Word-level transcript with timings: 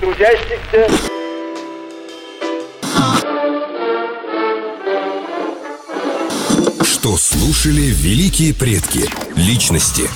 трудящихся. 0.00 0.88
Что 6.84 7.16
слушали 7.16 7.82
великие 7.82 8.54
предки? 8.54 9.04
Личности. 9.36 10.08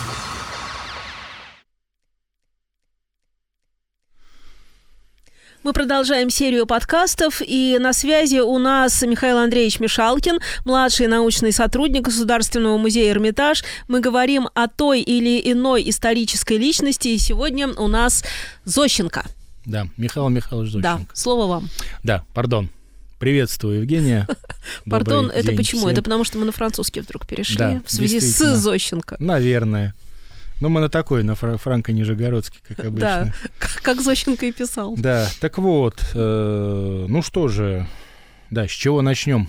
Мы 5.62 5.72
продолжаем 5.72 6.28
серию 6.28 6.66
подкастов, 6.66 7.40
и 7.40 7.78
на 7.80 7.94
связи 7.94 8.36
у 8.36 8.58
нас 8.58 9.00
Михаил 9.00 9.38
Андреевич 9.38 9.80
Мишалкин, 9.80 10.40
младший 10.66 11.06
научный 11.06 11.52
сотрудник 11.52 12.02
Государственного 12.02 12.76
музея 12.76 13.12
«Эрмитаж». 13.12 13.64
Мы 13.88 14.00
говорим 14.00 14.48
о 14.54 14.68
той 14.68 15.00
или 15.00 15.40
иной 15.50 15.88
исторической 15.88 16.58
личности, 16.58 17.08
и 17.08 17.18
сегодня 17.18 17.68
у 17.68 17.88
нас 17.88 18.24
Зощенко. 18.66 19.24
Да, 19.64 19.86
Михаил 19.96 20.28
Михайлович 20.28 20.72
Зощенко. 20.72 20.98
Да, 21.08 21.14
слово 21.14 21.46
вам. 21.46 21.68
Да, 22.02 22.24
пардон. 22.34 22.68
Приветствую, 23.18 23.80
Евгения. 23.80 24.26
Пардон, 24.90 25.30
это 25.30 25.52
почему? 25.52 25.82
всем. 25.82 25.90
Это 25.92 26.02
потому, 26.02 26.24
что 26.24 26.36
мы 26.38 26.44
на 26.44 26.52
французский 26.52 27.00
вдруг 27.00 27.26
перешли 27.26 27.56
Да, 27.56 27.82
в 27.86 27.90
связи 27.90 28.20
с. 28.20 28.56
Зощенко. 28.56 29.16
Наверное. 29.18 29.94
Ну, 30.60 30.68
мы 30.68 30.80
на 30.80 30.88
такой, 30.88 31.22
на 31.22 31.34
фра- 31.34 31.56
франко-нижегородский, 31.56 32.60
как 32.66 32.76
Да, 32.94 33.20
обычно. 33.22 33.34
к- 33.58 33.82
как 33.82 34.00
Зощенко 34.02 34.46
и 34.46 34.52
писал. 34.52 34.94
Да, 34.96 35.28
так 35.40 35.58
вот, 35.58 35.96
э, 36.14 37.06
ну 37.08 37.22
что 37.22 37.48
же, 37.48 37.86
да, 38.50 38.66
с 38.68 38.70
чего 38.70 39.00
начнем? 39.02 39.48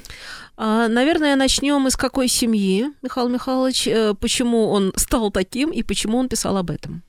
А, 0.57 0.87
Наверное, 0.87 1.35
начнем 1.35 1.85
из 1.87 1.95
какой 1.97 2.27
семьи, 2.29 2.85
Михаил 3.01 3.29
Михайлович, 3.29 3.87
э, 3.87 4.13
почему 4.19 4.69
он 4.69 4.93
стал 4.95 5.31
таким 5.31 5.71
и 5.71 5.83
почему 5.83 6.17
он 6.17 6.29
писал 6.29 6.55
об 6.57 6.71
этом. 6.71 7.03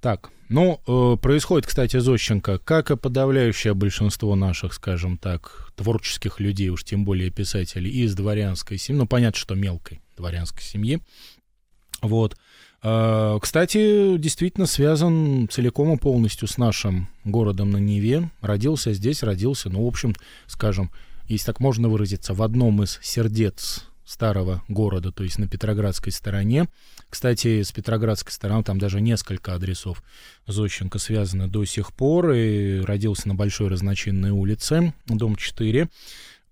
Так, 0.00 0.30
ну, 0.48 0.80
э, 0.86 1.16
происходит, 1.20 1.66
кстати, 1.66 1.98
Зощенко, 1.98 2.58
как 2.58 2.90
и 2.90 2.96
подавляющее 2.96 3.74
большинство 3.74 4.36
наших, 4.36 4.74
скажем 4.74 5.18
так, 5.18 5.72
творческих 5.74 6.40
людей, 6.40 6.68
уж 6.68 6.84
тем 6.84 7.04
более 7.04 7.30
писателей, 7.30 7.90
из 7.90 8.14
дворянской 8.14 8.78
семьи, 8.78 9.00
ну, 9.00 9.06
понятно, 9.06 9.38
что 9.38 9.54
мелкой 9.54 10.00
дворянской 10.16 10.62
семьи. 10.62 11.00
Вот. 12.00 12.36
Э, 12.82 13.38
Кстати, 13.40 14.16
действительно 14.18 14.66
связан 14.66 15.48
целиком 15.50 15.92
и 15.94 15.98
полностью 15.98 16.46
с 16.46 16.58
нашим 16.58 17.08
городом 17.24 17.70
на 17.70 17.78
Неве. 17.78 18.30
Родился 18.40 18.92
здесь, 18.92 19.22
родился, 19.22 19.68
ну, 19.68 19.84
в 19.84 19.88
общем, 19.88 20.14
скажем, 20.46 20.90
если 21.26 21.46
так 21.46 21.60
можно 21.60 21.88
выразиться, 21.88 22.34
в 22.34 22.42
одном 22.42 22.84
из 22.84 23.00
сердец 23.02 23.86
старого 24.06 24.62
города, 24.68 25.10
то 25.10 25.24
есть 25.24 25.38
на 25.38 25.48
Петроградской 25.48 26.12
стороне. 26.12 26.68
Кстати, 27.10 27.62
с 27.62 27.72
Петроградской 27.72 28.32
стороны 28.32 28.62
там 28.62 28.78
даже 28.78 29.00
несколько 29.00 29.54
адресов 29.54 30.02
Зощенко 30.46 30.98
связаны 30.98 31.48
до 31.48 31.64
сих 31.64 31.92
пор. 31.92 32.30
И 32.32 32.80
родился 32.80 33.28
на 33.28 33.34
Большой 33.34 33.68
Разночинной 33.68 34.30
улице, 34.30 34.94
дом 35.06 35.36
4. 35.36 35.88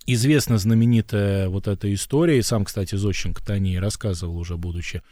Известна 0.07 0.59
знаменитая 0.59 1.49
вот 1.49 1.67
эта 1.67 1.93
история, 1.95 2.39
и 2.39 2.43
сам, 2.43 2.65
кстати, 2.65 2.97
Зощенко-то 2.97 3.55
о 3.55 3.59
ней 3.59 3.79
рассказывал 3.79 4.37
уже, 4.37 4.57
будучи 4.57 5.03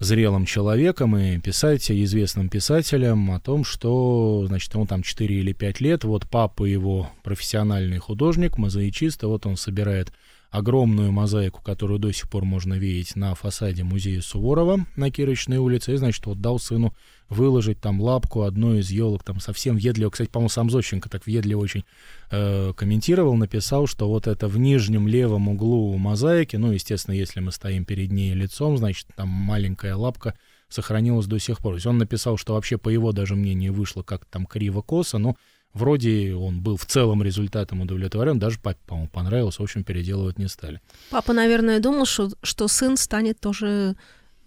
зрелым 0.00 0.46
человеком 0.46 1.16
и 1.16 1.38
писателем, 1.38 2.04
известным 2.04 2.48
писателем, 2.48 3.30
о 3.30 3.38
том, 3.38 3.64
что, 3.64 4.44
значит, 4.46 4.74
ему 4.74 4.86
там 4.86 5.02
4 5.02 5.34
или 5.34 5.52
5 5.52 5.80
лет, 5.80 6.04
вот 6.04 6.28
папа 6.28 6.64
его 6.64 7.10
профессиональный 7.22 7.98
художник, 7.98 8.58
мозаичист, 8.58 9.22
и 9.22 9.26
вот 9.26 9.46
он 9.46 9.56
собирает 9.56 10.12
огромную 10.50 11.12
мозаику, 11.12 11.62
которую 11.62 12.00
до 12.00 12.12
сих 12.12 12.28
пор 12.28 12.44
можно 12.44 12.74
видеть 12.74 13.14
на 13.14 13.34
фасаде 13.34 13.84
музея 13.84 14.20
Суворова 14.20 14.84
на 14.96 15.10
Кирочной 15.10 15.58
улице, 15.58 15.94
и, 15.94 15.96
значит, 15.96 16.26
вот 16.26 16.40
дал 16.40 16.58
сыну 16.58 16.92
выложить 17.28 17.80
там 17.80 18.00
лапку 18.00 18.42
одной 18.42 18.80
из 18.80 18.90
елок, 18.90 19.22
там 19.22 19.38
совсем 19.38 19.76
въедливо, 19.76 20.10
кстати, 20.10 20.28
по-моему, 20.28 20.48
сам 20.48 20.68
Зощенко 20.68 21.08
так 21.08 21.26
въедливо 21.26 21.60
очень 21.60 21.84
э, 22.32 22.72
комментировал, 22.76 23.36
написал, 23.36 23.86
что 23.86 24.08
вот 24.08 24.26
это 24.26 24.48
в 24.48 24.58
нижнем 24.58 25.06
левом 25.06 25.48
углу 25.48 25.96
мозаики, 25.96 26.56
ну, 26.56 26.72
естественно, 26.72 27.14
если 27.14 27.38
мы 27.38 27.52
стоим 27.52 27.84
перед 27.84 28.10
ней 28.10 28.34
лицом, 28.34 28.76
значит, 28.76 29.06
там 29.14 29.28
маленькая 29.28 29.94
лапка 29.94 30.34
сохранилась 30.68 31.26
до 31.26 31.38
сих 31.38 31.58
пор. 31.58 31.74
То 31.74 31.76
есть 31.76 31.86
он 31.86 31.98
написал, 31.98 32.36
что 32.36 32.54
вообще, 32.54 32.78
по 32.78 32.88
его 32.88 33.12
даже 33.12 33.36
мнению, 33.36 33.72
вышло 33.72 34.02
как 34.02 34.24
там 34.24 34.46
криво-косо, 34.46 35.18
но 35.18 35.36
вроде 35.74 36.34
он 36.34 36.60
был 36.60 36.76
в 36.76 36.86
целом 36.86 37.22
результатом 37.22 37.82
удовлетворен, 37.82 38.38
даже 38.38 38.58
папе, 38.58 38.78
по-моему, 38.86 39.08
понравилось, 39.08 39.58
в 39.58 39.62
общем, 39.62 39.84
переделывать 39.84 40.38
не 40.38 40.48
стали. 40.48 40.80
Папа, 41.10 41.32
наверное, 41.32 41.80
думал, 41.80 42.06
что, 42.06 42.30
что 42.42 42.68
сын 42.68 42.96
станет 42.96 43.40
тоже 43.40 43.96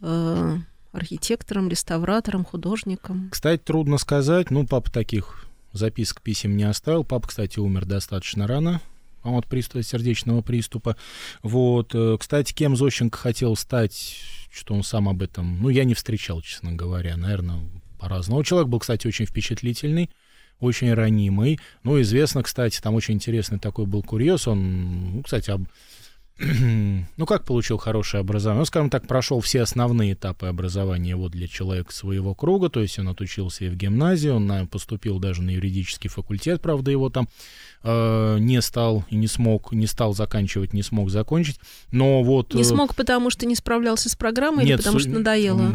э, 0.01 0.57
архитектором, 0.91 1.69
реставратором, 1.69 2.45
художником. 2.45 3.29
Кстати, 3.31 3.61
трудно 3.61 3.97
сказать, 3.97 4.51
ну, 4.51 4.66
папа 4.67 4.91
таких 4.91 5.45
записок, 5.72 6.22
писем 6.22 6.56
не 6.56 6.63
оставил. 6.63 7.03
Папа, 7.03 7.28
кстати, 7.28 7.59
умер 7.59 7.85
достаточно 7.85 8.47
рано, 8.47 8.81
от 9.23 9.47
приступа, 9.47 9.84
сердечного 9.84 10.41
приступа. 10.41 10.95
Вот, 11.41 11.95
э, 11.95 12.17
кстати, 12.19 12.53
кем 12.53 12.75
Зощенко 12.75 13.17
хотел 13.17 13.55
стать, 13.55 14.17
что 14.51 14.73
он 14.73 14.84
сам 14.84 15.09
об 15.09 15.22
этом, 15.22 15.61
ну, 15.61 15.69
я 15.69 15.84
не 15.84 15.94
встречал, 15.94 16.41
честно 16.41 16.73
говоря, 16.73 17.17
наверное, 17.17 17.59
по-разному. 18.00 18.44
Человек 18.44 18.69
был, 18.69 18.79
кстати, 18.79 19.07
очень 19.07 19.25
впечатлительный, 19.25 20.09
очень 20.59 20.94
ранимый. 20.94 21.59
Ну, 21.84 22.00
известно, 22.02 22.44
кстати, 22.44 22.80
там 22.81 22.96
очень 22.96 23.16
интересный 23.16 23.59
такой 23.59 23.86
был 23.86 24.02
курьез. 24.03 24.47
Он, 24.47 25.16
ну, 25.16 25.24
кстати, 25.24 25.52
об- 25.52 25.68
ну, 26.40 27.25
как 27.28 27.46
получил 27.46 27.78
хорошее 27.78 28.22
образование? 28.22 28.62
Ну, 28.62 28.66
скажем 28.66 28.90
так, 28.90 29.08
прошел 29.08 29.40
все 29.40 29.62
основные 29.62 30.14
этапы 30.14 30.47
образования 30.47 31.16
вот 31.16 31.31
для 31.31 31.47
человека 31.47 31.94
своего 31.94 32.34
круга, 32.34 32.69
то 32.69 32.81
есть 32.81 32.97
он 32.97 33.08
отучился 33.08 33.66
и 33.66 33.69
в 33.69 33.75
гимназии, 33.75 34.30
он 34.30 34.68
поступил 34.68 35.19
даже 35.19 35.44
на 35.44 35.52
юридический 35.52 36.09
факультет, 36.09 36.59
правда, 36.62 36.90
его 36.90 37.09
там 37.09 37.30
э, 37.84 38.38
не 38.40 38.62
стал 38.64 39.06
и 39.09 39.16
не 39.16 39.28
смог, 39.28 39.74
не 39.74 39.85
стал 39.85 40.16
заканчивать, 40.16 40.74
не 40.74 40.81
смог 40.81 41.12
закончить, 41.12 41.59
но 41.91 42.24
вот... 42.24 42.56
Не 42.56 42.62
э, 42.62 42.66
смог, 42.66 42.96
потому 42.96 43.30
что 43.30 43.46
не 43.46 43.56
справлялся 43.56 44.09
с 44.09 44.16
программой 44.16 44.64
или 44.64 44.72
нет, 44.72 44.80
потому 44.80 44.97
су- 44.97 45.09
что 45.09 45.20
надоело? 45.20 45.72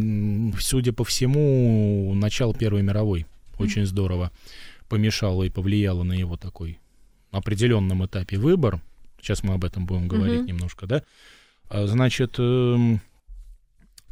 Судя 0.61 0.93
по 0.93 1.05
всему, 1.05 2.13
начало 2.15 2.53
Первой 2.53 2.83
мировой 2.83 3.27
очень 3.59 3.87
здорово 3.87 4.33
помешало 4.89 5.45
и 5.45 5.51
повлияло 5.51 6.03
на 6.03 6.13
его 6.13 6.37
такой 6.37 6.79
определенном 7.31 8.05
этапе 8.07 8.39
выбор. 8.39 8.81
Сейчас 9.21 9.43
мы 9.43 9.55
об 9.55 9.65
этом 9.65 9.87
будем 9.87 10.09
говорить 10.09 10.41
Мгм. 10.41 10.47
немножко, 10.47 10.87
да? 10.87 11.03
А, 11.69 11.87
Значит, 11.87 12.37
эм, 12.39 13.01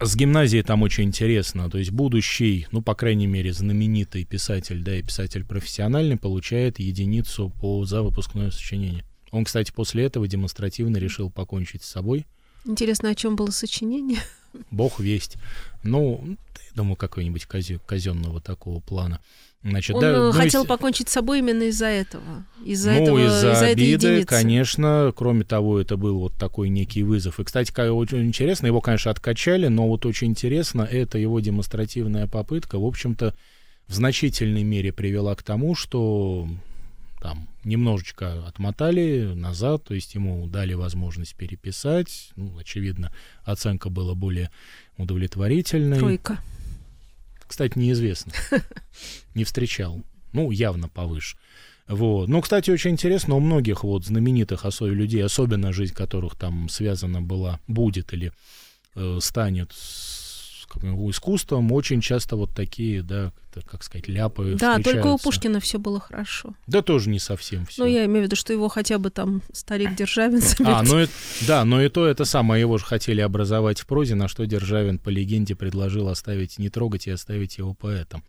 с 0.00 0.14
гимназией 0.14 0.62
там 0.62 0.82
очень 0.82 1.04
интересно. 1.04 1.70
То 1.70 1.78
есть 1.78 1.90
будущий, 1.90 2.66
ну, 2.70 2.82
по 2.82 2.94
крайней 2.94 3.26
мере, 3.26 3.52
знаменитый 3.52 4.24
писатель, 4.24 4.82
да, 4.82 4.96
и 4.96 5.02
писатель 5.02 5.44
профессиональный, 5.44 6.16
получает 6.18 6.78
единицу 6.78 7.50
по, 7.60 7.84
за 7.86 8.02
выпускное 8.02 8.50
сочинение. 8.50 9.04
Он, 9.30 9.44
кстати, 9.44 9.72
после 9.72 10.04
этого 10.04 10.28
демонстративно 10.28 10.98
решил 10.98 11.30
покончить 11.30 11.82
с 11.82 11.88
собой. 11.88 12.26
Интересно, 12.64 13.10
о 13.10 13.14
чем 13.14 13.36
было 13.36 13.50
сочинение? 13.50 14.18
Бог 14.70 15.00
весть. 15.00 15.36
Ну, 15.82 16.20
я 16.26 16.72
думаю, 16.74 16.96
какой-нибудь 16.96 17.46
казенного 17.86 18.40
такого 18.40 18.80
плана. 18.80 19.20
Значит, 19.62 19.96
Он 19.96 20.00
да, 20.00 20.10
э, 20.10 20.32
хотел 20.32 20.62
если- 20.62 20.68
покончить 20.68 21.08
с 21.08 21.12
собой 21.12 21.40
именно 21.40 21.64
из-за 21.64 21.86
этого. 21.86 22.44
Из-за 22.64 22.92
ну, 22.92 23.02
этого, 23.02 23.26
из-за 23.26 23.52
из-за 23.52 23.64
этой 23.64 23.72
обиды, 23.72 24.06
единицы. 24.08 24.26
конечно. 24.26 25.12
Кроме 25.16 25.44
того, 25.44 25.80
это 25.80 25.96
был 25.96 26.18
вот 26.20 26.34
такой 26.34 26.68
некий 26.68 27.02
вызов. 27.02 27.40
И, 27.40 27.44
кстати, 27.44 27.72
очень 27.88 28.22
интересно, 28.24 28.66
его, 28.66 28.80
конечно, 28.80 29.10
откачали, 29.10 29.66
но 29.66 29.88
вот 29.88 30.06
очень 30.06 30.28
интересно, 30.28 30.82
это 30.82 31.18
его 31.18 31.40
демонстративная 31.40 32.26
попытка, 32.28 32.78
в 32.78 32.84
общем-то, 32.84 33.34
в 33.88 33.94
значительной 33.94 34.62
мере 34.62 34.92
привела 34.92 35.34
к 35.34 35.42
тому, 35.42 35.74
что 35.74 36.48
там 37.20 37.48
немножечко 37.64 38.46
отмотали 38.46 39.32
назад, 39.34 39.84
то 39.84 39.94
есть 39.94 40.14
ему 40.14 40.46
дали 40.46 40.74
возможность 40.74 41.34
переписать. 41.34 42.30
Ну, 42.36 42.56
очевидно, 42.58 43.12
оценка 43.44 43.90
была 43.90 44.14
более 44.14 44.50
удовлетворительной. 44.96 45.98
Тройка. 45.98 46.38
Кстати, 47.46 47.78
неизвестно. 47.78 48.32
Не 49.34 49.44
встречал. 49.44 50.02
Ну, 50.32 50.50
явно 50.50 50.88
повыше. 50.88 51.36
Вот. 51.88 52.28
Ну, 52.28 52.40
кстати, 52.40 52.70
очень 52.70 52.92
интересно, 52.92 53.36
у 53.36 53.40
многих 53.40 53.84
вот 53.84 54.04
знаменитых 54.04 54.64
особенно 54.64 54.94
людей, 54.94 55.24
особенно 55.24 55.72
жизнь 55.72 55.94
которых 55.94 56.34
там 56.34 56.68
связана 56.68 57.22
была, 57.22 57.60
будет 57.68 58.12
или 58.12 58.32
э, 58.96 59.18
станет 59.20 59.72
с 59.72 60.05
искусством, 61.10 61.72
очень 61.72 62.00
часто 62.00 62.36
вот 62.36 62.50
такие, 62.54 63.02
да, 63.02 63.32
как, 63.70 63.82
сказать, 63.82 64.08
ляпы 64.08 64.56
Да, 64.58 64.78
только 64.80 65.06
у. 65.06 65.18
Пушкина 65.18 65.60
все 65.60 65.78
было 65.78 66.00
хорошо. 66.00 66.54
Да 66.66 66.82
тоже 66.82 67.10
не 67.10 67.18
совсем 67.18 67.66
все. 67.66 67.82
Ну, 67.82 67.88
я 67.88 68.04
имею 68.04 68.22
в 68.22 68.24
виду, 68.26 68.36
что 68.36 68.52
его 68.52 68.68
хотя 68.68 68.98
бы 68.98 69.10
там 69.10 69.42
старик 69.52 69.94
Державин 69.94 70.42
А, 70.64 70.82
ну 70.82 71.00
и, 71.00 71.06
да, 71.46 71.64
но 71.64 71.82
и 71.82 71.88
то 71.88 72.06
это 72.06 72.24
самое, 72.24 72.60
его 72.60 72.78
же 72.78 72.84
хотели 72.84 73.20
образовать 73.20 73.80
в 73.80 73.86
прозе, 73.86 74.14
на 74.14 74.28
что 74.28 74.46
Державин 74.46 74.98
по 74.98 75.08
легенде 75.08 75.54
предложил 75.54 76.08
оставить, 76.08 76.58
не 76.58 76.68
трогать 76.68 77.06
и 77.06 77.10
оставить 77.10 77.58
его 77.58 77.74
поэтом. 77.74 78.22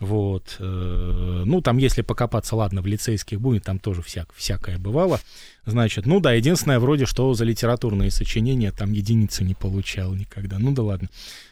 Вот. 0.00 0.56
Э, 0.58 1.42
ну, 1.44 1.60
там, 1.60 1.76
если 1.76 2.00
покопаться, 2.00 2.56
ладно, 2.56 2.80
в 2.80 2.86
лицейских 2.86 3.38
будет, 3.38 3.64
там 3.64 3.78
тоже 3.78 4.00
всяк, 4.00 4.32
всякое 4.34 4.78
бывало. 4.78 5.20
Значит, 5.66 6.06
ну 6.06 6.20
да, 6.20 6.32
единственное, 6.32 6.80
вроде, 6.80 7.04
что 7.04 7.32
за 7.34 7.44
литературные 7.44 8.10
сочинения 8.10 8.72
там 8.72 8.92
единицы 8.92 9.44
не 9.44 9.54
получал 9.54 10.14
никогда. 10.14 10.58
Ну 10.58 10.72
да 10.72 10.82
ладно. 10.82 11.10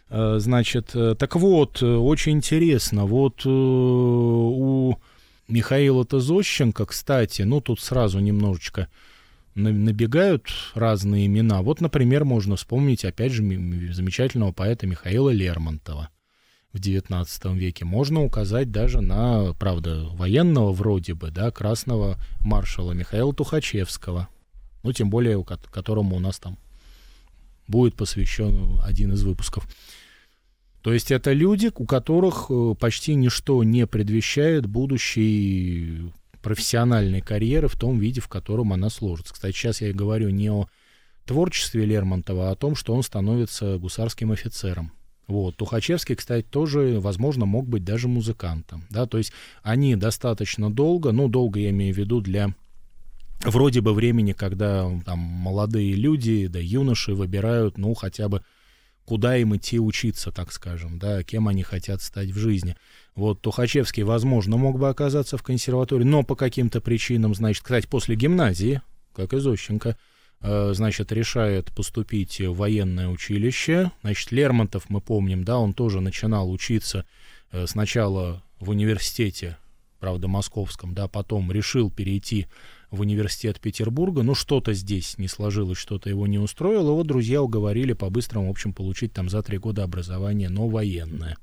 Э, 0.08 0.38
значит, 0.40 0.92
э, 0.94 1.14
так 1.18 1.36
вот, 1.36 1.82
очень 1.82 2.32
интересно, 2.32 3.04
вот 3.04 3.44
у 3.44 4.98
Михаила 5.46 6.06
Тазощенко, 6.06 6.86
кстати, 6.86 7.42
ну 7.42 7.60
тут 7.60 7.80
сразу 7.80 8.18
немножечко 8.18 8.88
набегают 9.54 10.46
разные 10.74 11.26
имена. 11.26 11.60
Вот, 11.60 11.82
например, 11.82 12.24
можно 12.24 12.56
вспомнить, 12.56 13.04
опять 13.04 13.32
же, 13.32 13.42
замечательного 13.92 14.52
поэта 14.52 14.86
Михаила 14.86 15.30
Лермонтова 15.30 16.08
в 16.78 16.80
XIX 16.80 17.56
веке. 17.56 17.84
Можно 17.84 18.22
указать 18.22 18.70
даже 18.70 19.00
на, 19.00 19.52
правда, 19.54 20.06
военного 20.12 20.72
вроде 20.72 21.14
бы, 21.14 21.30
да, 21.30 21.50
красного 21.50 22.18
маршала 22.40 22.92
Михаила 22.92 23.34
Тухачевского, 23.34 24.28
ну, 24.82 24.92
тем 24.92 25.10
более, 25.10 25.44
которому 25.44 26.16
у 26.16 26.20
нас 26.20 26.38
там 26.38 26.56
будет 27.66 27.94
посвящен 27.94 28.80
один 28.82 29.12
из 29.12 29.22
выпусков. 29.22 29.68
То 30.82 30.92
есть 30.92 31.10
это 31.10 31.32
люди, 31.32 31.70
у 31.74 31.84
которых 31.84 32.46
э, 32.48 32.74
почти 32.78 33.14
ничто 33.14 33.62
не 33.64 33.86
предвещает 33.86 34.66
будущей 34.66 36.12
профессиональной 36.40 37.20
карьеры 37.20 37.68
в 37.68 37.76
том 37.76 37.98
виде, 37.98 38.20
в 38.20 38.28
котором 38.28 38.72
она 38.72 38.88
сложится. 38.88 39.34
Кстати, 39.34 39.54
сейчас 39.54 39.80
я 39.80 39.92
говорю 39.92 40.30
не 40.30 40.50
о 40.50 40.68
творчестве 41.26 41.84
Лермонтова, 41.84 42.48
а 42.48 42.52
о 42.52 42.56
том, 42.56 42.74
что 42.74 42.94
он 42.94 43.02
становится 43.02 43.76
гусарским 43.76 44.32
офицером. 44.32 44.92
Вот. 45.28 45.56
Тухачевский, 45.56 46.16
кстати, 46.16 46.46
тоже, 46.46 46.98
возможно, 47.00 47.44
мог 47.44 47.68
быть 47.68 47.84
даже 47.84 48.08
музыкантом. 48.08 48.84
Да? 48.90 49.06
То 49.06 49.18
есть 49.18 49.32
они 49.62 49.94
достаточно 49.94 50.72
долго, 50.72 51.12
ну, 51.12 51.28
долго 51.28 51.60
я 51.60 51.70
имею 51.70 51.94
в 51.94 51.98
виду 51.98 52.20
для 52.20 52.54
вроде 53.42 53.82
бы 53.82 53.92
времени, 53.92 54.32
когда 54.32 54.90
там 55.04 55.18
молодые 55.18 55.92
люди, 55.92 56.46
да 56.46 56.58
юноши 56.58 57.14
выбирают, 57.14 57.78
ну, 57.78 57.94
хотя 57.94 58.28
бы 58.28 58.42
куда 59.04 59.36
им 59.38 59.56
идти 59.56 59.78
учиться, 59.78 60.30
так 60.30 60.52
скажем, 60.52 60.98
да, 60.98 61.22
кем 61.22 61.48
они 61.48 61.62
хотят 61.62 62.02
стать 62.02 62.30
в 62.30 62.38
жизни. 62.38 62.76
Вот 63.14 63.40
Тухачевский, 63.40 64.02
возможно, 64.02 64.56
мог 64.58 64.78
бы 64.78 64.88
оказаться 64.88 65.38
в 65.38 65.42
консерватории, 65.42 66.04
но 66.04 66.22
по 66.22 66.36
каким-то 66.36 66.80
причинам, 66.82 67.34
значит, 67.34 67.62
кстати, 67.62 67.86
после 67.86 68.16
гимназии, 68.16 68.82
как 69.14 69.32
и 69.32 69.38
Зощенко, 69.38 69.96
значит, 70.40 71.10
решает 71.12 71.72
поступить 71.72 72.40
в 72.40 72.54
военное 72.54 73.08
училище. 73.08 73.90
Значит, 74.02 74.30
Лермонтов, 74.30 74.88
мы 74.88 75.00
помним, 75.00 75.44
да, 75.44 75.58
он 75.58 75.72
тоже 75.72 76.00
начинал 76.00 76.50
учиться 76.50 77.04
э, 77.50 77.66
сначала 77.66 78.42
в 78.60 78.70
университете, 78.70 79.56
правда, 79.98 80.28
московском, 80.28 80.94
да, 80.94 81.08
потом 81.08 81.50
решил 81.50 81.90
перейти 81.90 82.46
в 82.90 83.00
университет 83.00 83.60
Петербурга, 83.60 84.22
но 84.22 84.34
что-то 84.34 84.72
здесь 84.72 85.18
не 85.18 85.28
сложилось, 85.28 85.78
что-то 85.78 86.08
его 86.08 86.26
не 86.26 86.38
устроило, 86.38 86.92
вот 86.92 87.06
друзья 87.06 87.42
уговорили 87.42 87.92
по-быстрому, 87.92 88.48
в 88.48 88.50
общем, 88.50 88.72
получить 88.72 89.12
там 89.12 89.28
за 89.28 89.42
три 89.42 89.58
года 89.58 89.84
образование, 89.84 90.48
но 90.48 90.68
военное. 90.68 91.36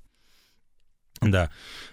Да. 1.22 1.50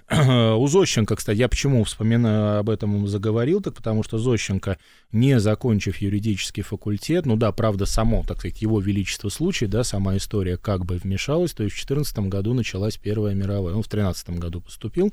У 0.56 0.66
Зощенко, 0.66 1.16
кстати, 1.16 1.38
я 1.38 1.48
почему 1.48 1.84
вспоминаю 1.84 2.58
об 2.58 2.68
этом 2.68 3.06
заговорил, 3.06 3.60
так 3.60 3.74
потому 3.74 4.02
что 4.02 4.18
Зощенко, 4.18 4.78
не 5.12 5.38
закончив 5.40 5.98
юридический 5.98 6.62
факультет, 6.62 7.24
ну 7.24 7.36
да, 7.36 7.52
правда, 7.52 7.86
само, 7.86 8.24
так 8.26 8.38
сказать, 8.38 8.60
его 8.60 8.80
величество 8.80 9.28
случай, 9.28 9.66
да, 9.66 9.84
сама 9.84 10.16
история 10.16 10.56
как 10.56 10.84
бы 10.84 10.96
вмешалась, 10.96 11.52
то 11.52 11.62
есть 11.62 11.76
в 11.76 11.78
14 11.78 12.18
году 12.20 12.52
началась 12.52 12.96
Первая 12.96 13.34
мировая, 13.34 13.74
он 13.74 13.82
в 13.82 13.88
13 13.88 14.30
году 14.30 14.60
поступил, 14.60 15.12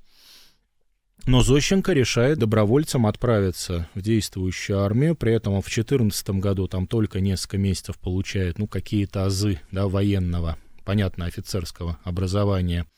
но 1.25 1.43
Зощенко 1.43 1.93
решает 1.93 2.39
добровольцем 2.39 3.05
отправиться 3.05 3.87
в 3.93 4.01
действующую 4.01 4.79
армию, 4.79 5.15
при 5.15 5.33
этом 5.33 5.53
он 5.53 5.61
в 5.61 5.69
14 5.69 6.29
году 6.31 6.67
там 6.67 6.87
только 6.87 7.21
несколько 7.21 7.57
месяцев 7.57 7.97
получает, 7.99 8.57
ну, 8.57 8.67
какие-то 8.67 9.25
азы, 9.25 9.61
да, 9.71 9.87
военного, 9.87 10.57
понятно, 10.83 11.25
офицерского 11.25 11.99
образования– 12.03 12.85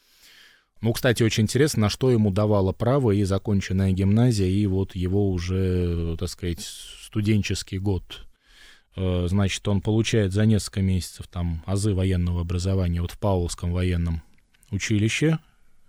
ну, 0.82 0.94
кстати, 0.94 1.24
очень 1.24 1.44
интересно, 1.44 1.82
на 1.84 1.90
что 1.90 2.10
ему 2.12 2.32
давало 2.32 2.72
право 2.72 3.12
и 3.12 3.24
законченная 3.24 3.92
гимназия, 3.92 4.48
и 4.48 4.66
вот 4.66 4.96
его 4.96 5.30
уже, 5.30 6.18
так 6.18 6.30
сказать, 6.30 6.62
студенческий 6.62 7.78
год. 7.78 8.26
Э, 8.96 9.28
значит, 9.28 9.68
он 9.68 9.82
получает 9.82 10.34
за 10.34 10.46
несколько 10.46 10.82
месяцев 10.82 11.28
там 11.28 11.64
азы 11.66 11.94
военного 11.94 12.42
образования 12.42 13.02
вот 13.02 13.12
в 13.12 13.20
Павловском 13.20 13.72
военном 13.72 14.24
училище 14.72 15.38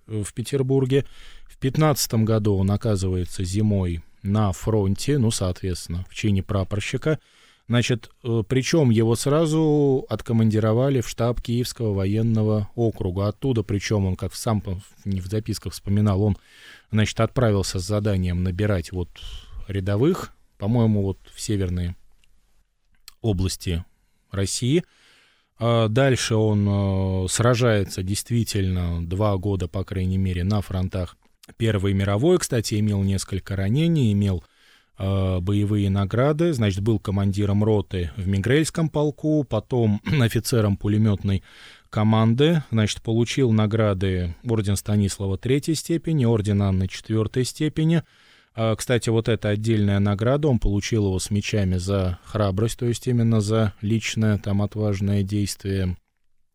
э, 0.06 0.22
в 0.22 0.34
Петербурге. 0.34 1.06
В 1.44 1.56
15 1.58 2.14
году 2.24 2.56
он 2.56 2.70
оказывается 2.70 3.44
зимой 3.44 4.02
на 4.22 4.52
фронте, 4.52 5.18
ну, 5.18 5.30
соответственно, 5.30 6.04
в 6.08 6.14
чине 6.14 6.42
прапорщика– 6.42 7.18
Значит, 7.68 8.10
э, 8.24 8.42
причем 8.46 8.90
его 8.90 9.14
сразу 9.14 10.04
откомандировали 10.08 11.00
в 11.00 11.08
штаб 11.08 11.40
Киевского 11.40 11.94
военного 11.94 12.68
округа. 12.74 13.28
Оттуда, 13.28 13.62
причем 13.62 14.04
он, 14.04 14.16
как 14.16 14.34
сам 14.34 14.62
не 15.04 15.20
в 15.20 15.26
записках 15.26 15.72
вспоминал, 15.72 16.22
он, 16.22 16.36
значит, 16.90 17.18
отправился 17.20 17.78
с 17.78 17.86
заданием 17.86 18.42
набирать 18.42 18.92
вот 18.92 19.08
рядовых, 19.68 20.32
по-моему, 20.58 21.02
вот 21.02 21.18
в 21.32 21.40
северные 21.40 21.96
области 23.20 23.84
России. 24.30 24.84
А 25.58 25.88
дальше 25.88 26.34
он 26.34 26.66
э, 26.68 27.28
сражается 27.28 28.02
действительно 28.02 29.06
два 29.06 29.36
года, 29.36 29.68
по 29.68 29.84
крайней 29.84 30.18
мере, 30.18 30.42
на 30.42 30.60
фронтах 30.60 31.16
Первой 31.56 31.92
мировой. 31.92 32.38
Кстати, 32.38 32.80
имел 32.80 33.02
несколько 33.02 33.54
ранений, 33.54 34.12
имел 34.12 34.44
боевые 34.98 35.90
награды, 35.90 36.52
значит, 36.52 36.80
был 36.80 36.98
командиром 36.98 37.64
роты 37.64 38.10
в 38.16 38.28
Мигрельском 38.28 38.88
полку, 38.88 39.44
потом 39.44 40.00
офицером 40.20 40.76
пулеметной 40.76 41.42
команды, 41.92 42.64
значит, 42.70 43.02
получил 43.02 43.52
награды 43.52 44.34
орден 44.48 44.76
Станислава 44.76 45.36
третьей 45.38 45.74
степени, 45.74 46.24
орден 46.24 46.62
Анны 46.62 46.88
четвертой 46.88 47.44
степени. 47.44 48.02
Э, 48.56 48.74
кстати, 48.76 49.10
вот 49.10 49.28
эта 49.28 49.50
отдельная 49.50 49.98
награда, 49.98 50.48
он 50.48 50.58
получил 50.58 51.06
его 51.06 51.18
с 51.18 51.30
мечами 51.30 51.76
за 51.76 52.18
храбрость, 52.24 52.78
то 52.78 52.86
есть 52.86 53.06
именно 53.06 53.40
за 53.40 53.74
личное 53.82 54.38
там 54.38 54.62
отважное 54.62 55.22
действие 55.22 55.96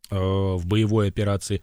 э, 0.10 0.16
в 0.18 0.66
боевой 0.66 1.08
операции. 1.08 1.62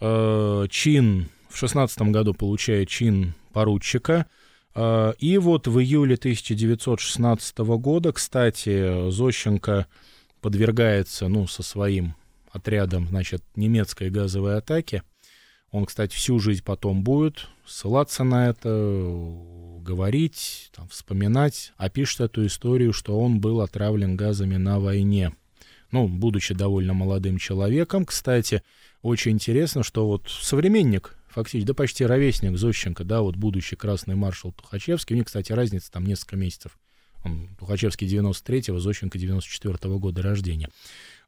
Чин. 0.00 1.28
В 1.48 1.56
шестнадцатом 1.56 2.10
году 2.10 2.34
получает 2.34 2.88
чин 2.88 3.34
поручика, 3.52 4.26
а, 4.26 4.43
и 4.76 5.38
вот 5.38 5.66
в 5.68 5.78
июле 5.78 6.16
1916 6.16 7.58
года, 7.58 8.12
кстати, 8.12 9.10
Зощенко 9.10 9.86
подвергается, 10.40 11.28
ну, 11.28 11.46
со 11.46 11.62
своим 11.62 12.14
отрядом, 12.50 13.08
значит, 13.08 13.42
немецкой 13.56 14.10
газовой 14.10 14.56
атаке. 14.58 15.02
Он, 15.70 15.86
кстати, 15.86 16.14
всю 16.14 16.38
жизнь 16.38 16.62
потом 16.64 17.02
будет 17.02 17.48
ссылаться 17.66 18.24
на 18.24 18.48
это, 18.48 18.68
говорить, 19.80 20.70
там, 20.74 20.88
вспоминать, 20.88 21.72
а 21.76 21.88
пишет 21.88 22.20
эту 22.20 22.46
историю, 22.46 22.92
что 22.92 23.18
он 23.18 23.40
был 23.40 23.60
отравлен 23.60 24.16
газами 24.16 24.56
на 24.56 24.78
войне. 24.78 25.32
Ну, 25.90 26.08
будучи 26.08 26.54
довольно 26.54 26.94
молодым 26.94 27.38
человеком, 27.38 28.04
кстати, 28.04 28.62
очень 29.02 29.32
интересно, 29.32 29.82
что 29.82 30.06
вот 30.06 30.28
современник 30.28 31.16
фактически, 31.34 31.66
да 31.66 31.74
почти 31.74 32.06
ровесник 32.06 32.56
Зощенко, 32.56 33.04
да, 33.04 33.20
вот 33.20 33.36
будущий 33.36 33.76
красный 33.76 34.14
маршал 34.14 34.52
Тухачевский. 34.52 35.14
У 35.14 35.18
них, 35.18 35.26
кстати, 35.26 35.52
разница 35.52 35.90
там 35.90 36.06
несколько 36.06 36.36
месяцев. 36.36 36.78
Он, 37.24 37.48
Тухачевский 37.58 38.06
93-го, 38.06 38.78
Зощенко 38.78 39.18
94-го 39.18 39.98
года 39.98 40.22
рождения. 40.22 40.68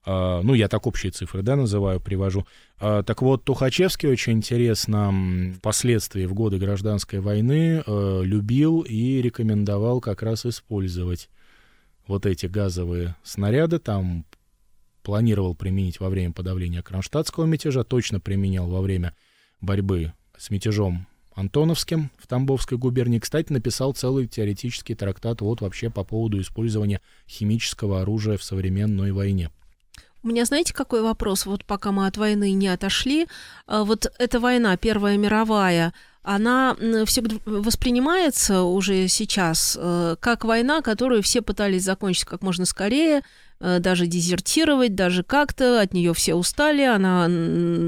Uh, 0.07 0.41
ну, 0.43 0.55
я 0.55 0.69
так 0.69 0.87
общие 0.87 1.11
цифры, 1.11 1.43
да, 1.43 1.57
называю, 1.57 2.01
привожу. 2.01 2.47
Uh, 2.79 3.03
так 3.03 3.23
вот, 3.23 3.43
Тухачевский 3.45 4.09
очень 4.09 4.35
интересно 4.35 5.13
впоследствии 5.59 6.27
в 6.27 6.35
годы 6.35 6.59
гражданской 6.59 7.19
войны 7.19 7.83
uh, 7.85 8.23
любил 8.23 8.83
и 8.83 9.21
рекомендовал 9.21 10.01
как 10.01 10.23
раз 10.23 10.47
использовать 10.47 11.29
вот 12.07 12.25
эти 12.25 12.47
газовые 12.47 13.17
снаряды, 13.25 13.81
там 13.81 14.25
планировал 15.03 15.57
применить 15.57 15.99
во 15.99 16.09
время 16.09 16.33
подавления 16.33 16.83
кронштадтского 16.83 17.45
мятежа, 17.45 17.83
точно 17.83 18.21
применял 18.21 18.69
во 18.69 18.81
время 18.81 19.13
борьбы 19.61 20.13
с 20.37 20.51
мятежом 20.51 21.07
Антоновским 21.35 22.11
в 22.19 22.27
Тамбовской 22.27 22.79
губернии, 22.79 23.19
кстати, 23.19 23.53
написал 23.53 23.93
целый 23.93 24.27
теоретический 24.27 24.95
трактат 24.95 25.43
вот 25.43 25.61
вообще 25.61 25.91
по 25.91 26.03
поводу 26.03 26.41
использования 26.41 27.01
химического 27.29 28.01
оружия 28.01 28.39
в 28.39 28.43
современной 28.43 29.13
войне. 29.13 29.51
У 30.23 30.29
меня, 30.29 30.45
знаете, 30.45 30.75
какой 30.75 31.03
вопрос, 31.03 31.47
вот 31.47 31.65
пока 31.65 31.93
мы 31.93 32.07
от 32.07 32.17
войны 32.17 32.53
не 32.53 32.69
отошли, 32.69 33.29
а, 33.67 33.85
вот 33.85 34.11
эта 34.19 34.41
война, 34.41 34.77
Первая 34.77 35.17
мировая, 35.19 35.93
она 36.23 36.75
всегда 37.07 37.37
воспринимается 37.45 38.63
уже 38.63 39.07
сейчас 39.07 39.79
э, 39.81 40.17
как 40.19 40.45
война, 40.45 40.81
которую 40.83 41.23
все 41.23 41.41
пытались 41.41 41.85
закончить 41.85 42.25
как 42.25 42.43
можно 42.43 42.65
скорее, 42.65 43.23
даже 43.61 44.07
дезертировать, 44.07 44.95
даже 44.95 45.23
как-то, 45.23 45.81
от 45.81 45.95
нее 45.95 46.13
все 46.15 46.35
устали, 46.35 46.83
она 46.83 47.25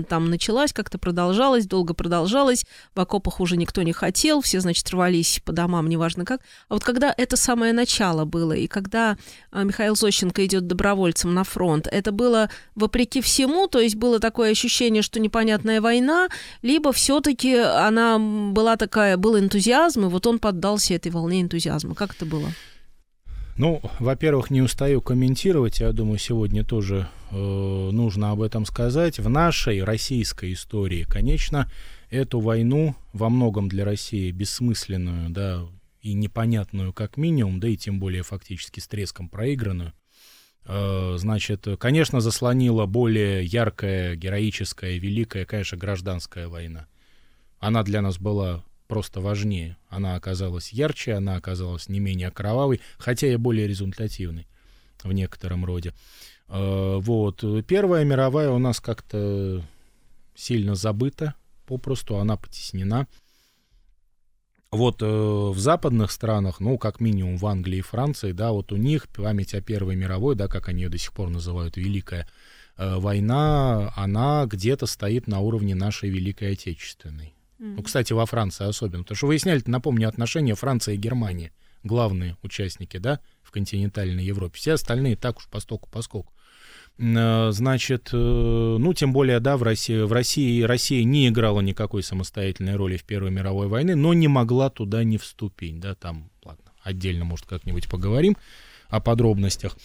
там 0.08 0.30
началась, 0.30 0.72
как-то 0.72 0.98
продолжалась, 0.98 1.66
долго 1.66 1.94
продолжалась, 1.94 2.64
в 2.94 3.00
окопах 3.00 3.40
уже 3.40 3.56
никто 3.56 3.82
не 3.82 3.92
хотел, 3.92 4.40
все, 4.40 4.60
значит, 4.60 4.88
рвались 4.90 5.40
по 5.44 5.52
домам, 5.52 5.88
неважно 5.88 6.25
как. 6.25 6.40
А 6.68 6.75
вот 6.75 6.84
когда 6.84 7.14
это 7.16 7.37
самое 7.37 7.72
начало 7.72 8.25
было, 8.25 8.52
и 8.52 8.66
когда 8.66 9.16
э, 9.52 9.64
Михаил 9.64 9.96
Зощенко 9.96 10.44
идет 10.46 10.66
добровольцем 10.66 11.34
на 11.34 11.44
фронт, 11.44 11.87
это 11.90 12.12
было 12.12 12.50
вопреки 12.75 13.20
всему, 13.20 13.66
то 13.66 13.80
есть 13.80 13.96
было 13.96 14.20
такое 14.20 14.50
ощущение, 14.52 15.02
что 15.02 15.20
непонятная 15.20 15.80
война, 15.80 16.28
либо 16.62 16.92
все-таки 16.92 17.56
она 17.56 18.18
была 18.18 18.76
такая, 18.76 19.16
был 19.16 19.38
энтузиазм, 19.38 20.06
и 20.06 20.08
вот 20.08 20.26
он 20.26 20.38
поддался 20.38 20.94
этой 20.94 21.12
волне 21.12 21.42
энтузиазма. 21.42 21.94
Как 21.94 22.14
это 22.14 22.25
было? 22.25 22.48
Ну, 23.58 23.80
во-первых, 23.98 24.50
не 24.50 24.62
устаю 24.62 25.00
комментировать, 25.00 25.80
я 25.80 25.90
думаю, 25.90 26.18
сегодня 26.18 26.64
тоже 26.64 27.08
э, 27.32 27.34
нужно 27.34 28.30
об 28.30 28.40
этом 28.40 28.64
сказать. 28.64 29.18
В 29.18 29.28
нашей 29.28 29.82
российской 29.82 30.52
истории, 30.52 31.02
конечно, 31.02 31.68
эту 32.08 32.38
войну 32.38 32.94
во 33.12 33.28
многом 33.28 33.68
для 33.68 33.84
России 33.84 34.30
бессмысленную, 34.30 35.30
да, 35.30 35.66
и 36.02 36.12
непонятную 36.14 36.92
как 36.92 37.16
минимум, 37.16 37.58
да 37.58 37.66
и 37.66 37.76
тем 37.76 37.98
более 37.98 38.22
фактически 38.22 38.78
с 38.78 38.86
треском 38.86 39.28
проигранную, 39.28 39.92
э, 40.64 41.16
значит, 41.18 41.66
конечно, 41.80 42.20
заслонила 42.20 42.86
более 42.86 43.44
яркая, 43.44 44.14
героическая, 44.14 44.98
великая, 44.98 45.44
конечно, 45.44 45.76
гражданская 45.76 46.46
война. 46.46 46.86
Она 47.58 47.82
для 47.82 48.02
нас 48.02 48.18
была 48.18 48.62
просто 48.88 49.21
важнее. 49.21 49.76
Она 49.88 50.16
оказалась 50.16 50.73
ярче, 50.73 51.12
она 51.12 51.37
оказалась 51.37 51.88
не 51.88 52.00
менее 52.00 52.30
кровавой, 52.30 52.80
хотя 52.97 53.28
и 53.28 53.37
более 53.37 53.68
результативной 53.68 54.49
в 55.04 55.12
некотором 55.12 55.64
роде. 55.64 55.95
Э, 56.49 56.99
вот. 57.00 57.45
Первая 57.66 58.04
мировая 58.04 58.50
у 58.50 58.59
нас 58.59 58.80
как-то 58.80 59.62
сильно 60.35 60.75
забыта, 60.75 61.35
попросту 61.66 62.16
она 62.16 62.37
потеснена. 62.37 63.07
Вот 64.71 65.02
э, 65.02 65.07
в 65.07 65.59
западных 65.59 66.11
странах, 66.11 66.61
ну, 66.61 66.76
как 66.76 67.00
минимум 67.00 67.38
в 67.38 67.47
Англии 67.47 67.78
и 67.78 67.83
Франции, 67.83 68.33
да, 68.33 68.52
вот 68.52 68.71
у 68.71 68.76
них 68.76 69.09
память 69.09 69.54
о 69.54 69.62
Первой 69.62 69.97
мировой, 69.97 70.35
да, 70.35 70.47
как 70.47 70.68
они 70.68 70.83
ее 70.83 70.88
до 70.90 70.99
сих 70.99 71.12
пор 71.12 71.30
называют, 71.30 71.78
Великая 71.78 72.28
э, 72.76 72.97
война, 72.97 73.92
она 73.97 74.45
где-то 74.47 74.85
стоит 74.87 75.26
на 75.26 75.40
уровне 75.40 75.75
нашей 75.75 76.11
Великой 76.11 76.52
Отечественной. 76.52 77.35
Ну, 77.58 77.82
кстати, 77.82 78.12
во 78.12 78.24
Франции 78.26 78.66
особенно. 78.66 79.02
Потому 79.02 79.16
что 79.16 79.26
выясняли, 79.26 79.62
напомню, 79.66 80.08
отношения 80.08 80.54
Франции 80.54 80.94
и 80.94 80.98
Германии. 80.98 81.52
Главные 81.82 82.36
участники, 82.42 82.96
да, 82.98 83.20
в 83.42 83.50
континентальной 83.50 84.24
Европе. 84.24 84.56
Все 84.56 84.74
остальные 84.74 85.16
так 85.16 85.38
уж 85.38 85.46
постоку 85.48 85.88
поскольку. 85.90 86.32
Э, 86.98 87.50
значит, 87.52 88.10
э, 88.12 88.16
ну, 88.16 88.92
тем 88.94 89.12
более, 89.12 89.40
да, 89.40 89.56
в 89.56 89.62
России, 89.62 90.00
в 90.00 90.12
России 90.12 90.62
Россия 90.62 91.04
не 91.04 91.28
играла 91.28 91.60
никакой 91.60 92.02
самостоятельной 92.02 92.76
роли 92.76 92.96
в 92.96 93.04
Первой 93.04 93.30
мировой 93.30 93.68
войне, 93.68 93.94
но 93.94 94.14
не 94.14 94.28
могла 94.28 94.70
туда 94.70 95.04
не 95.04 95.18
вступить, 95.18 95.78
да, 95.78 95.94
там, 95.94 96.30
ладно, 96.44 96.72
отдельно, 96.82 97.24
может, 97.24 97.46
как-нибудь 97.46 97.88
поговорим 97.88 98.36
о 98.88 99.00
подробностях. 99.00 99.76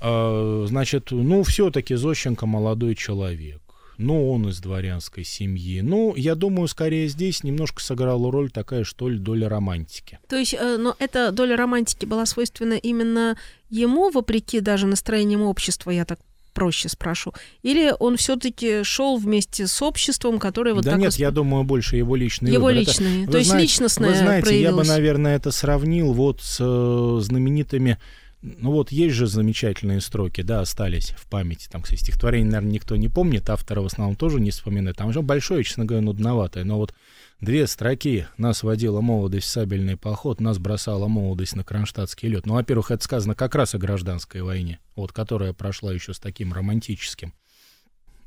Э, 0.00 0.66
значит, 0.68 1.10
ну, 1.10 1.42
все-таки 1.42 1.94
Зощенко 1.94 2.46
молодой 2.46 2.94
человек 2.94 3.62
ну, 3.98 4.30
он 4.30 4.48
из 4.48 4.60
дворянской 4.60 5.24
семьи. 5.24 5.80
Ну, 5.80 6.14
я 6.16 6.36
думаю, 6.36 6.68
скорее 6.68 7.08
здесь 7.08 7.42
немножко 7.42 7.82
сыграла 7.82 8.30
роль 8.30 8.50
такая, 8.50 8.84
что 8.84 9.08
ли, 9.08 9.18
доля 9.18 9.48
романтики. 9.48 10.20
То 10.28 10.36
есть, 10.36 10.54
э, 10.54 10.76
но 10.78 10.94
эта 11.00 11.32
доля 11.32 11.56
романтики 11.56 12.06
была 12.06 12.24
свойственна 12.24 12.74
именно 12.74 13.36
ему, 13.70 14.10
вопреки 14.10 14.60
даже 14.60 14.86
настроениям 14.86 15.42
общества, 15.42 15.90
я 15.90 16.04
так 16.04 16.20
проще 16.54 16.88
спрошу. 16.88 17.34
Или 17.62 17.92
он 17.98 18.16
все-таки 18.16 18.82
шел 18.82 19.16
вместе 19.16 19.66
с 19.66 19.82
обществом, 19.82 20.38
которое 20.38 20.74
вот 20.74 20.84
да 20.84 20.92
так... 20.92 21.00
нет, 21.00 21.08
восп... 21.08 21.20
я 21.20 21.30
думаю, 21.30 21.64
больше 21.64 21.96
его 21.96 22.16
личный 22.16 22.52
Его 22.52 22.66
выбор. 22.66 22.80
личный, 22.80 23.22
это, 23.24 23.32
то 23.32 23.38
есть 23.38 23.50
знаете, 23.50 23.64
личностное 23.64 24.10
Вы 24.10 24.16
знаете, 24.16 24.46
проявилось. 24.46 24.86
я 24.86 24.94
бы, 24.94 24.98
наверное, 24.98 25.36
это 25.36 25.50
сравнил 25.50 26.12
вот 26.12 26.40
с 26.42 26.58
э, 26.60 27.20
знаменитыми 27.20 27.98
ну 28.40 28.70
вот 28.70 28.92
есть 28.92 29.16
же 29.16 29.26
замечательные 29.26 30.00
строки, 30.00 30.42
да, 30.42 30.60
остались 30.60 31.10
в 31.10 31.26
памяти. 31.28 31.68
Там, 31.68 31.82
кстати, 31.82 32.00
стихотворение, 32.00 32.52
наверное, 32.52 32.74
никто 32.74 32.94
не 32.96 33.08
помнит, 33.08 33.50
автора 33.50 33.80
в 33.80 33.86
основном 33.86 34.14
тоже 34.14 34.40
не 34.40 34.50
вспоминает. 34.50 34.96
Там 34.96 35.12
же 35.12 35.22
большое, 35.22 35.64
честно 35.64 35.84
говоря, 35.84 36.04
нудноватое. 36.04 36.62
Но 36.64 36.76
вот 36.78 36.94
две 37.40 37.66
строки. 37.66 38.28
Нас 38.36 38.62
водила 38.62 39.00
молодость 39.00 39.48
в 39.48 39.50
сабельный 39.50 39.96
поход, 39.96 40.40
нас 40.40 40.58
бросала 40.58 41.08
молодость 41.08 41.56
на 41.56 41.64
кронштадтский 41.64 42.28
лед. 42.28 42.46
Ну, 42.46 42.54
во-первых, 42.54 42.92
это 42.92 43.02
сказано 43.02 43.34
как 43.34 43.56
раз 43.56 43.74
о 43.74 43.78
гражданской 43.78 44.42
войне, 44.42 44.78
вот, 44.94 45.12
которая 45.12 45.52
прошла 45.52 45.92
еще 45.92 46.14
с 46.14 46.20
таким 46.20 46.52
романтическим, 46.52 47.34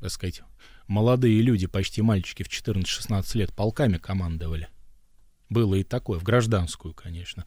так 0.00 0.10
сказать, 0.10 0.42
молодые 0.88 1.40
люди, 1.40 1.66
почти 1.66 2.02
мальчики 2.02 2.42
в 2.42 2.48
14-16 2.48 3.38
лет 3.38 3.52
полками 3.54 3.96
командовали. 3.96 4.68
Было 5.48 5.76
и 5.76 5.84
такое, 5.84 6.18
в 6.18 6.22
гражданскую, 6.22 6.94
конечно. 6.94 7.46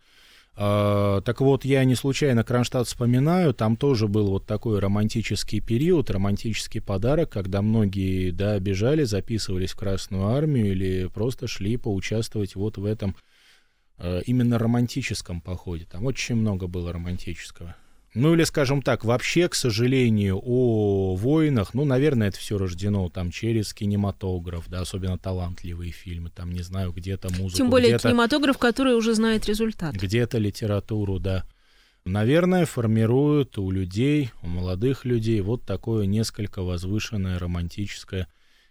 А, 0.58 1.20
так 1.22 1.42
вот, 1.42 1.66
я 1.66 1.84
не 1.84 1.96
случайно 1.96 2.44
Кронштадт 2.44 2.88
вспоминаю, 2.88 3.54
там 3.54 3.76
тоже 3.76 4.08
был 4.08 4.28
вот 4.28 4.46
такой 4.46 4.80
романтический 4.80 5.60
период, 5.60 6.10
романтический 6.10 6.82
подарок, 6.82 7.30
когда 7.30 7.62
многие, 7.62 8.32
да, 8.32 8.58
бежали, 8.60 9.04
записывались 9.04 9.72
в 9.72 9.78
Красную 9.78 10.28
Армию 10.28 10.72
или 10.72 11.08
просто 11.08 11.48
шли 11.48 11.76
поучаствовать 11.76 12.56
вот 12.56 12.78
в 12.78 12.86
этом 12.86 13.18
э, 13.98 14.22
именно 14.26 14.58
романтическом 14.58 15.42
походе. 15.42 15.86
Там 15.92 16.06
очень 16.06 16.36
много 16.36 16.68
было 16.68 16.94
романтического. 16.94 17.76
Ну 18.16 18.34
или, 18.34 18.46
скажем 18.46 18.82
так, 18.82 19.04
вообще, 19.04 19.50
к 19.50 19.56
сожалению, 19.56 20.42
о 20.42 21.16
войнах, 21.16 21.74
ну, 21.74 21.84
наверное, 21.84 22.30
это 22.30 22.40
все 22.40 22.58
рождено 22.58 23.10
там 23.10 23.30
через 23.30 23.74
кинематограф, 23.74 24.70
да, 24.70 24.82
особенно 24.82 25.18
талантливые 25.18 25.92
фильмы, 25.92 26.30
там, 26.30 26.54
не 26.54 26.62
знаю, 26.62 26.94
где-то 26.94 27.28
музыку. 27.34 27.58
Тем 27.58 27.70
более 27.70 28.00
кинематограф, 28.00 28.58
который 28.58 28.96
уже 28.96 29.14
знает 29.16 29.46
результат. 29.48 29.96
Где-то 29.96 30.38
литературу, 30.38 31.20
да. 31.20 31.44
Наверное, 32.06 32.66
формирует 32.66 33.58
у 33.58 33.70
людей, 33.70 34.32
у 34.42 34.48
молодых 34.48 35.04
людей 35.04 35.42
вот 35.42 35.64
такое 35.64 36.06
несколько 36.06 36.62
возвышенное 36.62 37.38
романтическое 37.38 38.28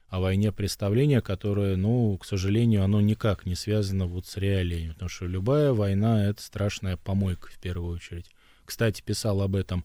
о 0.09 0.21
войне 0.21 0.53
представление, 0.53 1.21
которое, 1.21 1.77
ну, 1.77 2.17
к 2.17 2.25
сожалению, 2.25 2.83
оно 2.83 3.03
никак 3.03 3.45
не 3.45 3.57
связано 3.57 4.07
вот 4.07 4.27
с 4.27 4.39
реалиями, 4.39 4.93
потому 4.93 5.09
что 5.11 5.27
любая 5.27 5.73
война— 5.73 6.25
это 6.29 6.41
страшная 6.41 6.97
помойка 6.97 7.49
в 7.49 7.59
первую 7.59 7.95
очередь. 7.95 8.31
Кстати, 8.65 9.03
писал 9.03 9.43
об 9.43 9.57
этом 9.57 9.85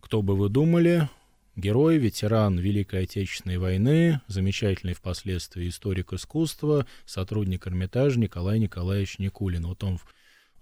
«Кто 0.00 0.22
бы 0.22 0.36
вы 0.36 0.48
думали?» 0.48 1.08
Герой, 1.54 1.98
ветеран 1.98 2.58
Великой 2.58 3.02
Отечественной 3.02 3.58
войны, 3.58 4.22
замечательный 4.26 4.94
впоследствии 4.94 5.68
историк 5.68 6.14
искусства, 6.14 6.86
сотрудник 7.04 7.66
Эрмитажа 7.66 8.18
Николай 8.18 8.58
Николаевич 8.58 9.18
Никулин. 9.18 9.66
Вот 9.66 9.84
он 9.84 9.98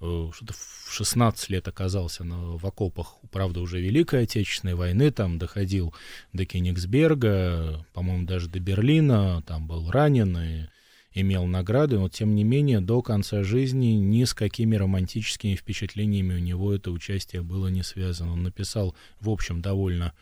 э, 0.00 0.30
что-то 0.35 0.52
в 0.52 0.88
16 0.92 1.49
лет 1.50 1.69
оказался 1.69 2.25
на, 2.25 2.57
в 2.57 2.66
окопах, 2.66 3.19
правда, 3.30 3.61
уже 3.61 3.80
Великой 3.80 4.25
Отечественной 4.25 4.75
войны, 4.75 5.12
там 5.12 5.38
доходил 5.38 5.95
до 6.33 6.45
Кенигсберга, 6.45 7.87
по-моему, 7.92 8.26
даже 8.26 8.49
до 8.49 8.59
Берлина, 8.59 9.45
там 9.47 9.69
был 9.69 9.92
ранен 9.92 10.37
и 10.38 10.66
имел 11.12 11.47
награды, 11.47 11.99
но 11.99 12.09
тем 12.09 12.35
не 12.35 12.45
менее 12.45 12.81
до 12.81 13.02
конца 13.02 13.43
жизни 13.43 13.87
ни 13.87 14.25
с 14.25 14.35
какими 14.35 14.76
романтическими 14.76 15.57
впечатлениями 15.57 16.35
у 16.35 16.38
него 16.38 16.73
это 16.73 16.90
участие 16.90 17.43
было 17.43 17.69
не 17.69 17.83
связано. 17.83 18.33
Он 18.33 18.43
написал, 18.43 18.95
в 19.21 19.29
общем, 19.29 19.61
довольно... 19.61 20.12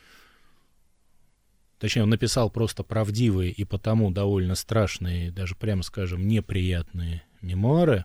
Точнее, 1.78 2.02
он 2.02 2.10
написал 2.10 2.50
просто 2.50 2.82
правдивые 2.82 3.52
и 3.52 3.64
потому 3.64 4.10
довольно 4.10 4.56
страшные, 4.56 5.30
даже, 5.30 5.54
прямо 5.54 5.82
скажем, 5.82 6.26
неприятные 6.26 7.22
мемуары. 7.40 8.04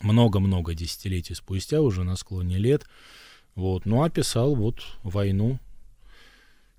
Много-много 0.00 0.74
десятилетий 0.74 1.34
спустя, 1.34 1.82
уже 1.82 2.02
на 2.02 2.16
склоне 2.16 2.58
лет. 2.58 2.86
Вот. 3.54 3.84
Ну, 3.84 4.02
а 4.02 4.08
писал 4.08 4.54
вот 4.54 4.82
войну. 5.02 5.58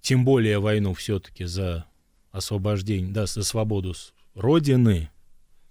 Тем 0.02 0.26
более 0.26 0.60
войну 0.60 0.94
все-таки 0.94 1.46
за 1.46 1.86
освобождение, 2.32 3.12
да, 3.12 3.26
за 3.26 3.44
свободу 3.44 3.94
Родины, 4.38 5.10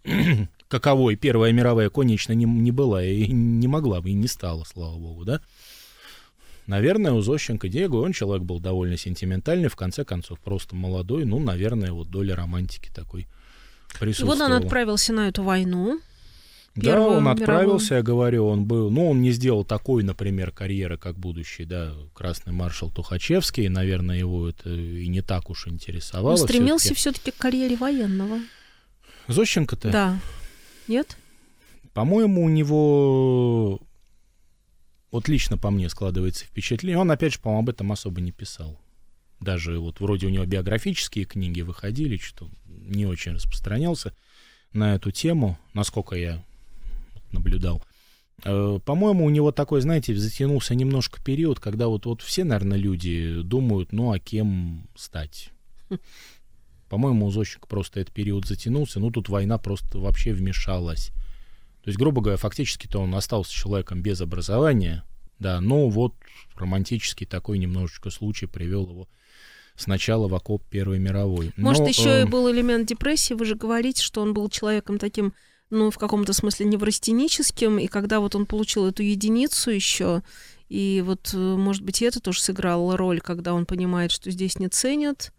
каковой 0.69 1.15
Первая 1.15 1.53
мировая, 1.53 1.89
конечно, 1.89 2.33
не, 2.33 2.45
не 2.45 2.73
была 2.73 3.05
и 3.05 3.29
не 3.29 3.69
могла 3.69 4.01
бы, 4.01 4.11
и 4.11 4.15
не 4.15 4.27
стала, 4.27 4.65
слава 4.65 4.99
богу, 4.99 5.25
да? 5.25 5.41
Наверное, 6.67 7.13
у 7.13 7.21
Зощенко 7.21 7.69
Диего, 7.69 8.01
он 8.01 8.13
человек 8.13 8.45
был 8.45 8.59
довольно 8.59 8.97
сентиментальный, 8.97 9.69
в 9.69 9.77
конце 9.77 10.05
концов, 10.05 10.41
просто 10.41 10.75
молодой, 10.75 11.25
ну, 11.25 11.39
наверное, 11.39 11.93
вот 11.93 12.11
доля 12.11 12.35
романтики 12.35 12.91
такой 12.93 13.29
присутствовала. 14.01 14.35
И 14.35 14.39
вот 14.39 14.45
он 14.47 14.53
отправился 14.53 15.13
на 15.13 15.29
эту 15.29 15.45
войну, 15.45 16.01
да, 16.75 17.01
он 17.01 17.29
отправился, 17.29 17.95
мировую. 17.95 17.99
я 17.99 18.03
говорю, 18.03 18.47
он 18.47 18.65
был, 18.65 18.91
ну, 18.91 19.11
он 19.11 19.23
не 19.23 19.31
сделал 19.31 19.65
такой, 19.65 20.03
например, 20.03 20.51
карьеры, 20.51 20.99
как 20.99 21.17
будущий, 21.17 21.65
да, 21.65 21.95
красный 22.15 22.53
маршал 22.53 22.91
Тухачевский, 22.91 23.69
наверное, 23.69 24.19
его 24.19 24.49
это 24.49 24.69
и 24.69 25.07
не 25.07 25.23
так 25.23 25.49
уж 25.49 25.69
интересовало. 25.69 26.33
Он 26.33 26.39
стремился 26.39 26.95
все-таки 26.95 27.31
к 27.31 27.37
карьере 27.37 27.77
военного. 27.77 28.41
Зощенко-то? 29.29 29.91
Да. 29.91 30.21
Нет? 30.89 31.17
По-моему, 31.93 32.45
у 32.45 32.49
него 32.49 33.81
Вот 35.11 35.29
лично 35.29 35.57
по 35.57 35.71
мне 35.71 35.89
складывается 35.89 36.45
впечатление. 36.45 36.99
Он, 36.99 37.11
опять 37.11 37.33
же, 37.33 37.41
по-моему, 37.41 37.63
об 37.63 37.71
этом 37.71 37.93
особо 37.93 38.21
не 38.21 38.33
писал. 38.33 38.79
Даже 39.41 39.79
вот 39.79 40.01
вроде 40.01 40.27
у 40.27 40.31
него 40.31 40.45
биографические 40.45 41.25
книги 41.25 41.61
выходили, 41.61 42.17
что 42.17 42.49
не 42.67 43.07
очень 43.07 43.33
распространялся 43.33 44.15
на 44.73 44.95
эту 44.95 45.11
тему, 45.11 45.59
насколько 45.75 46.17
я 46.17 46.45
наблюдал. 47.33 47.83
Э, 48.45 48.79
по-моему, 48.85 49.25
у 49.25 49.31
него 49.31 49.53
такой, 49.53 49.81
знаете, 49.81 50.15
затянулся 50.15 50.75
немножко 50.75 51.23
период, 51.23 51.61
когда 51.61 51.89
вот, 51.89 52.07
вот 52.07 52.23
все, 52.23 52.45
наверное, 52.45 52.79
люди 52.79 53.41
думают, 53.43 53.93
ну, 53.93 54.13
а 54.13 54.19
кем 54.19 54.89
стать. 54.95 55.51
По-моему, 56.89 57.27
у 57.27 57.31
Зощенко 57.31 57.67
просто 57.67 58.01
этот 58.01 58.15
период 58.15 58.47
затянулся, 58.47 59.01
ну, 59.01 59.11
тут 59.11 59.29
война 59.29 59.59
просто 59.59 59.99
вообще 59.99 60.33
вмешалась. 60.33 61.13
То 61.83 61.89
есть, 61.89 61.99
грубо 61.99 62.21
говоря, 62.21 62.37
фактически-то 62.37 63.01
он 63.01 63.15
остался 63.15 63.53
человеком 63.53 64.03
без 64.03 64.21
образования, 64.21 65.05
да, 65.39 65.61
но 65.61 65.89
вот 65.89 66.15
романтический 66.55 67.27
такой 67.27 67.59
немножечко 67.59 68.11
случай 68.11 68.47
привел 68.47 68.89
его 68.89 69.09
сначала 69.77 70.27
в 70.29 70.35
окоп 70.35 70.65
Первой 70.69 70.99
мировой. 70.99 71.53
Может, 71.57 71.83
но, 71.83 71.89
еще 71.89 72.09
э, 72.09 72.23
и 72.23 72.25
был 72.25 72.51
элемент 72.51 72.89
депрессии. 72.89 73.35
Вы 73.35 73.45
же 73.45 73.55
говорите, 73.55 74.03
что 74.03 74.23
он 74.23 74.33
был 74.35 74.49
человеком 74.49 74.99
таким, 74.99 75.35
ну, 75.71 75.91
в 75.91 75.99
каком-то 75.99 76.33
смысле 76.33 76.67
неврастеническим, 76.67 77.79
и 77.79 77.87
когда 77.87 78.21
вот 78.21 78.35
он 78.35 78.47
получил 78.47 78.87
эту 78.87 79.03
единицу 79.03 79.71
еще, 79.71 80.23
и 80.69 81.03
вот, 81.05 81.31
э, 81.35 81.37
может 81.37 81.83
быть, 81.83 82.03
и 82.03 82.05
это 82.05 82.21
тоже 82.21 82.43
сыграло 82.43 82.97
роль, 82.97 83.21
когда 83.21 83.55
он 83.55 83.67
понимает, 83.67 84.11
что 84.11 84.31
здесь 84.31 84.59
не 84.59 84.69
ценят, 84.69 85.33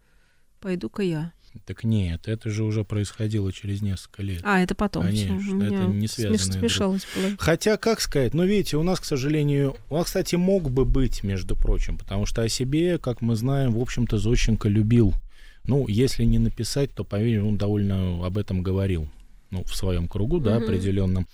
пойду-ка 0.60 1.02
я. 1.02 1.32
Так 1.66 1.84
нет, 1.84 2.28
это 2.28 2.50
же 2.50 2.64
уже 2.64 2.84
происходило 2.84 3.52
через 3.52 3.82
несколько 3.82 4.22
лет. 4.22 4.40
А, 4.44 4.60
это 4.60 4.74
потом. 4.74 5.04
Конечно, 5.04 5.38
всё, 5.40 5.56
у 5.56 5.60
это 5.62 5.84
не 5.84 6.06
смеш- 6.06 6.28
друг- 6.28 6.40
Смешалось 6.60 7.06
было. 7.14 7.36
Хотя, 7.38 7.76
как 7.76 8.00
сказать, 8.00 8.34
ну, 8.34 8.44
видите, 8.44 8.76
у 8.76 8.82
нас, 8.82 9.00
к 9.00 9.04
сожалению, 9.04 9.76
он, 9.90 10.04
кстати, 10.04 10.36
мог 10.36 10.70
бы 10.70 10.84
быть, 10.84 11.22
между 11.22 11.56
прочим, 11.56 11.98
потому 11.98 12.26
что 12.26 12.42
о 12.42 12.48
себе, 12.48 12.98
как 12.98 13.20
мы 13.20 13.36
знаем, 13.36 13.72
в 13.72 13.80
общем-то, 13.80 14.18
Зощенко 14.18 14.68
любил. 14.68 15.14
Ну, 15.64 15.86
если 15.88 16.24
не 16.24 16.38
написать, 16.38 16.94
то, 16.94 17.04
поверь, 17.04 17.40
он 17.42 17.58
довольно 17.58 18.24
об 18.24 18.38
этом 18.38 18.62
говорил. 18.62 19.08
Ну, 19.50 19.64
в 19.64 19.74
своем 19.74 20.08
кругу, 20.08 20.40
да, 20.40 20.56
определенном. 20.64 21.26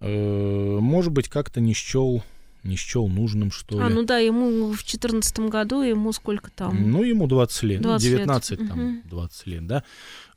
Э, 0.00 0.78
Может 0.80 1.12
быть, 1.12 1.28
как-то 1.28 1.60
не 1.60 1.72
счел, 1.72 2.22
не 2.66 2.76
счел 2.76 3.08
нужным, 3.08 3.50
что 3.50 3.80
А, 3.80 3.88
ли. 3.88 3.94
ну 3.94 4.02
да, 4.04 4.18
ему 4.18 4.72
в 4.72 4.84
четырнадцатом 4.84 5.48
году, 5.48 5.82
ему 5.82 6.12
сколько 6.12 6.50
там? 6.50 6.90
Ну, 6.90 7.02
ему 7.02 7.26
20 7.26 7.62
лет, 7.62 7.80
ну, 7.80 7.88
20 7.90 8.04
лет. 8.08 8.18
19 8.18 8.68
там, 8.68 8.78
Мгм. 8.78 9.02
20 9.08 9.46
лет, 9.46 9.66
да. 9.66 9.84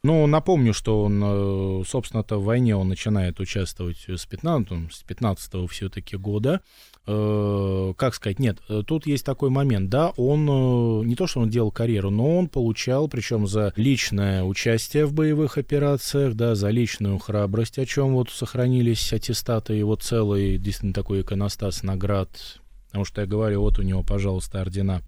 Ну, 0.01 0.25
напомню, 0.27 0.73
что 0.73 1.03
он, 1.03 1.21
э, 1.21 1.83
собственно-то, 1.85 2.37
в 2.37 2.45
войне 2.45 2.73
он 2.73 2.87
начинает 2.87 3.41
участвовать 3.41 3.97
с 4.07 4.25
15 4.25 4.93
с 4.93 5.03
15 5.03 5.69
все-таки 5.69 6.15
года. 6.15 6.61
Э, 7.05 7.93
Как 7.97 8.15
сказать, 8.15 8.39
нет, 8.39 8.59
э, 8.69 8.83
тут 8.87 9.05
есть 9.07 9.25
такой 9.25 9.49
момент, 9.49 9.89
да, 9.89 10.11
он, 10.15 11.05
не 11.05 11.15
то, 11.15 11.27
что 11.27 11.41
он 11.41 11.49
делал 11.49 11.71
карьеру, 11.71 12.11
но 12.11 12.37
он 12.37 12.47
получал, 12.47 13.09
причем 13.09 13.45
за 13.45 13.73
личное 13.75 14.43
участие 14.43 15.05
в 15.05 15.13
боевых 15.13 15.57
операциях, 15.57 16.33
да, 16.35 16.55
за 16.55 16.69
личную 16.69 17.17
храбрость, 17.17 17.77
о 17.77 17.85
чем 17.85 18.13
вот 18.13 18.29
сохранились 18.29 19.11
аттестаты 19.11 19.73
его 19.73 19.95
целый, 19.95 20.57
действительно, 20.57 20.93
такой 20.93 21.21
иконостас 21.21 21.83
наград, 21.83 22.29
потому 22.87 23.03
что 23.03 23.19
я 23.19 23.27
говорю, 23.27 23.61
вот 23.61 23.79
у 23.79 23.81
него, 23.81 24.03
пожалуйста, 24.03 24.61
ордена. 24.61 25.01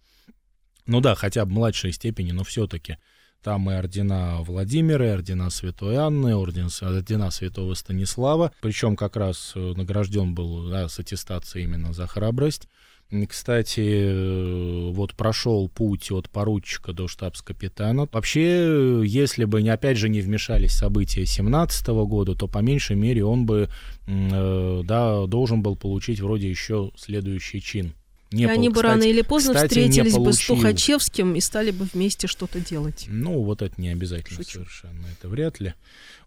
Ну 0.85 0.99
да, 0.99 1.15
хотя 1.15 1.45
бы 1.45 1.53
младшей 1.53 1.93
степени, 1.93 2.31
но 2.31 2.43
все-таки. 2.43 2.97
Там 3.43 3.71
и 3.71 3.73
ордена 3.73 4.41
Владимира, 4.41 5.07
и 5.07 5.09
ордена 5.09 5.49
Святой 5.49 5.95
Анны, 5.95 6.35
орден, 6.35 6.69
ордена 6.81 7.31
Святого 7.31 7.73
Станислава. 7.73 8.51
Причем 8.61 8.95
как 8.95 9.15
раз 9.15 9.53
э, 9.55 9.73
награжден 9.75 10.35
был 10.35 10.69
да, 10.69 10.87
с 10.87 10.99
аттестацией 10.99 11.65
именно 11.65 11.91
за 11.91 12.05
храбрость. 12.05 12.67
Кстати, 13.27 13.81
э, 13.81 14.91
вот 14.91 15.15
прошел 15.15 15.67
путь 15.69 16.11
от 16.11 16.29
поручика 16.29 16.93
до 16.93 17.07
штабс-капитана. 17.07 18.07
Вообще, 18.11 18.41
э, 18.43 19.03
если 19.07 19.45
бы, 19.45 19.67
опять 19.67 19.97
же, 19.97 20.07
не 20.07 20.21
вмешались 20.21 20.73
события 20.73 21.25
17 21.25 21.87
года, 22.05 22.35
то 22.35 22.47
по 22.47 22.59
меньшей 22.59 22.95
мере 22.95 23.25
он 23.25 23.47
бы 23.47 23.69
да, 24.05 25.25
должен 25.25 25.63
был 25.63 25.75
получить 25.75 26.19
вроде 26.19 26.49
еще 26.49 26.91
следующий 26.95 27.61
чин. 27.61 27.95
Не 28.31 28.43
и 28.43 28.47
они 28.47 28.69
бы 28.69 28.75
кстати- 28.75 28.91
рано 28.91 29.03
или 29.03 29.21
поздно 29.21 29.53
кстати, 29.53 29.69
встретились 29.69 30.13
бы 30.13 30.31
с. 30.33 30.45
Тухачевским 30.45 31.35
и 31.35 31.41
стали 31.41 31.71
бы 31.71 31.85
вместе 31.93 32.27
что-то 32.27 32.59
делать. 32.59 33.05
Ну, 33.07 33.41
вот 33.41 33.61
это 33.61 33.79
не 33.79 33.89
обязательно 33.89 34.37
Шучу. 34.37 34.59
совершенно, 34.59 35.05
это 35.17 35.27
вряд 35.27 35.59
ли. 35.59 35.73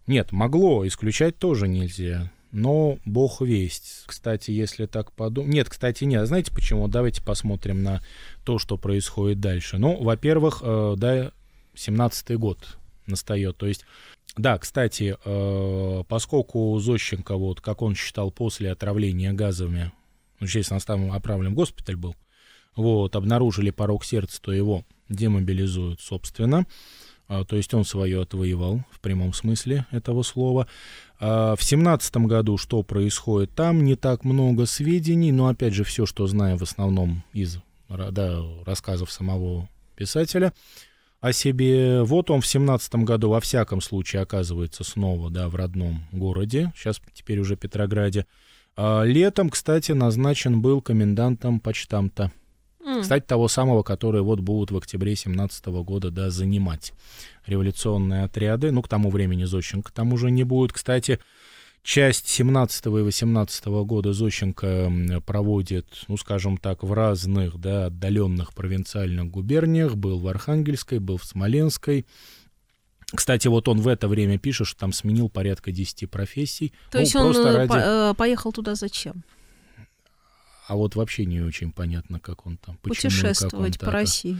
Нет, 0.07 0.31
могло, 0.31 0.87
исключать 0.87 1.37
тоже 1.37 1.67
нельзя. 1.67 2.31
Но 2.51 2.99
бог 3.05 3.41
весть. 3.41 4.03
Кстати, 4.05 4.51
если 4.51 4.85
так 4.85 5.11
подумать... 5.11 5.51
Нет, 5.51 5.67
кстати, 5.67 6.05
нет. 6.05 6.25
Знаете 6.25 6.53
почему? 6.53 6.87
Давайте 6.87 7.21
посмотрим 7.21 7.83
на 7.83 8.01
то, 8.45 8.59
что 8.59 8.77
происходит 8.77 9.41
дальше. 9.41 9.77
Ну, 9.77 10.01
во-первых, 10.01 10.61
э, 10.63 10.93
да, 10.95 11.31
17-й 11.75 12.37
год 12.37 12.77
настает. 13.07 13.57
То 13.57 13.65
есть, 13.65 13.83
да, 14.37 14.57
кстати, 14.57 15.17
э, 15.25 16.03
поскольку 16.07 16.79
Зощенко, 16.79 17.35
вот, 17.35 17.59
как 17.59 17.81
он 17.81 17.93
считал, 17.95 18.31
после 18.31 18.71
отравления 18.71 19.33
газовыми, 19.33 19.91
ну, 20.53 20.59
естественно, 20.59 20.79
там 20.79 21.11
отправлен 21.11 21.51
в 21.51 21.55
госпиталь 21.55 21.95
был, 21.95 22.15
вот, 22.75 23.15
обнаружили 23.15 23.71
порог 23.71 24.05
сердца, 24.05 24.41
то 24.41 24.51
его 24.51 24.83
демобилизуют, 25.09 26.01
собственно. 26.01 26.65
А, 27.27 27.43
То 27.43 27.55
есть 27.55 27.73
он 27.73 27.85
свое 27.85 28.21
отвоевал 28.21 28.83
в 28.91 28.99
прямом 28.99 29.33
смысле 29.33 29.85
этого 29.91 30.23
слова. 30.23 30.67
А, 31.19 31.55
В 31.55 31.63
семнадцатом 31.63 32.27
году 32.27 32.57
что 32.57 32.83
происходит? 32.83 33.51
Там 33.55 33.83
не 33.83 33.95
так 33.95 34.23
много 34.23 34.65
сведений, 34.65 35.31
но 35.31 35.47
опять 35.47 35.73
же 35.73 35.83
все, 35.83 36.05
что 36.05 36.27
знаем 36.27 36.57
в 36.57 36.63
основном 36.63 37.23
из 37.33 37.57
да, 37.89 38.41
рассказов 38.65 39.11
самого 39.11 39.69
писателя 39.95 40.53
о 41.21 41.33
себе. 41.33 42.03
Вот 42.03 42.29
он 42.29 42.41
в 42.41 42.47
семнадцатом 42.47 43.05
году 43.05 43.29
во 43.29 43.39
всяком 43.39 43.81
случае 43.81 44.21
оказывается 44.21 44.83
снова 44.83 45.31
да, 45.31 45.49
в 45.49 45.55
родном 45.55 46.05
городе, 46.11 46.71
сейчас 46.75 47.01
теперь 47.13 47.39
уже 47.39 47.55
Петрограде. 47.55 48.25
А 48.77 49.03
Летом, 49.03 49.49
кстати, 49.49 49.93
назначен 49.93 50.61
был 50.61 50.81
комендантом 50.81 51.59
почтамта. 51.59 52.31
Кстати, 53.01 53.25
того 53.25 53.47
самого, 53.47 53.81
который 53.81 54.21
вот 54.21 54.41
будут 54.41 54.69
в 54.69 54.77
октябре 54.77 55.15
17 55.15 55.65
года, 55.65 56.11
да, 56.11 56.29
занимать 56.29 56.93
революционные 57.47 58.25
отряды. 58.25 58.71
Ну, 58.71 58.83
к 58.83 58.87
тому 58.87 59.09
времени 59.09 59.43
Зощенко 59.45 59.91
там 59.91 60.13
уже 60.13 60.29
не 60.29 60.43
будет. 60.43 60.71
Кстати, 60.71 61.19
часть 61.81 62.27
17 62.27 62.85
и 62.85 62.89
18 62.89 63.65
года 63.65 64.13
Зощенко 64.13 64.91
проводит, 65.25 65.87
ну, 66.07 66.15
скажем 66.17 66.57
так, 66.57 66.83
в 66.83 66.93
разных, 66.93 67.57
да, 67.57 67.87
отдаленных 67.87 68.53
провинциальных 68.53 69.31
губерниях. 69.31 69.95
Был 69.95 70.19
в 70.19 70.27
Архангельской, 70.27 70.99
был 70.99 71.17
в 71.17 71.25
Смоленской. 71.25 72.05
Кстати, 73.15 73.47
вот 73.47 73.67
он 73.67 73.81
в 73.81 73.87
это 73.87 74.07
время 74.07 74.37
пишет, 74.37 74.67
что 74.67 74.79
там 74.79 74.93
сменил 74.93 75.29
порядка 75.29 75.71
10 75.71 76.07
профессий. 76.09 76.73
То 76.91 76.97
Ну, 76.97 76.99
есть 77.01 77.15
он 77.15 77.35
э, 77.35 77.51
ради- 77.57 77.67
по- 77.69 77.77
э, 77.77 78.13
поехал 78.15 78.51
туда 78.51 78.75
зачем? 78.75 79.23
А 80.67 80.75
вот 80.75 80.95
вообще 80.95 81.25
не 81.25 81.41
очень 81.41 81.71
понятно, 81.71 82.19
как 82.19 82.45
он 82.47 82.57
там. 82.57 82.77
почему 82.81 83.11
как 83.11 83.11
он 83.11 83.11
Путешествовать 83.29 83.79
по 83.79 83.85
так. 83.85 83.93
России. 83.93 84.37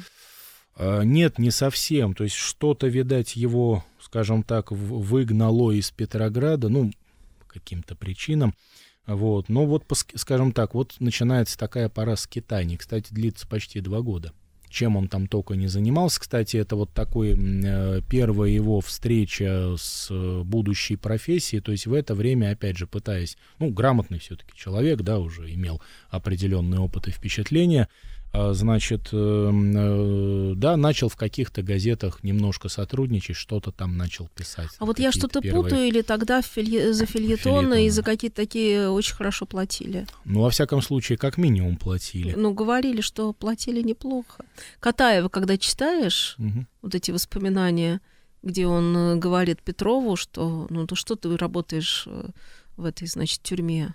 А, 0.75 1.01
Нет, 1.03 1.37
не 1.39 1.51
совсем. 1.51 2.13
То 2.15 2.23
есть 2.23 2.35
что-то, 2.35 2.87
видать, 2.87 3.35
его, 3.35 3.85
скажем 4.01 4.43
так, 4.43 4.71
выгнало 4.71 5.71
из 5.71 5.91
Петрограда, 5.91 6.69
ну, 6.69 6.91
по 7.39 7.45
каким-то 7.45 7.95
причинам. 7.95 8.55
Вот. 9.05 9.49
Но 9.49 9.65
вот, 9.67 9.85
скажем 10.15 10.51
так, 10.51 10.73
вот 10.73 10.95
начинается 10.99 11.57
такая 11.59 11.89
пора 11.89 12.15
скитаний. 12.15 12.75
Кстати, 12.77 13.13
длится 13.13 13.47
почти 13.47 13.79
два 13.79 14.01
года. 14.01 14.33
Чем 14.75 14.97
он 14.97 15.07
там 15.07 15.27
только 15.27 15.53
не 15.53 15.67
занимался. 15.67 16.19
Кстати, 16.19 16.57
это 16.57 16.75
вот 16.75 16.91
такой 16.91 17.33
э, 17.33 18.01
первая 18.09 18.49
его 18.49 18.81
встреча 18.81 19.75
с 19.77 20.09
э, 20.11 20.41
будущей 20.43 20.97
профессией. 20.97 21.61
То 21.61 21.71
есть 21.71 21.87
в 21.87 21.93
это 21.93 22.13
время, 22.13 22.51
опять 22.51 22.75
же, 22.77 22.85
пытаясь, 22.85 23.37
ну, 23.57 23.69
грамотный 23.69 24.19
все-таки 24.19 24.51
человек, 24.53 25.01
да, 25.01 25.19
уже 25.19 25.49
имел 25.53 25.81
определенный 26.09 26.79
опыт 26.79 27.07
и 27.07 27.11
впечатления, 27.11 27.87
значит, 28.53 29.09
э, 29.11 29.51
э, 29.53 30.53
да, 30.55 30.77
начал 30.77 31.09
в 31.09 31.15
каких-то 31.15 31.61
газетах 31.63 32.23
немножко 32.23 32.69
сотрудничать, 32.69 33.35
что-то 33.35 33.71
там 33.71 33.97
начал 33.97 34.27
писать. 34.35 34.69
А 34.79 34.85
вот 34.85 34.99
я 34.99 35.11
что-то 35.11 35.41
первые- 35.41 35.63
путаю, 35.63 35.87
или 35.87 36.01
тогда 36.01 36.41
филье- 36.41 36.93
за 36.93 37.05
фильетоны 37.05 37.37
Фильетоны. 37.37 37.85
и 37.85 37.89
за 37.89 38.03
какие-то 38.03 38.35
такие 38.37 38.89
очень 38.89 39.15
хорошо 39.15 39.45
платили. 39.45 40.05
Ну, 40.25 40.41
во 40.41 40.49
всяком 40.49 40.81
случае, 40.81 41.17
как 41.17 41.37
минимум 41.37 41.77
платили. 41.77 42.33
Ну, 42.35 42.53
говорили, 42.53 43.01
что 43.01 43.33
платили 43.33 43.81
неплохо. 43.81 44.43
Катаева, 44.79 45.29
когда 45.29 45.57
читаешь 45.57 46.35
Мгм. 46.37 46.67
вот 46.81 46.95
эти 46.95 47.11
воспоминания, 47.11 48.01
где 48.43 48.67
он 48.67 48.95
э, 48.95 49.15
говорит 49.15 49.61
Петрову, 49.61 50.15
что 50.15 50.67
ну 50.69 50.85
то 50.87 50.95
что 50.95 51.15
ты 51.15 51.35
работаешь 51.37 52.03
э, 52.07 52.29
в 52.77 52.85
этой, 52.85 53.07
значит, 53.07 53.41
тюрьме 53.41 53.93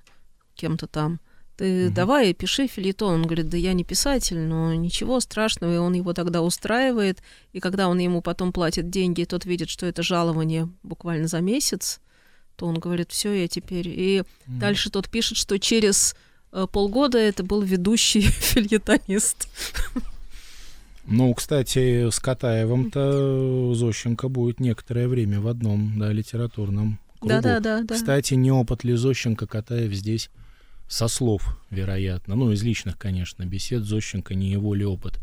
кем-то 0.54 0.86
там. 0.86 1.20
Ты 1.60 1.84
Мгм. 1.88 1.94
давай 1.94 2.32
пиши 2.32 2.66
филитон. 2.68 3.16
Он 3.16 3.22
говорит, 3.26 3.50
да 3.50 3.58
я 3.58 3.74
не 3.74 3.84
писатель, 3.84 4.38
но 4.38 4.72
ничего 4.72 5.20
страшного. 5.20 5.74
И 5.74 5.76
он 5.76 5.92
его 5.92 6.14
тогда 6.14 6.40
устраивает. 6.40 7.18
И 7.52 7.60
когда 7.60 7.88
он 7.88 7.98
ему 7.98 8.22
потом 8.22 8.50
платит 8.50 8.88
деньги, 8.88 9.24
тот 9.24 9.44
видит, 9.44 9.68
что 9.68 9.84
это 9.84 10.02
жалование 10.02 10.70
буквально 10.82 11.28
за 11.28 11.42
месяц, 11.42 12.00
то 12.56 12.64
он 12.66 12.78
говорит, 12.78 13.10
все, 13.12 13.34
я 13.34 13.46
теперь... 13.46 13.88
И 13.88 14.22
Мгм. 14.46 14.58
дальше 14.58 14.88
тот 14.88 15.10
пишет, 15.10 15.36
что 15.36 15.58
через 15.58 16.16
э, 16.52 16.66
полгода 16.72 17.18
это 17.18 17.42
был 17.44 17.60
ведущий 17.60 18.22
фильетонист. 18.22 19.46
Ну, 21.04 21.34
кстати, 21.34 22.08
с 22.08 22.18
Катаевым-то 22.20 23.74
Зощенко 23.74 24.28
будет 24.30 24.60
некоторое 24.60 25.08
время 25.08 25.42
в 25.42 25.46
одном, 25.46 25.98
да, 25.98 26.10
литературном 26.10 26.98
кругу. 27.18 27.34
Да, 27.34 27.42
да, 27.42 27.60
да, 27.60 27.82
да. 27.82 27.94
Кстати, 27.96 28.32
не 28.32 28.50
опыт 28.50 28.82
ли 28.82 28.94
Зощенко 28.94 29.46
Катаев 29.46 29.92
здесь 29.92 30.30
со 30.90 31.06
слов, 31.06 31.56
вероятно, 31.70 32.34
ну, 32.34 32.50
из 32.50 32.64
личных, 32.64 32.98
конечно, 32.98 33.46
бесед 33.46 33.84
Зощенко 33.84 34.34
не 34.34 34.50
его 34.50 34.74
ли 34.74 34.84
опыт, 34.84 35.20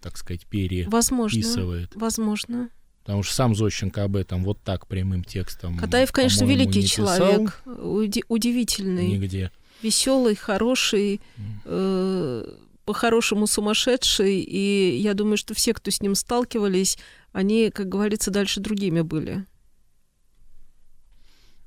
так 0.00 0.16
сказать, 0.16 0.46
переписывает. 0.46 0.90
Возможно, 0.90 1.88
возможно. 1.94 2.70
Потому 3.04 3.22
что 3.22 3.34
сам 3.34 3.54
Зощенко 3.54 4.02
об 4.02 4.16
этом 4.16 4.42
вот 4.42 4.60
так 4.60 4.88
прямым 4.88 5.22
текстом. 5.22 5.78
Катаев, 5.78 6.10
конечно, 6.10 6.44
великий 6.44 6.84
человек, 6.84 7.62
уди- 7.66 8.24
удивительный, 8.26 9.06
Нигде. 9.06 9.52
веселый, 9.80 10.34
хороший, 10.34 11.20
э, 11.64 12.56
по-хорошему 12.84 13.46
сумасшедший. 13.46 14.40
И 14.40 14.96
я 14.96 15.14
думаю, 15.14 15.36
что 15.36 15.54
все, 15.54 15.72
кто 15.72 15.92
с 15.92 16.00
ним 16.00 16.16
сталкивались, 16.16 16.98
они, 17.30 17.70
как 17.70 17.88
говорится, 17.88 18.32
дальше 18.32 18.58
другими 18.58 19.02
были. 19.02 19.46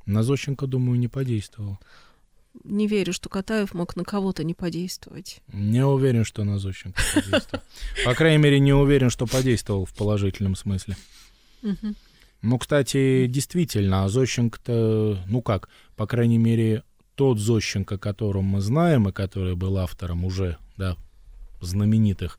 На 0.06 0.24
Зощенко, 0.24 0.68
думаю, 0.68 1.00
не 1.00 1.08
подействовал. 1.08 1.80
Не 2.64 2.88
верю, 2.88 3.14
что 3.14 3.30
Катаев 3.30 3.74
мог 3.74 3.96
на 3.96 4.04
кого-то 4.04 4.44
не 4.44 4.54
подействовать. 4.54 5.42
Не 5.52 5.86
уверен, 5.86 6.24
что 6.24 6.44
на 6.44 6.58
Зощенко 6.58 7.02
подействовал. 7.14 7.64
По 8.06 8.14
крайней 8.14 8.42
мере, 8.42 8.60
не 8.60 8.74
уверен, 8.74 9.10
что 9.10 9.28
подействовал 9.28 9.86
в 9.86 9.94
положительном 9.94 10.56
смысле. 10.56 10.96
Ну, 12.42 12.60
кстати, 12.60 13.26
действительно, 13.28 14.04
а 14.04 14.10
Зощенко-то, 14.10 15.24
ну 15.28 15.42
как, 15.42 15.70
по 15.96 16.06
крайней 16.06 16.38
мере, 16.38 16.84
тот 17.16 17.40
Зощенко, 17.40 17.98
которого 17.98 18.44
мы 18.44 18.62
знаем, 18.62 19.10
и 19.10 19.12
который 19.12 19.56
был 19.56 19.78
автором 19.78 20.26
уже, 20.26 20.58
да, 20.78 20.96
знаменитых 21.62 22.38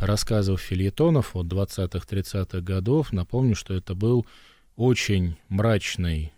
рассказов 0.00 0.60
фильетонов 0.60 1.34
от 1.34 1.46
20-30-х 1.46 2.60
годов, 2.60 3.12
напомню, 3.12 3.56
что 3.56 3.74
это 3.74 3.94
был 3.94 4.26
очень 4.76 5.36
мрачный, 5.48 6.32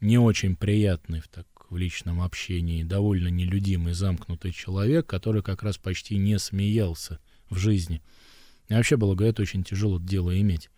не 0.00 0.18
очень 0.18 0.56
приятный 0.56 1.20
в, 1.20 1.28
так, 1.28 1.46
в 1.76 1.78
личном 1.78 2.22
общении, 2.22 2.82
довольно 2.82 3.28
нелюдимый, 3.28 3.92
замкнутый 3.92 4.50
человек, 4.52 5.06
который 5.06 5.42
как 5.42 5.62
раз 5.62 5.76
почти 5.76 6.16
не 6.16 6.38
смеялся 6.38 7.18
в 7.50 7.58
жизни. 7.58 8.00
И 8.70 8.74
вообще 8.74 8.96
было, 8.96 9.14
говорят, 9.14 9.38
очень 9.40 9.62
тяжело 9.62 9.98
дело 10.00 10.40
иметь. 10.40 10.70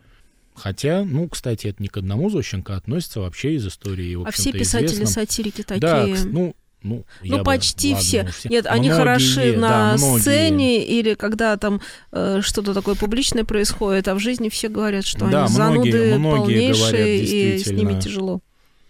Хотя, 0.53 1.05
ну, 1.05 1.29
кстати, 1.29 1.67
это 1.67 1.81
не 1.81 1.87
к 1.87 1.95
одному 1.95 2.29
Зощенко 2.29 2.75
относится 2.75 3.21
вообще 3.21 3.55
из 3.55 3.65
истории. 3.65 4.13
в 4.15 4.23
А 4.27 4.31
все 4.31 4.41
общем-то, 4.49 4.59
писатели 4.59 4.87
известном. 4.87 5.07
сатирики 5.07 5.61
такие. 5.61 5.79
Да, 5.79 6.05
ну, 6.25 6.53
ну, 6.83 7.05
Ну, 7.23 7.37
бы- 7.37 7.43
почти 7.45 7.93
ладно, 7.93 8.03
все. 8.03 8.23
ну, 8.23 8.31
все. 8.31 8.49
Нет, 8.49 8.65
они 8.65 8.89
Многие, 8.89 8.97
хороши 8.97 9.53
да, 9.53 9.59
на 9.61 9.97
многие. 9.97 10.19
сцене 10.21 10.85
или 10.85 11.13
когда 11.13 11.55
там 11.55 11.79
э, 12.11 12.41
что-то 12.43 12.73
такое 12.73 12.95
публичное 12.95 13.45
происходит, 13.45 14.09
а 14.09 14.15
в 14.15 14.19
жизни 14.19 14.49
все 14.49 14.67
говорят, 14.67 15.05
что 15.05 15.29
Да, 15.29 15.45
они 15.45 15.53
многие- 15.55 15.91
зануды 15.93 16.17
многие 16.17 16.71
говорят, 16.73 16.91
полнейшие, 16.91 17.23
и 17.55 17.59
с 17.63 17.67
ними 17.67 18.01
тяжело. 18.01 18.41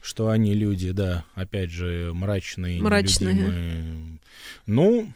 Что 0.09 0.29
они 0.29 0.55
люди, 0.55 0.89
да, 0.89 1.23
опять 1.35 1.69
же, 1.69 2.11
мрачные, 2.15 2.81
Мрачные. 2.81 3.33
нелюдимые. 3.35 4.19
Ну, 4.65 5.13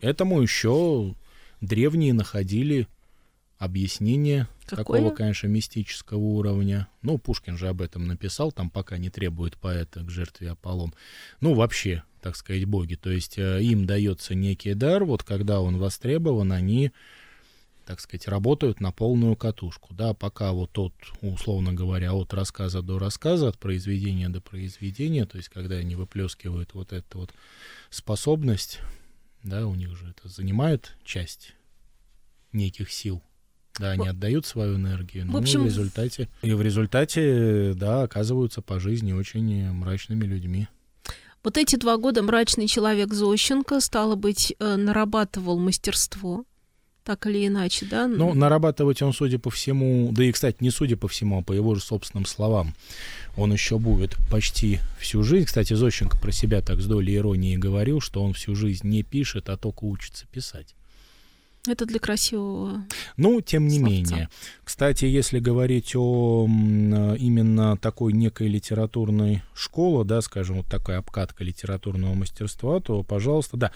этому 0.00 0.42
еще 0.42 1.14
древние 1.60 2.14
находили 2.14 2.88
объяснение 3.58 4.48
Какое? 4.66 4.98
такого, 4.98 5.14
конечно, 5.14 5.46
мистического 5.46 6.18
уровня. 6.18 6.88
Ну, 7.02 7.16
Пушкин 7.16 7.56
же 7.56 7.68
об 7.68 7.80
этом 7.80 8.08
написал, 8.08 8.50
там 8.50 8.70
пока 8.70 8.98
не 8.98 9.08
требует 9.08 9.56
поэта 9.56 10.00
к 10.00 10.10
жертве 10.10 10.50
Аполлон. 10.50 10.92
Ну, 11.40 11.54
вообще, 11.54 12.02
так 12.22 12.34
сказать, 12.34 12.64
боги. 12.64 12.96
То 12.96 13.10
есть 13.12 13.38
э, 13.38 13.62
им 13.62 13.86
дается 13.86 14.34
некий 14.34 14.74
дар, 14.74 15.04
вот 15.04 15.22
когда 15.22 15.60
он 15.60 15.78
востребован, 15.78 16.50
они 16.50 16.90
так 17.92 18.00
сказать, 18.00 18.26
работают 18.26 18.80
на 18.80 18.90
полную 18.90 19.36
катушку, 19.36 19.92
да, 19.92 20.14
пока 20.14 20.52
вот 20.52 20.78
от, 20.78 20.94
условно 21.20 21.74
говоря, 21.74 22.14
от 22.14 22.32
рассказа 22.32 22.80
до 22.80 22.98
рассказа, 22.98 23.48
от 23.48 23.58
произведения 23.58 24.30
до 24.30 24.40
произведения, 24.40 25.26
то 25.26 25.36
есть 25.36 25.50
когда 25.50 25.74
они 25.74 25.94
выплескивают 25.94 26.72
вот 26.72 26.94
эту 26.94 27.18
вот 27.18 27.34
способность, 27.90 28.80
да, 29.42 29.66
у 29.66 29.74
них 29.74 29.94
же 29.94 30.08
это 30.08 30.26
занимает 30.26 30.96
часть 31.04 31.52
неких 32.54 32.90
сил, 32.90 33.22
да, 33.78 33.90
они 33.90 34.08
отдают 34.08 34.46
свою 34.46 34.76
энергию, 34.76 35.26
но 35.26 35.32
в 35.32 35.36
общем, 35.36 35.64
в 35.64 35.66
результате, 35.66 36.30
и 36.40 36.54
в 36.54 36.62
результате, 36.62 37.74
да, 37.74 38.04
оказываются 38.04 38.62
по 38.62 38.80
жизни 38.80 39.12
очень 39.12 39.70
мрачными 39.70 40.24
людьми. 40.24 40.66
Вот 41.44 41.58
эти 41.58 41.76
два 41.76 41.98
года 41.98 42.22
мрачный 42.22 42.68
человек 42.68 43.12
Зощенко, 43.12 43.80
стало 43.80 44.14
быть, 44.14 44.54
э, 44.58 44.76
нарабатывал 44.76 45.58
мастерство, 45.58 46.46
так 47.04 47.26
или 47.26 47.46
иначе, 47.46 47.86
да? 47.86 48.06
Ну, 48.06 48.34
нарабатывать 48.34 49.02
он, 49.02 49.12
судя 49.12 49.38
по 49.38 49.50
всему, 49.50 50.10
да 50.12 50.24
и, 50.24 50.32
кстати, 50.32 50.58
не 50.60 50.70
судя 50.70 50.96
по 50.96 51.08
всему, 51.08 51.40
а 51.40 51.42
по 51.42 51.52
его 51.52 51.74
же 51.74 51.80
собственным 51.80 52.26
словам, 52.26 52.74
он 53.36 53.52
еще 53.52 53.78
будет 53.78 54.16
почти 54.30 54.78
всю 54.98 55.22
жизнь. 55.22 55.46
Кстати, 55.46 55.74
Зощенко 55.74 56.18
про 56.18 56.32
себя 56.32 56.60
так 56.60 56.80
с 56.80 56.86
долей 56.86 57.16
иронии 57.16 57.56
говорил, 57.56 58.00
что 58.00 58.22
он 58.22 58.32
всю 58.32 58.54
жизнь 58.54 58.86
не 58.88 59.02
пишет, 59.02 59.48
а 59.48 59.56
только 59.56 59.84
учится 59.84 60.26
писать. 60.26 60.74
Это 61.68 61.86
для 61.86 62.00
красивого. 62.00 62.84
Ну, 63.16 63.40
тем 63.40 63.68
не 63.68 63.78
Словца. 63.78 63.92
менее. 63.92 64.28
Кстати, 64.64 65.04
если 65.04 65.38
говорить 65.38 65.94
о 65.94 66.48
э, 66.48 67.16
именно 67.18 67.76
такой 67.76 68.12
некой 68.12 68.48
литературной 68.48 69.42
школе, 69.54 70.04
да, 70.04 70.22
скажем, 70.22 70.56
вот 70.56 70.66
такая 70.66 70.98
обкатка 70.98 71.44
литературного 71.44 72.14
мастерства, 72.14 72.80
то, 72.80 73.04
пожалуйста, 73.04 73.56
да, 73.56 73.72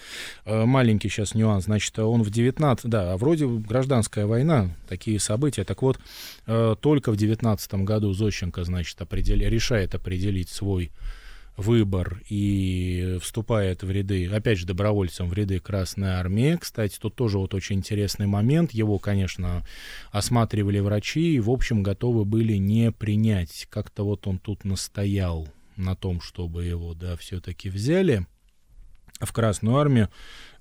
э, 0.47 0.65
маленький 0.65 1.09
сейчас 1.09 1.37
нюанс, 1.37 1.67
значит, 1.67 1.97
он 2.01 2.25
в 2.25 2.31
19, 2.31 2.91
да, 2.91 3.13
а 3.13 3.17
вроде 3.17 3.47
гражданская 3.47 4.27
война, 4.27 4.71
такие 4.89 5.21
события, 5.21 5.63
так 5.63 5.81
вот, 5.83 6.01
э, 6.49 6.75
только 6.81 7.13
в 7.13 7.17
19 7.17 7.85
году 7.85 8.13
Зощенко, 8.13 8.65
значит, 8.65 9.01
определ- 9.01 9.49
решает 9.49 9.95
определить 9.95 10.49
свой 10.49 10.91
выбор 11.57 12.23
и 12.29 13.19
вступает 13.21 13.83
в 13.83 13.91
ряды, 13.91 14.29
опять 14.29 14.59
же, 14.59 14.67
добровольцем 14.67 15.29
в 15.29 15.33
ряды 15.33 15.59
Красной 15.59 16.11
Армии. 16.11 16.57
Кстати, 16.61 16.99
тут 17.01 17.15
тоже 17.15 17.39
вот 17.39 17.55
очень 17.55 17.77
интересный 17.77 18.27
момент. 18.27 18.73
Его, 18.73 18.99
конечно, 18.99 19.65
осматривали 20.11 20.79
врачи 20.79 21.35
и, 21.35 21.41
в 21.41 21.51
общем, 21.51 21.83
готовы 21.83 22.25
были 22.25 22.55
не 22.55 22.93
принять. 22.93 23.67
Как-то 23.71 24.05
вот 24.05 24.27
он 24.27 24.39
тут 24.39 24.65
настоял 24.65 25.49
на 25.77 25.95
том, 25.95 26.21
чтобы 26.21 26.65
его, 26.65 26.95
да, 26.95 27.17
все-таки 27.17 27.69
взяли 27.69 28.27
в 29.21 29.33
Красную 29.33 29.77
Армию. 29.77 30.09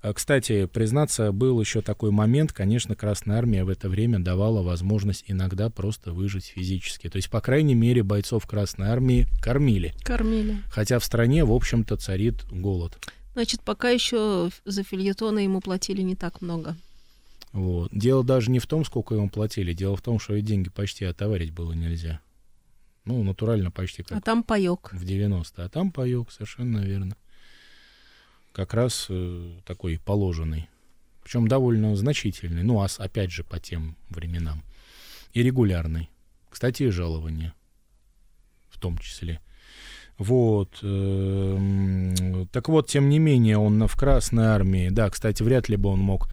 А, 0.02 0.12
Кстати, 0.12 0.66
признаться, 0.66 1.32
был 1.32 1.60
еще 1.60 1.82
такой 1.82 2.10
момент, 2.10 2.52
конечно, 2.52 2.94
Красная 2.94 3.38
Армия 3.38 3.64
в 3.64 3.68
это 3.68 3.88
время 3.88 4.18
давала 4.18 4.62
возможность 4.62 5.24
иногда 5.26 5.68
просто 5.70 6.12
выжить 6.12 6.46
физически. 6.46 7.08
То 7.08 7.16
есть, 7.16 7.30
по 7.30 7.40
крайней 7.40 7.74
мере, 7.74 8.02
бойцов 8.02 8.46
Красной 8.46 8.88
Армии 8.88 9.26
кормили. 9.42 9.94
Кормили. 10.04 10.58
Хотя 10.70 10.98
в 10.98 11.04
стране, 11.04 11.44
в 11.44 11.52
общем-то, 11.52 11.96
царит 11.96 12.44
голод. 12.50 12.98
Значит, 13.34 13.60
пока 13.62 13.90
еще 13.90 14.50
за 14.64 14.82
фильетоны 14.82 15.40
ему 15.40 15.60
платили 15.60 16.00
не 16.02 16.16
так 16.16 16.40
много. 16.40 16.76
Вот. 17.52 17.90
Дело 17.92 18.24
даже 18.24 18.50
не 18.50 18.58
в 18.58 18.66
том, 18.66 18.84
сколько 18.84 19.14
ему 19.14 19.28
платили. 19.28 19.72
Дело 19.72 19.96
в 19.96 20.02
том, 20.02 20.18
что 20.18 20.34
и 20.34 20.40
деньги 20.42 20.70
почти 20.70 21.04
отоварить 21.04 21.52
было 21.52 21.72
нельзя. 21.72 22.20
Ну, 23.04 23.22
натурально 23.22 23.70
почти 23.70 24.02
как 24.02 24.18
А 24.18 24.20
там 24.20 24.42
паек. 24.42 24.90
в 24.92 25.04
90 25.04 25.64
А 25.64 25.68
там 25.68 25.92
паек, 25.92 26.30
совершенно 26.32 26.78
верно. 26.78 27.16
Как 28.56 28.72
раз 28.72 29.08
э, 29.10 29.50
такой 29.66 30.00
положенный. 30.02 30.70
Причем 31.22 31.46
довольно 31.46 31.94
значительный. 31.94 32.62
Ну, 32.62 32.80
а 32.80 32.86
опять 32.96 33.30
же, 33.30 33.44
по 33.44 33.58
тем 33.60 33.96
временам. 34.08 34.64
И 35.34 35.42
регулярный. 35.42 36.08
Кстати, 36.48 36.84
и 36.84 36.88
жалование. 36.88 37.52
В 38.70 38.80
том 38.80 38.96
числе. 38.96 39.42
Вот. 40.16 40.78
эм, 40.80 42.48
Так 42.50 42.70
вот, 42.70 42.88
тем 42.88 43.10
не 43.10 43.18
менее, 43.18 43.58
он 43.58 43.86
в 43.86 43.94
Красной 43.94 44.46
Армии, 44.46 44.88
да, 44.88 45.10
кстати, 45.10 45.42
вряд 45.42 45.68
ли 45.68 45.76
бы 45.76 45.90
он 45.90 46.00
мог 46.00 46.30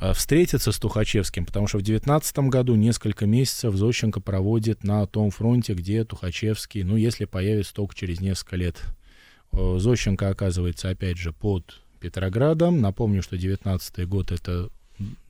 э, 0.00 0.12
встретиться 0.12 0.70
с 0.70 0.78
Тухачевским, 0.78 1.44
потому 1.44 1.66
что 1.66 1.78
в 1.78 1.82
19 1.82 2.38
году 2.50 2.76
несколько 2.76 3.26
месяцев 3.26 3.74
Зощенко 3.74 4.20
проводит 4.20 4.84
на 4.84 5.04
том 5.08 5.32
фронте, 5.32 5.74
где 5.74 6.04
Тухачевский, 6.04 6.84
ну, 6.84 6.94
если 6.94 7.24
появится 7.24 7.74
только 7.74 7.96
через 7.96 8.20
несколько 8.20 8.54
лет. 8.54 8.80
Э, 9.52 9.76
Зощенко 9.78 10.28
оказывается, 10.28 10.90
опять 10.90 11.18
же, 11.18 11.32
под 11.32 11.80
Петроградом. 12.00 12.80
Напомню, 12.80 13.22
что 13.22 13.36
19 13.36 14.08
год— 14.08 14.30
это 14.32 14.70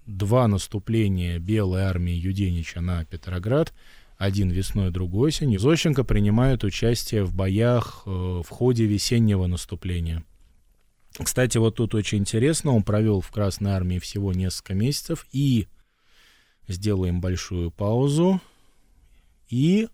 два 0.07 0.49
наступления 0.49 1.39
Белой 1.39 1.83
армии 1.83 2.15
Юденича 2.15 2.81
на 2.81 3.05
Петроград. 3.05 3.73
Один 4.19 4.51
весной, 4.51 4.91
другой 4.91 5.29
осенью. 5.29 5.59
Зощенко 5.59 6.05
принимает 6.05 6.65
участие 6.65 7.25
в 7.25 7.35
боях 7.35 8.03
э, 8.07 8.11
в 8.11 8.49
ходе 8.49 8.87
весеннего 8.87 9.47
наступления. 9.47 10.25
Кстати, 11.19 11.59
вот 11.59 11.77
тут 11.77 11.95
очень 11.95 12.19
интересно, 12.19 12.73
он 12.73 12.83
провел 12.85 13.21
в 13.21 13.31
Красной 13.31 13.73
армии 13.73 13.99
всего 13.99 14.33
несколько 14.33 14.75
месяцев, 14.75 15.27
и 15.31 15.69
сделаем 16.69 17.21
большую 17.21 17.71
паузу, 17.71 18.41
и 19.51 19.89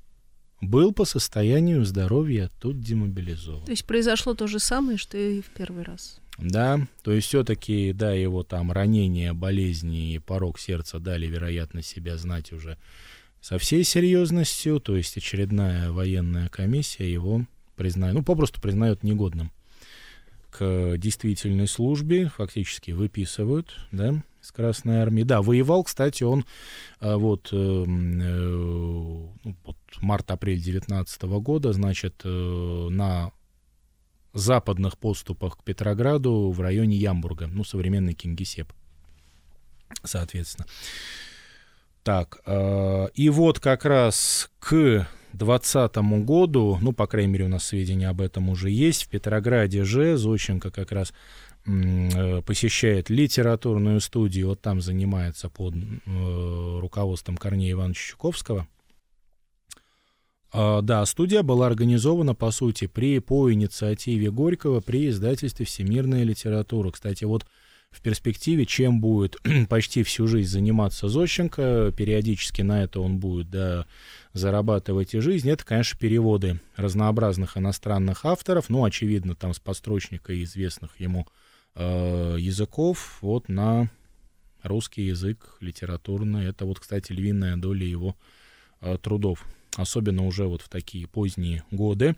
был 0.60 0.92
по 0.92 1.04
состоянию 1.04 1.84
здоровья 1.84 2.50
тут 2.60 2.80
демобилизован. 2.80 3.64
То 3.64 3.70
есть 3.70 3.84
произошло 3.84 4.34
то 4.34 4.46
же 4.46 4.58
самое, 4.58 4.98
что 4.98 5.16
и 5.16 5.40
в 5.40 5.50
первый 5.50 5.84
раз. 5.84 6.20
Да, 6.38 6.86
то 7.02 7.12
есть 7.12 7.26
все-таки, 7.26 7.92
да, 7.92 8.12
его 8.12 8.44
там 8.44 8.70
ранения, 8.70 9.34
болезни 9.34 10.14
и 10.14 10.18
порог 10.18 10.58
сердца 10.58 11.00
дали, 11.00 11.26
вероятно, 11.26 11.82
себя 11.82 12.16
знать 12.16 12.52
уже 12.52 12.78
со 13.40 13.58
всей 13.58 13.84
серьезностью, 13.84 14.80
то 14.80 14.96
есть 14.96 15.16
очередная 15.16 15.90
военная 15.90 16.48
комиссия 16.48 17.12
его 17.12 17.44
признает, 17.76 18.14
ну, 18.14 18.22
попросту 18.22 18.60
признает 18.60 19.02
негодным 19.02 19.50
к 20.50 20.96
действительной 20.96 21.68
службе, 21.68 22.30
фактически 22.36 22.92
выписывают, 22.92 23.76
да, 23.92 24.22
с 24.40 24.53
Красной 24.53 25.01
Армии. 25.01 25.22
Да, 25.22 25.42
воевал, 25.42 25.85
кстати, 25.85 26.22
он 26.22 26.44
а, 27.01 27.16
вот, 27.16 27.48
э, 27.53 27.57
э, 27.57 27.87
ну, 27.87 29.57
вот 29.64 29.77
март-апрель 30.01 30.61
19 30.61 31.22
года, 31.40 31.72
значит, 31.72 32.22
э, 32.24 32.88
на 32.90 33.33
западных 34.35 34.98
подступах 34.98 35.59
к 35.59 35.64
Петрограду 35.64 36.51
в 36.51 36.61
районе 36.61 36.96
Ямбурга, 36.96 37.46
ну, 37.46 37.64
современный 37.64 38.14
Кингисепп, 38.14 38.72
соответственно. 40.05 40.66
Так, 42.03 42.40
э, 42.46 43.09
и 43.14 43.29
вот 43.29 43.61
как 43.61 43.85
раз 43.85 44.51
к 44.61 45.07
2020 45.33 45.96
году, 46.24 46.79
ну, 46.81 46.92
по 46.92 47.07
крайней 47.07 47.33
мере, 47.33 47.44
у 47.44 47.48
нас 47.48 47.64
сведения 47.64 48.09
об 48.09 48.20
этом 48.20 48.48
уже 48.48 48.70
есть, 48.70 49.05
в 49.05 49.09
Петрограде 49.09 49.85
же 49.85 50.16
Зощенко 50.16 50.70
как 50.70 50.92
раз 50.92 51.12
посещает 52.46 53.11
литературную 53.11 54.00
студию, 54.00 54.48
вот 54.48 54.61
там 54.61 54.81
занимается 54.81 55.50
под 55.50 55.74
э, 55.74 56.78
руководством 56.81 57.37
Корнея 57.37 57.72
Ивановича 57.72 58.11
Чуковского. 58.11 58.66
А, 60.50 60.81
да, 60.81 61.04
студия 61.04 61.42
была 61.42 61.66
организована, 61.66 62.35
по 62.35 62.50
сути, 62.50 62.87
при, 62.87 63.18
по 63.18 63.52
инициативе 63.52 64.31
Горького 64.31 64.81
при 64.81 65.11
издательстве 65.11 65.66
«Всемирная 65.66 66.22
литература». 66.22 66.90
Кстати, 66.90 67.24
вот 67.24 67.44
в 67.90 68.00
перспективе, 68.00 68.64
чем 68.64 69.00
будет 69.00 69.37
почти 69.68 70.02
всю 70.02 70.26
жизнь 70.26 70.50
заниматься 70.50 71.09
Зощенко, 71.09 71.92
периодически 71.96 72.62
на 72.62 72.83
это 72.83 73.00
он 73.00 73.18
будет 73.18 73.50
да, 73.50 73.87
зарабатывать 74.33 75.14
и 75.14 75.20
жизнь, 75.20 75.50
это, 75.50 75.64
конечно, 75.64 75.98
переводы 75.98 76.61
разнообразных 76.76 77.59
иностранных 77.59 78.24
авторов, 78.24 78.70
ну, 78.70 78.85
очевидно, 78.85 79.35
там 79.35 79.52
с 79.52 79.59
подстрочника 79.59 80.42
известных 80.42 80.98
ему 80.98 81.26
э, 81.74 82.37
языков, 82.38 83.18
вот 83.20 83.48
на 83.48 83.90
русский 84.62 85.02
язык 85.02 85.57
литературный. 85.61 86.46
Это 86.46 86.64
вот, 86.64 86.81
кстати, 86.81 87.12
львиная 87.12 87.57
доля 87.57 87.87
его 87.87 88.16
э, 88.81 88.98
трудов 89.00 89.44
особенно 89.76 90.26
уже 90.26 90.46
вот 90.46 90.62
в 90.62 90.68
такие 90.68 91.07
поздние 91.07 91.62
годы. 91.70 92.16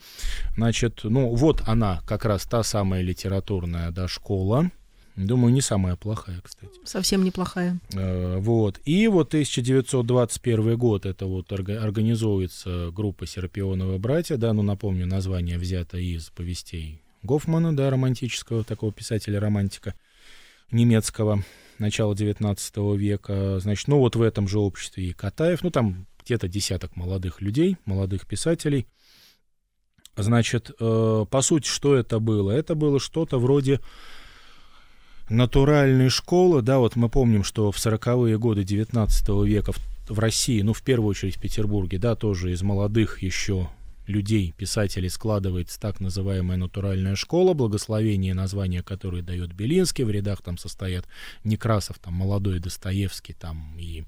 Значит, 0.56 1.00
ну 1.04 1.34
вот 1.34 1.62
она, 1.66 2.00
как 2.06 2.24
раз 2.24 2.44
та 2.44 2.62
самая 2.62 3.02
литературная 3.02 3.90
да, 3.90 4.08
школа, 4.08 4.70
Думаю, 5.16 5.52
не 5.52 5.60
самая 5.60 5.96
плохая, 5.96 6.40
кстати. 6.40 6.72
Совсем 6.84 7.24
неплохая. 7.24 7.78
Э, 7.92 8.38
вот. 8.38 8.80
И 8.84 9.06
вот 9.08 9.28
1921 9.28 10.78
год, 10.78 11.04
это 11.04 11.26
вот 11.26 11.52
организуется 11.52 12.90
группа 12.90 13.26
Серпионовы 13.26 13.98
братья, 13.98 14.36
да, 14.36 14.52
ну 14.52 14.62
напомню, 14.62 15.06
название 15.06 15.58
взято 15.58 15.98
из 15.98 16.30
повестей 16.30 17.02
Гофмана, 17.22 17.76
да, 17.76 17.90
романтического 17.90 18.64
такого 18.64 18.92
писателя-романтика 18.92 19.94
немецкого 20.70 21.42
начала 21.78 22.14
19 22.14 22.76
века. 22.96 23.58
Значит, 23.60 23.88
ну 23.88 23.98
вот 23.98 24.16
в 24.16 24.22
этом 24.22 24.48
же 24.48 24.58
обществе 24.58 25.06
и 25.06 25.12
Катаев, 25.12 25.62
ну 25.62 25.70
там 25.70 26.06
где-то 26.24 26.48
десяток 26.48 26.96
молодых 26.96 27.40
людей, 27.40 27.76
молодых 27.84 28.26
писателей. 28.26 28.86
Значит, 30.16 30.70
э, 30.78 31.26
по 31.30 31.40
сути, 31.40 31.66
что 31.68 31.94
это 31.94 32.18
было? 32.18 32.50
Это 32.50 32.74
было 32.74 33.00
что-то 33.00 33.38
вроде 33.38 33.80
натуральной 35.28 36.08
школы, 36.08 36.60
да, 36.60 36.78
вот 36.78 36.96
мы 36.96 37.08
помним, 37.08 37.44
что 37.44 37.70
в 37.70 37.76
40-е 37.76 38.38
годы 38.38 38.64
19 38.64 39.28
века 39.46 39.72
в, 39.72 39.78
в 40.08 40.18
России, 40.18 40.60
ну, 40.60 40.72
в 40.72 40.82
первую 40.82 41.10
очередь 41.10 41.36
в 41.36 41.40
Петербурге, 41.40 41.98
да, 41.98 42.16
тоже 42.16 42.52
из 42.52 42.62
молодых 42.62 43.22
еще 43.22 43.70
людей, 44.10 44.52
писателей 44.56 45.08
складывается 45.08 45.80
так 45.80 46.00
называемая 46.00 46.58
натуральная 46.58 47.14
школа, 47.14 47.54
благословение 47.54 48.34
название 48.34 48.82
которое 48.82 49.22
дает 49.22 49.52
Белинский, 49.54 50.04
в 50.04 50.10
рядах 50.10 50.42
там 50.42 50.58
состоят 50.58 51.06
Некрасов, 51.44 51.98
там 51.98 52.14
молодой 52.14 52.58
Достоевский, 52.58 53.32
там 53.32 53.74
и 53.78 54.04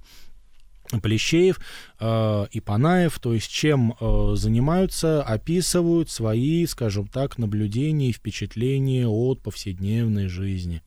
Плещеев 1.01 1.59
э, 2.01 2.47
и 2.51 2.61
Панаев, 2.61 3.19
то 3.19 3.33
есть 3.33 3.51
чем 3.51 3.95
э, 3.99 4.33
занимаются, 4.37 5.23
описывают 5.23 6.11
свои, 6.11 6.67
скажем 6.67 7.07
так, 7.07 7.39
наблюдения 7.39 8.11
и 8.11 8.13
впечатления 8.13 9.07
от 9.07 9.41
повседневной 9.41 10.29
жизни. 10.29 10.83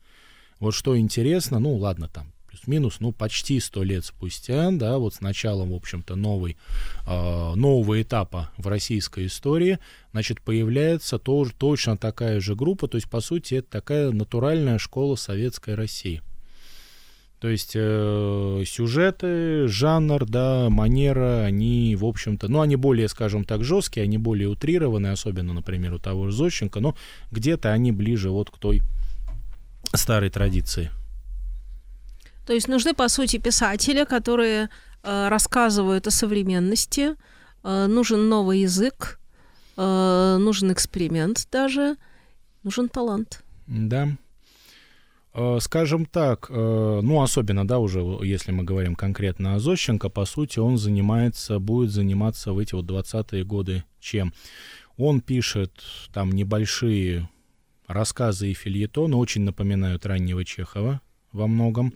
Вот 0.60 0.74
что 0.74 0.96
интересно, 0.96 1.58
ну 1.58 1.74
ладно, 1.74 2.08
там 2.08 2.32
плюс-минус, 2.56 2.96
ну 3.00 3.12
почти 3.12 3.60
сто 3.60 3.82
лет 3.82 4.04
спустя, 4.04 4.70
да, 4.72 4.98
вот 4.98 5.14
с 5.14 5.20
началом, 5.20 5.70
в 5.70 5.74
общем-то, 5.74 6.16
новой, 6.16 6.56
э, 7.06 7.54
нового 7.54 8.00
этапа 8.00 8.50
в 8.56 8.66
российской 8.66 9.26
истории, 9.26 9.78
значит, 10.12 10.40
появляется 10.40 11.18
тоже 11.18 11.52
точно 11.56 11.96
такая 11.96 12.40
же 12.40 12.54
группа, 12.54 12.88
то 12.88 12.96
есть, 12.96 13.08
по 13.10 13.20
сути, 13.20 13.54
это 13.56 13.70
такая 13.70 14.10
натуральная 14.10 14.78
школа 14.78 15.16
советской 15.16 15.74
России. 15.74 16.22
То 17.40 17.48
есть 17.48 17.72
э, 17.74 18.62
сюжеты, 18.66 19.68
жанр, 19.68 20.24
да, 20.24 20.70
манера, 20.70 21.44
они, 21.44 21.94
в 21.94 22.06
общем-то, 22.06 22.48
ну, 22.48 22.62
они 22.62 22.76
более, 22.76 23.08
скажем 23.08 23.44
так, 23.44 23.62
жесткие, 23.62 24.04
они 24.04 24.16
более 24.16 24.48
утрированы, 24.48 25.08
особенно, 25.08 25.52
например, 25.52 25.92
у 25.92 25.98
того 25.98 26.28
же 26.28 26.36
Зощенко, 26.36 26.80
но 26.80 26.96
где-то 27.30 27.72
они 27.72 27.92
ближе 27.92 28.30
вот 28.30 28.50
к 28.50 28.56
той 28.56 28.80
старой 29.92 30.30
традиции. 30.30 30.90
То 32.46 32.52
есть 32.52 32.68
нужны, 32.68 32.94
по 32.94 33.08
сути, 33.08 33.38
писатели, 33.38 34.04
которые 34.04 34.68
э, 35.02 35.28
рассказывают 35.28 36.06
о 36.06 36.10
современности, 36.10 37.16
э, 37.64 37.86
нужен 37.86 38.28
новый 38.28 38.60
язык, 38.60 39.18
э, 39.76 40.36
нужен 40.38 40.72
эксперимент 40.72 41.48
даже, 41.50 41.96
нужен 42.62 42.88
талант. 42.88 43.42
Да. 43.66 44.08
Э, 45.34 45.58
скажем 45.60 46.06
так, 46.06 46.46
э, 46.48 47.00
ну, 47.02 47.20
особенно, 47.20 47.66
да, 47.66 47.78
уже 47.78 48.00
если 48.22 48.52
мы 48.52 48.62
говорим 48.62 48.94
конкретно 48.94 49.56
о 49.56 49.58
Зощенко, 49.58 50.08
по 50.08 50.24
сути, 50.24 50.60
он 50.60 50.78
занимается, 50.78 51.58
будет 51.58 51.90
заниматься 51.90 52.52
в 52.52 52.58
эти 52.58 52.74
вот 52.74 52.86
20-е 52.86 53.44
годы 53.44 53.84
чем? 54.00 54.32
Он 54.96 55.20
пишет 55.20 55.72
там 56.14 56.30
небольшие 56.30 57.28
рассказы 57.88 58.50
и 58.50 58.54
фильетоны 58.54 59.16
очень 59.16 59.42
напоминают 59.42 60.06
раннего 60.06 60.44
Чехова 60.44 61.00
во 61.32 61.46
многом. 61.46 61.92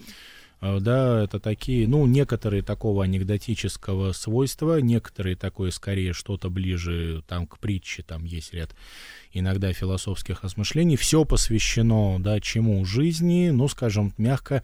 Э, 0.61 0.79
да, 0.81 1.25
это 1.25 1.41
такие, 1.41 1.89
ну, 1.89 2.07
некоторые 2.07 2.63
такого 2.63 3.05
анекдотического 3.05 4.13
свойства, 4.13 4.81
некоторые 4.81 5.37
такое 5.37 5.71
скорее 5.71 6.13
что-то 6.13 6.51
ближе 6.51 7.23
там 7.27 7.47
к 7.47 7.59
притче, 7.59 8.03
там 8.03 8.25
есть 8.25 8.53
ряд 8.53 8.75
иногда 9.33 9.73
философских 9.73 10.45
осмышлений. 10.45 10.97
Все 10.97 11.25
посвящено, 11.25 12.19
да, 12.21 12.41
чему 12.41 12.85
жизни, 12.85 13.51
ну, 13.51 13.69
скажем, 13.69 14.13
мягко, 14.19 14.63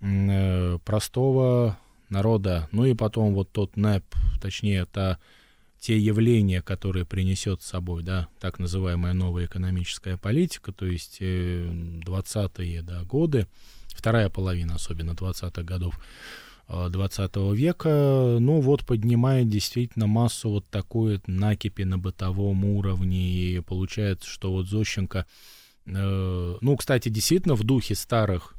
э, 0.00 0.78
простого 0.84 1.78
народа. 2.08 2.68
Ну 2.72 2.84
и 2.84 2.94
потом 2.94 3.34
вот 3.34 3.50
тот 3.52 3.76
НЭП, 3.76 4.04
точнее, 4.40 4.84
та 4.86 5.18
те 5.78 5.96
явления, 5.96 6.60
которые 6.60 7.04
принесет 7.04 7.62
с 7.62 7.66
собой, 7.66 8.02
да, 8.02 8.28
так 8.40 8.58
называемая 8.58 9.12
новая 9.12 9.46
экономическая 9.46 10.16
политика, 10.16 10.72
то 10.72 10.86
есть 10.86 11.20
20-е 11.20 12.80
э, 12.80 12.82
да, 12.82 13.04
годы, 13.04 13.46
вторая 13.98 14.28
половина 14.28 14.76
особенно 14.76 15.10
20-х 15.10 15.62
годов 15.62 15.98
20 16.68 17.30
э, 17.34 17.54
века, 17.54 18.36
ну 18.40 18.60
вот 18.60 18.84
поднимает 18.84 19.48
действительно 19.48 20.06
массу 20.06 20.50
вот 20.50 20.68
такой 20.68 21.20
накипи 21.26 21.82
на 21.82 21.98
бытовом 21.98 22.64
уровне, 22.64 23.18
и 23.18 23.60
получается, 23.60 24.28
что 24.28 24.52
вот 24.52 24.68
Зощенко, 24.68 25.26
э, 25.86 26.56
ну, 26.60 26.76
кстати, 26.76 27.08
действительно 27.08 27.54
в 27.54 27.64
духе 27.64 27.94
старых 27.94 28.54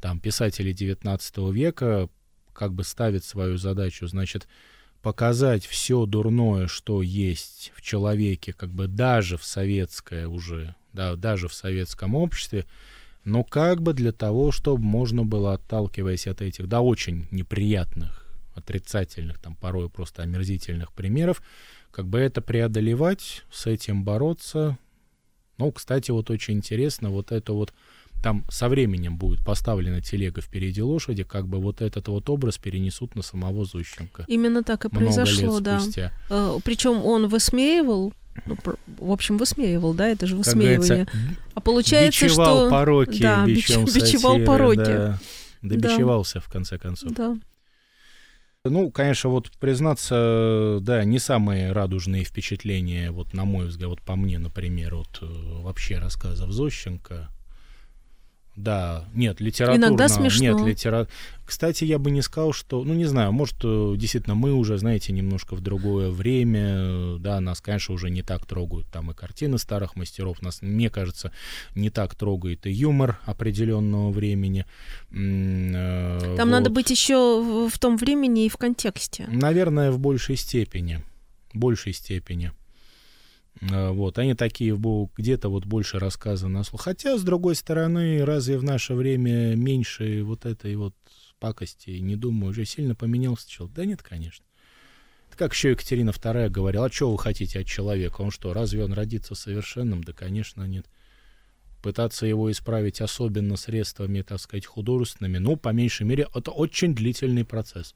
там 0.00 0.20
писателей 0.20 0.72
19 0.72 1.38
века 1.52 2.08
как 2.52 2.72
бы 2.72 2.84
ставит 2.84 3.24
свою 3.24 3.56
задачу, 3.56 4.06
значит, 4.06 4.46
показать 5.02 5.64
все 5.64 6.06
дурное, 6.06 6.66
что 6.68 7.02
есть 7.02 7.72
в 7.74 7.80
человеке, 7.80 8.52
как 8.52 8.70
бы 8.70 8.86
даже 8.86 9.36
в 9.38 9.44
советское 9.44 10.28
уже, 10.28 10.74
да, 10.92 11.16
даже 11.16 11.48
в 11.48 11.54
советском 11.54 12.14
обществе, 12.14 12.66
но 13.24 13.44
как 13.44 13.82
бы 13.82 13.92
для 13.92 14.12
того, 14.12 14.52
чтобы 14.52 14.82
можно 14.82 15.24
было, 15.24 15.54
отталкиваясь 15.54 16.26
от 16.26 16.40
этих, 16.40 16.68
да, 16.68 16.80
очень 16.80 17.26
неприятных, 17.30 18.26
отрицательных, 18.54 19.38
там, 19.38 19.54
порой 19.56 19.88
просто 19.88 20.22
омерзительных 20.22 20.92
примеров, 20.92 21.42
как 21.90 22.06
бы 22.06 22.18
это 22.18 22.40
преодолевать, 22.40 23.44
с 23.50 23.66
этим 23.66 24.04
бороться. 24.04 24.78
Ну, 25.58 25.70
кстати, 25.72 26.10
вот 26.10 26.30
очень 26.30 26.54
интересно, 26.54 27.10
вот 27.10 27.32
это 27.32 27.52
вот 27.52 27.72
там 28.22 28.44
со 28.50 28.68
временем 28.68 29.16
будет 29.16 29.44
поставлена 29.44 30.02
телега 30.02 30.40
впереди 30.40 30.82
лошади, 30.82 31.22
как 31.24 31.48
бы 31.48 31.58
вот 31.58 31.80
этот 31.80 32.08
вот 32.08 32.28
образ 32.28 32.58
перенесут 32.58 33.16
на 33.16 33.22
самого 33.22 33.64
Зощенко. 33.64 34.24
Именно 34.28 34.62
так 34.62 34.84
и 34.84 34.88
произошло, 34.88 35.60
да. 35.60 35.80
Э, 36.28 36.58
Причем 36.62 37.04
он 37.04 37.28
высмеивал 37.28 38.12
ну, 38.46 38.56
в 38.98 39.10
общем, 39.10 39.36
высмеивал, 39.36 39.94
да, 39.94 40.08
это 40.08 40.26
же 40.26 40.36
высмеивание. 40.36 41.06
А 41.54 41.60
получается, 41.60 42.24
бичевал 42.24 42.66
что... 42.66 42.70
пороки, 42.70 43.22
да, 43.22 43.44
бичем 43.44 43.84
бичевал 43.84 44.32
сатиры, 44.34 44.46
пороки. 44.46 44.78
Да, 44.78 45.18
добичевался, 45.62 46.34
да. 46.34 46.40
в 46.40 46.48
конце 46.48 46.78
концов. 46.78 47.12
Да. 47.12 47.36
Ну, 48.64 48.90
конечно, 48.90 49.30
вот 49.30 49.50
признаться, 49.58 50.78
да, 50.82 51.04
не 51.04 51.18
самые 51.18 51.72
радужные 51.72 52.24
впечатления, 52.24 53.10
вот 53.10 53.32
на 53.32 53.46
мой 53.46 53.66
взгляд, 53.66 53.88
вот 53.88 54.02
по 54.02 54.16
мне, 54.16 54.38
например, 54.38 54.96
вот 54.96 55.18
э, 55.22 55.26
вообще 55.62 55.98
рассказов 55.98 56.50
Зощенко, 56.50 57.30
да, 58.62 59.04
нет, 59.14 59.40
литературно. 59.40 59.86
Иногда 59.86 60.08
смешно. 60.08 60.44
Нет, 60.44 60.66
литера... 60.66 61.08
Кстати, 61.44 61.82
я 61.82 61.98
бы 61.98 62.12
не 62.12 62.22
сказал, 62.22 62.52
что, 62.52 62.84
ну, 62.84 62.94
не 62.94 63.06
знаю, 63.06 63.32
может, 63.32 63.56
э, 63.64 63.94
действительно, 63.96 64.36
мы 64.36 64.52
уже, 64.52 64.78
знаете, 64.78 65.12
немножко 65.12 65.56
в 65.56 65.60
другое 65.60 66.08
время, 66.10 67.18
да, 67.18 67.40
нас, 67.40 67.60
конечно, 67.60 67.92
уже 67.92 68.08
не 68.08 68.22
так 68.22 68.46
трогают 68.46 68.86
там 68.86 69.10
и 69.10 69.14
картины 69.14 69.58
старых 69.58 69.96
мастеров, 69.96 70.42
нас, 70.42 70.62
мне 70.62 70.90
кажется, 70.90 71.32
не 71.74 71.90
так 71.90 72.14
трогает 72.14 72.66
и 72.66 72.70
юмор 72.70 73.18
определенного 73.24 74.12
времени. 74.12 74.64
Э, 75.10 76.34
там 76.36 76.48
вот. 76.48 76.52
надо 76.52 76.70
быть 76.70 76.90
еще 76.90 77.68
в 77.68 77.76
том 77.80 77.96
времени 77.96 78.46
и 78.46 78.48
в 78.48 78.56
контексте. 78.56 79.26
Наверное, 79.28 79.90
в 79.90 79.98
большей 79.98 80.36
степени, 80.36 81.02
большей 81.52 81.94
степени. 81.94 82.52
А, 83.62 83.92
вот, 83.92 84.18
они 84.18 84.34
такие 84.34 84.76
где-то 85.16 85.48
вот 85.48 85.66
больше 85.66 85.98
рассказаны 85.98 86.58
на. 86.58 86.64
Хотя, 86.64 87.18
с 87.18 87.22
другой 87.22 87.54
стороны, 87.54 88.24
разве 88.24 88.58
в 88.58 88.64
наше 88.64 88.94
время 88.94 89.54
меньше 89.54 90.22
вот 90.22 90.46
этой 90.46 90.76
вот 90.76 90.94
пакости, 91.38 91.90
не 91.90 92.16
думаю, 92.16 92.50
уже 92.50 92.64
сильно 92.64 92.94
поменялся 92.94 93.48
человек? 93.48 93.76
Да 93.76 93.84
нет, 93.84 94.02
конечно. 94.02 94.44
Это 95.28 95.36
как 95.36 95.52
еще 95.52 95.70
Екатерина 95.70 96.10
II 96.10 96.48
говорила, 96.48 96.86
а 96.86 96.92
что 96.92 97.12
вы 97.12 97.18
хотите 97.18 97.60
от 97.60 97.66
человека? 97.66 98.22
Он 98.22 98.30
что, 98.30 98.52
разве 98.52 98.84
он 98.84 98.92
родится 98.92 99.34
совершенным? 99.34 100.02
Да, 100.02 100.12
конечно, 100.12 100.64
нет. 100.64 100.86
Пытаться 101.82 102.26
его 102.26 102.50
исправить 102.50 103.00
особенно 103.00 103.56
средствами, 103.56 104.22
так 104.22 104.40
сказать, 104.40 104.66
художественными, 104.66 105.38
ну, 105.38 105.56
по 105.56 105.70
меньшей 105.70 106.04
мере, 106.04 106.26
это 106.34 106.50
очень 106.50 106.94
длительный 106.94 107.44
процесс 107.44 107.94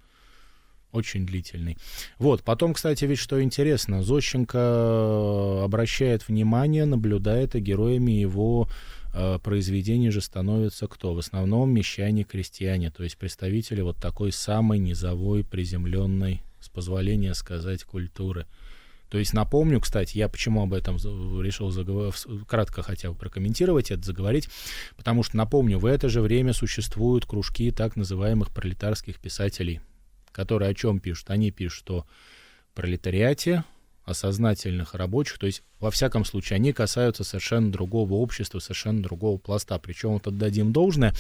очень 0.95 1.27
длительный. 1.27 1.77
Вот, 2.19 2.43
потом, 2.43 2.75
кстати, 2.75 3.05
ведь 3.05 3.19
что 3.19 3.43
интересно, 3.43 4.03
Зощенко 4.03 4.59
э, 4.59 5.65
обращает 5.65 6.27
внимание, 6.29 6.85
наблюдает, 6.85 7.55
и 7.55 7.61
героями 7.61 8.13
его 8.13 8.69
э, 9.13 9.39
произведений 9.43 10.11
же 10.11 10.21
становятся 10.21 10.87
кто? 10.87 11.15
В 11.15 11.19
основном 11.19 11.71
мещане-крестьяне, 11.75 12.91
то 12.91 13.03
есть 13.03 13.19
представители 13.19 13.81
вот 13.81 13.97
такой 13.97 14.33
самой 14.33 14.79
низовой, 14.79 15.45
приземленной, 15.45 16.43
с 16.61 16.69
позволения 16.69 17.35
сказать, 17.35 17.85
культуры. 17.85 18.47
То 19.11 19.19
есть 19.19 19.33
напомню, 19.33 19.81
кстати, 19.81 20.17
я 20.19 20.29
почему 20.29 20.63
об 20.63 20.73
этом 20.73 20.97
решил 20.97 21.71
заговор... 21.71 22.13
кратко 22.49 22.83
хотя 22.83 23.11
бы 23.11 23.17
прокомментировать 23.17 23.91
это, 23.91 24.03
заговорить, 24.03 24.49
потому 24.97 25.23
что, 25.23 25.37
напомню, 25.37 25.79
в 25.79 25.87
это 25.87 26.09
же 26.09 26.21
время 26.21 26.53
существуют 26.53 27.27
кружки 27.27 27.71
так 27.71 27.97
называемых 27.97 28.51
пролетарских 28.51 29.21
писателей, 29.21 29.81
которые 30.35 30.71
о 30.71 30.75
чем 30.75 31.01
пишут? 31.01 31.31
Они 31.31 31.51
пишут, 31.51 31.79
что 31.79 32.07
пролетариате, 32.75 33.65
о 34.05 34.13
сознательных 34.13 34.95
рабочих, 34.95 35.39
то 35.39 35.47
есть, 35.47 35.63
во 35.81 35.91
всяком 35.91 36.25
случае, 36.25 36.57
они 36.57 36.73
касаются 36.73 37.25
совершенно 37.25 37.73
другого 37.73 38.15
общества, 38.15 38.59
совершенно 38.59 39.03
другого 39.03 39.39
пласта. 39.39 39.79
Причем 39.79 40.13
вот 40.13 40.27
отдадим 40.27 40.73
должное, 40.73 41.15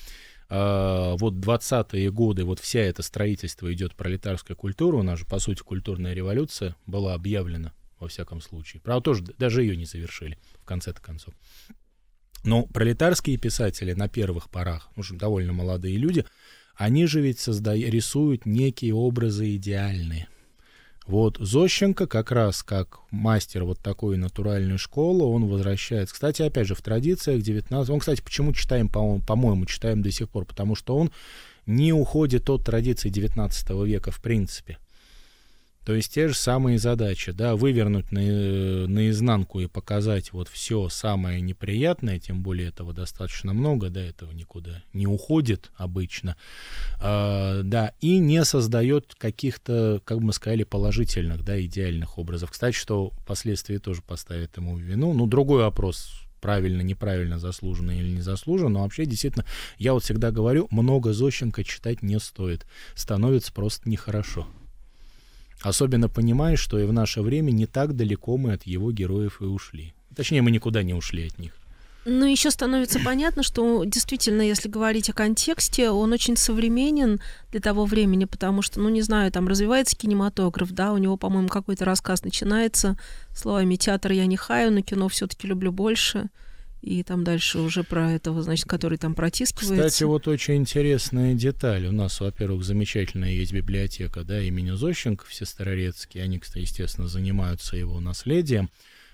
э, 0.50 1.14
вот 1.18 1.34
20-е 1.34 2.10
годы, 2.10 2.44
вот 2.44 2.60
вся 2.60 2.80
это 2.80 3.02
строительство 3.02 3.72
идет 3.72 3.94
пролетарская 3.94 4.54
культура, 4.54 4.96
у 4.96 5.02
нас 5.02 5.18
же, 5.18 5.24
по 5.24 5.38
сути, 5.38 5.62
культурная 5.62 6.12
революция 6.12 6.76
была 6.86 7.14
объявлена, 7.14 7.72
во 7.98 8.08
всяком 8.08 8.42
случае. 8.42 8.82
Правда, 8.82 9.02
тоже 9.02 9.22
даже 9.38 9.62
ее 9.62 9.76
не 9.76 9.86
завершили, 9.86 10.38
в 10.60 10.66
конце-то 10.66 11.00
концов. 11.00 11.32
Но 12.44 12.66
пролетарские 12.66 13.38
писатели 13.38 13.94
на 13.94 14.08
первых 14.08 14.50
порах, 14.50 14.90
уже 14.96 15.14
довольно 15.14 15.54
молодые 15.54 15.96
люди, 15.96 16.26
они 16.76 17.06
же 17.06 17.20
ведь 17.20 17.38
создают, 17.38 17.92
рисуют 17.92 18.46
некие 18.46 18.94
образы 18.94 19.56
идеальные. 19.56 20.28
Вот 21.06 21.36
Зощенко 21.38 22.06
как 22.06 22.32
раз 22.32 22.62
как 22.62 23.00
мастер 23.10 23.64
вот 23.64 23.78
такой 23.80 24.16
натуральной 24.16 24.78
школы, 24.78 25.24
он 25.24 25.46
возвращается. 25.46 26.14
Кстати, 26.14 26.40
опять 26.42 26.66
же, 26.66 26.74
в 26.74 26.80
традициях 26.80 27.42
19... 27.42 27.90
Он, 27.90 28.00
кстати, 28.00 28.22
почему 28.22 28.52
читаем, 28.54 28.88
по-моему, 28.88 29.64
по 29.64 29.66
читаем 29.66 30.00
до 30.00 30.10
сих 30.10 30.30
пор? 30.30 30.46
Потому 30.46 30.74
что 30.74 30.96
он 30.96 31.10
не 31.66 31.92
уходит 31.92 32.48
от 32.48 32.64
традиций 32.64 33.10
19 33.10 33.70
века 33.86 34.10
в 34.10 34.22
принципе. 34.22 34.78
То 35.84 35.94
есть 35.94 36.12
те 36.12 36.28
же 36.28 36.34
самые 36.34 36.78
задачи, 36.78 37.32
да, 37.32 37.56
вывернуть 37.56 38.10
на, 38.10 38.20
наизнанку 38.86 39.60
и 39.60 39.66
показать 39.66 40.32
вот 40.32 40.48
все 40.48 40.88
самое 40.88 41.40
неприятное, 41.40 42.18
тем 42.18 42.42
более 42.42 42.68
этого 42.68 42.94
достаточно 42.94 43.52
много, 43.52 43.90
да, 43.90 44.00
этого 44.00 44.32
никуда 44.32 44.82
не 44.92 45.06
уходит 45.06 45.70
обычно, 45.76 46.36
а, 47.00 47.62
да, 47.62 47.92
и 48.00 48.18
не 48.18 48.44
создает 48.44 49.14
каких-то, 49.16 50.00
как 50.04 50.18
бы 50.18 50.26
мы 50.26 50.32
сказали, 50.32 50.64
положительных, 50.64 51.44
да, 51.44 51.60
идеальных 51.60 52.18
образов. 52.18 52.50
Кстати, 52.50 52.74
что 52.74 53.10
впоследствии 53.10 53.76
тоже 53.76 54.00
поставит 54.02 54.56
ему 54.56 54.78
вину. 54.78 55.12
Ну, 55.12 55.26
другой 55.26 55.62
вопрос, 55.62 56.12
правильно, 56.40 56.80
неправильно, 56.80 57.38
заслуженно 57.38 57.90
или 57.90 58.08
не 58.08 58.20
заслуженно, 58.22 58.70
но 58.70 58.82
вообще 58.82 59.04
действительно, 59.04 59.44
я 59.76 59.92
вот 59.92 60.02
всегда 60.02 60.30
говорю, 60.30 60.66
много 60.70 61.12
Зощенко 61.12 61.62
читать 61.62 62.02
не 62.02 62.18
стоит, 62.18 62.66
становится 62.94 63.52
просто 63.52 63.88
нехорошо. 63.88 64.46
Особенно 65.64 66.10
понимая, 66.10 66.56
что 66.56 66.78
и 66.78 66.84
в 66.84 66.92
наше 66.92 67.22
время 67.22 67.50
не 67.50 67.64
так 67.64 67.96
далеко 67.96 68.36
мы 68.36 68.52
от 68.52 68.64
его 68.64 68.92
героев 68.92 69.40
и 69.40 69.44
ушли. 69.44 69.94
Точнее, 70.14 70.42
мы 70.42 70.50
никуда 70.50 70.82
не 70.82 70.92
ушли 70.92 71.26
от 71.26 71.38
них. 71.38 71.52
Ну, 72.04 72.26
еще 72.26 72.50
становится 72.50 73.00
понятно, 73.00 73.42
что 73.42 73.82
действительно, 73.84 74.42
если 74.42 74.68
говорить 74.68 75.08
о 75.08 75.14
контексте, 75.14 75.88
он 75.88 76.12
очень 76.12 76.36
современен 76.36 77.18
для 77.50 77.60
того 77.60 77.86
времени, 77.86 78.26
потому 78.26 78.60
что, 78.60 78.78
ну, 78.78 78.90
не 78.90 79.00
знаю, 79.00 79.32
там 79.32 79.48
развивается 79.48 79.96
кинематограф, 79.96 80.70
да, 80.70 80.92
у 80.92 80.98
него, 80.98 81.16
по-моему, 81.16 81.48
какой-то 81.48 81.86
рассказ 81.86 82.24
начинается 82.24 82.98
словами 83.34 83.76
«театр 83.76 84.12
я 84.12 84.26
не 84.26 84.36
хаю, 84.36 84.70
но 84.70 84.82
кино 84.82 85.08
все-таки 85.08 85.46
люблю 85.46 85.72
больше» 85.72 86.28
и 86.84 87.02
там 87.02 87.24
дальше 87.24 87.60
уже 87.60 87.82
про 87.82 88.12
этого, 88.12 88.42
значит, 88.42 88.66
который 88.66 88.98
там 88.98 89.14
протискивается. 89.14 89.74
Кстати, 89.74 90.04
вот 90.04 90.28
очень 90.28 90.56
интересная 90.56 91.32
деталь. 91.34 91.86
У 91.86 91.92
нас, 91.92 92.20
во-первых, 92.20 92.62
замечательная 92.62 93.30
есть 93.30 93.54
библиотека, 93.54 94.22
да, 94.22 94.42
имени 94.42 94.72
Зощенко, 94.72 95.24
все 95.24 95.46
старорецкие. 95.46 96.24
Они, 96.24 96.38
кстати, 96.38 96.64
естественно, 96.64 97.08
занимаются 97.08 97.76
его 97.76 98.00
наследием. 98.00 98.70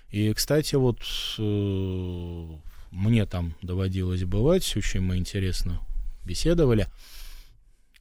И, 0.09 0.33
кстати, 0.33 0.75
вот 0.75 0.99
э, 1.37 2.47
мне 2.91 3.25
там 3.25 3.55
доводилось 3.61 4.25
бывать, 4.25 4.75
очень 4.75 4.99
мы 4.99 5.15
интересно 5.15 5.79
беседовали. 6.25 6.87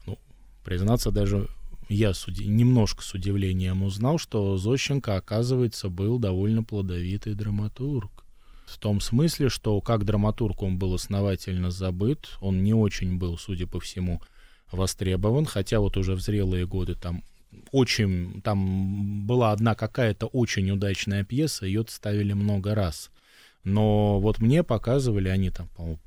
Ну, 0.04 0.18
признаться, 0.64 1.12
даже 1.12 1.48
я 1.88 2.12
с, 2.12 2.26
немножко 2.26 3.02
с 3.02 3.14
удивлением 3.14 3.84
узнал, 3.84 4.18
что 4.18 4.56
Зощенко, 4.56 5.16
оказывается, 5.16 5.88
был 5.88 6.18
довольно 6.18 6.64
плодовитый 6.64 7.34
драматург 7.34 8.19
в 8.70 8.78
том 8.78 9.00
смысле, 9.00 9.48
что 9.48 9.80
как 9.80 10.04
драматург 10.04 10.62
он 10.62 10.78
был 10.78 10.94
основательно 10.94 11.70
забыт, 11.70 12.38
он 12.40 12.62
не 12.62 12.72
очень 12.72 13.18
был, 13.18 13.36
судя 13.36 13.66
по 13.66 13.80
всему, 13.80 14.22
востребован, 14.70 15.44
хотя 15.46 15.80
вот 15.80 15.96
уже 15.96 16.14
в 16.14 16.20
зрелые 16.20 16.66
годы 16.66 16.94
там 16.94 17.22
очень, 17.72 18.40
там 18.42 19.26
была 19.26 19.52
одна 19.52 19.74
какая-то 19.74 20.26
очень 20.26 20.70
удачная 20.70 21.24
пьеса, 21.24 21.66
ее 21.66 21.84
ставили 21.88 22.32
много 22.32 22.74
раз. 22.74 23.10
Но 23.64 24.20
вот 24.20 24.38
мне 24.38 24.62
показывали, 24.62 25.28
они 25.28 25.50
там, 25.50 25.68
по 25.68 25.98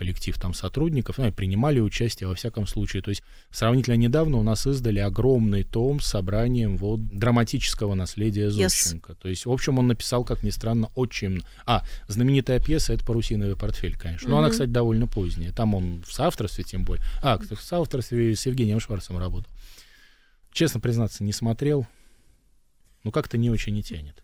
коллектив 0.00 0.38
там 0.38 0.54
сотрудников, 0.54 1.18
ну, 1.18 1.26
и 1.26 1.30
принимали 1.30 1.78
участие 1.78 2.26
во 2.26 2.34
всяком 2.34 2.66
случае. 2.66 3.02
То 3.02 3.10
есть 3.10 3.22
сравнительно 3.50 3.96
недавно 3.96 4.38
у 4.38 4.42
нас 4.42 4.66
издали 4.66 4.98
огромный 4.98 5.62
том 5.62 6.00
с 6.00 6.06
собранием 6.06 6.78
вот 6.78 7.06
драматического 7.06 7.92
наследия 7.92 8.50
Зощенко. 8.50 9.12
Yes. 9.12 9.16
То 9.20 9.28
есть, 9.28 9.44
в 9.44 9.52
общем, 9.52 9.78
он 9.78 9.88
написал, 9.88 10.24
как 10.24 10.42
ни 10.42 10.48
странно, 10.48 10.88
очень... 10.94 11.42
А, 11.66 11.84
знаменитая 12.08 12.60
пьеса— 12.60 12.92
это 12.94 13.04
«Парусиновый 13.04 13.56
портфель», 13.56 13.98
конечно. 13.98 14.30
Но 14.30 14.36
mm-hmm. 14.36 14.38
она, 14.38 14.48
кстати, 14.48 14.70
довольно 14.70 15.06
поздняя. 15.06 15.52
Там 15.52 15.74
он 15.74 16.02
в 16.02 16.10
соавторстве, 16.10 16.64
тем 16.64 16.84
более. 16.84 17.04
А, 17.22 17.36
в 17.36 17.60
соавторстве 17.60 18.34
с 18.34 18.46
Евгением 18.46 18.80
Шварцем 18.80 19.18
работал. 19.18 19.52
Честно 20.50 20.80
признаться, 20.80 21.24
не 21.24 21.34
смотрел. 21.34 21.86
Ну, 23.04 23.10
как-то 23.10 23.36
не 23.36 23.50
очень 23.50 23.74
не 23.74 23.82
тянет. 23.82 24.22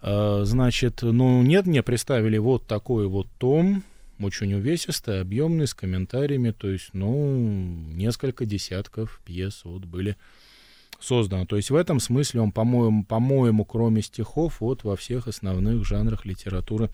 А, 0.00 0.44
значит, 0.44 1.02
ну, 1.02 1.42
нет, 1.42 1.66
мне 1.66 1.82
представили 1.82 2.38
вот 2.38 2.68
такой 2.68 3.08
вот 3.08 3.26
том, 3.38 3.82
очень 4.20 4.54
увесистый, 4.54 5.20
объемный, 5.20 5.66
с 5.66 5.74
комментариями, 5.74 6.50
то 6.50 6.68
есть, 6.68 6.90
ну, 6.92 7.38
несколько 7.92 8.46
десятков 8.46 9.20
пьес 9.24 9.62
вот 9.64 9.84
были 9.84 10.16
созданы. 11.00 11.46
То 11.46 11.56
есть 11.56 11.70
в 11.70 11.76
этом 11.76 12.00
смысле 12.00 12.40
он, 12.40 12.52
по-моему, 12.52 13.04
по-моему, 13.04 13.64
кроме 13.64 14.02
стихов, 14.02 14.60
вот 14.60 14.84
во 14.84 14.96
всех 14.96 15.28
основных 15.28 15.86
жанрах 15.86 16.24
литературы 16.24 16.90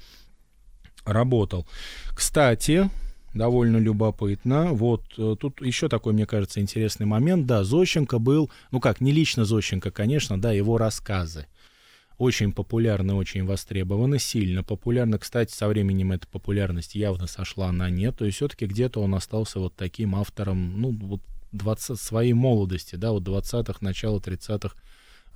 работал. 1.05 1.67
Кстати, 2.15 2.91
довольно 3.35 3.77
любопытно. 3.77 4.73
Вот 4.73 5.05
э, 5.19 5.37
тут 5.39 5.61
еще 5.61 5.89
такой, 5.89 6.13
мне 6.13 6.27
кажется, 6.27 6.61
интересный 6.61 7.07
момент. 7.07 7.47
Да, 7.47 7.65
Зощенко 7.65 8.19
был, 8.19 8.51
ну 8.71 8.81
как, 8.81 9.01
не 9.01 9.13
лично 9.13 9.45
Зощенко, 9.45 9.91
конечно, 9.91 10.41
да, 10.41 10.53
его 10.53 10.79
рассказы. 10.79 11.47
Очень 12.17 12.53
популярны, 12.53 13.15
очень 13.15 13.45
востребованы, 13.45 14.19
сильно 14.19 14.63
популярны. 14.63 15.19
Кстати, 15.19 15.53
со 15.53 15.67
временем 15.67 16.13
эта 16.13 16.29
популярность 16.29 16.95
явно 16.95 17.27
сошла 17.27 17.73
на 17.73 17.91
нет. 17.91 18.17
То 18.19 18.25
есть 18.25 18.37
все-таки 18.37 18.67
где-то 18.67 19.01
он 19.01 19.15
остался 19.15 19.59
вот 19.59 19.75
таким 19.75 20.15
автором, 20.15 20.81
ну, 20.81 20.91
вот 20.91 21.21
20, 21.53 21.99
своей 21.99 22.33
молодости, 22.33 22.97
да, 22.97 23.13
вот 23.13 23.23
20-х, 23.25 23.79
начала 23.81 24.19
30-х 24.19 24.77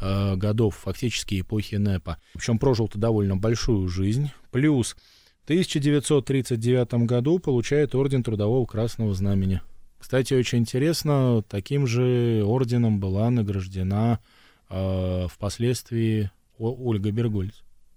э, 0.01 0.37
годов, 0.37 0.76
фактически 0.76 1.41
эпохи 1.41 1.76
НЭПа. 1.76 2.18
Причем 2.35 2.59
прожил-то 2.59 2.99
довольно 2.99 3.37
большую 3.37 3.89
жизнь. 3.89 4.31
Плюс 4.51 4.97
1939 5.45 7.07
году 7.07 7.39
получает 7.39 7.95
орден 7.95 8.22
Трудового 8.22 8.66
Красного 8.66 9.14
Знамени. 9.14 9.62
Кстати, 9.99 10.35
очень 10.35 10.59
интересно, 10.59 11.43
таким 11.49 11.87
же 11.87 12.43
орденом 12.45 13.01
была 13.01 13.31
награждена 13.31 14.20
э, 14.68 15.26
впоследствии 15.29 16.31
Ольга 16.59 17.11
Бергольц. 17.11 17.55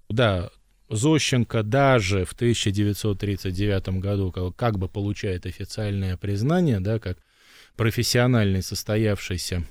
Да, 0.10 0.50
Зощенко 0.90 1.64
даже 1.64 2.26
в 2.26 2.34
1939 2.34 4.00
году 4.00 4.54
как, 4.56 4.78
бы 4.78 4.88
получает 4.88 5.46
официальное 5.46 6.18
признание, 6.18 6.80
да, 6.80 7.00
как 7.00 7.18
профессиональный 7.76 8.62
состоявшийся 8.62 9.66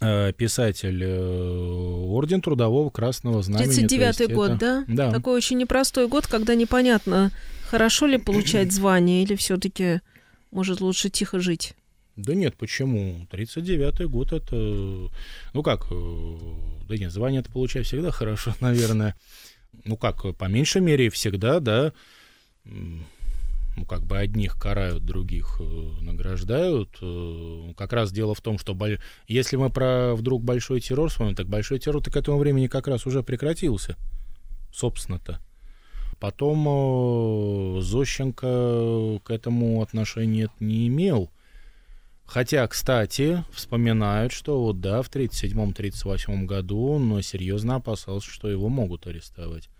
Э, 0.00 0.32
писатель 0.32 1.02
э, 1.02 2.06
Орден 2.08 2.40
Трудового 2.40 2.88
Красного 2.90 3.42
Знамени. 3.42 3.84
39-й 3.84 4.32
год, 4.32 4.50
это... 4.50 4.58
да? 4.58 4.84
Да. 4.86 5.12
Такой 5.12 5.34
очень 5.34 5.58
непростой 5.58 6.06
год, 6.06 6.26
когда 6.26 6.54
непонятно, 6.54 7.32
хорошо 7.68 8.06
ли 8.06 8.18
получать 8.18 8.70
звание 8.70 9.24
или 9.24 9.34
все-таки, 9.34 10.00
может, 10.52 10.80
лучше 10.80 11.10
тихо 11.10 11.40
жить. 11.40 11.74
Да 12.14 12.34
нет, 12.34 12.54
почему? 12.56 13.26
39-й 13.32 14.06
год 14.06 14.32
это... 14.32 15.10
Ну 15.52 15.62
как? 15.64 15.86
Да 16.88 16.96
нет, 16.96 17.12
звание 17.12 17.40
это 17.40 17.50
получать 17.50 17.86
всегда 17.86 18.10
хорошо, 18.10 18.54
наверное. 18.60 19.14
Ну 19.84 19.96
как, 19.96 20.36
по 20.36 20.44
меньшей 20.46 20.80
мере 20.80 21.10
всегда, 21.10 21.60
да, 21.60 21.92
ну, 22.64 23.84
как 23.86 24.02
бы 24.02 24.18
одних 24.18 24.58
карают, 24.58 25.04
других 25.04 25.58
э, 25.60 25.62
награждают. 26.00 26.98
Э, 27.00 27.72
как 27.76 27.92
раз 27.92 28.10
дело 28.10 28.34
в 28.34 28.40
том, 28.40 28.58
что 28.58 28.76
если 29.28 29.56
мы 29.56 29.70
про 29.70 30.14
вдруг 30.16 30.42
большой 30.42 30.80
террор 30.80 31.10
вспомним, 31.10 31.36
так 31.36 31.46
большой 31.46 31.78
террор 31.78 32.02
к 32.02 32.16
этому 32.16 32.38
времени 32.38 32.66
как 32.66 32.88
раз 32.88 33.06
уже 33.06 33.22
прекратился, 33.22 33.96
собственно-то. 34.72 35.40
Потом 36.18 36.66
э, 36.68 37.80
Зощенко 37.82 39.20
к 39.22 39.30
этому 39.30 39.80
отношения 39.80 40.48
не 40.58 40.88
имел. 40.88 41.30
Хотя, 42.28 42.68
кстати, 42.68 43.42
вспоминают, 43.50 44.32
что 44.32 44.62
вот 44.62 44.82
да, 44.82 45.00
в 45.00 45.10
1937-1938 45.10 46.44
году 46.44 46.92
он 46.92 47.22
серьезно 47.22 47.76
опасался, 47.76 48.30
что 48.30 48.50
его 48.50 48.68
могут 48.68 49.06
арестовать. 49.06 49.70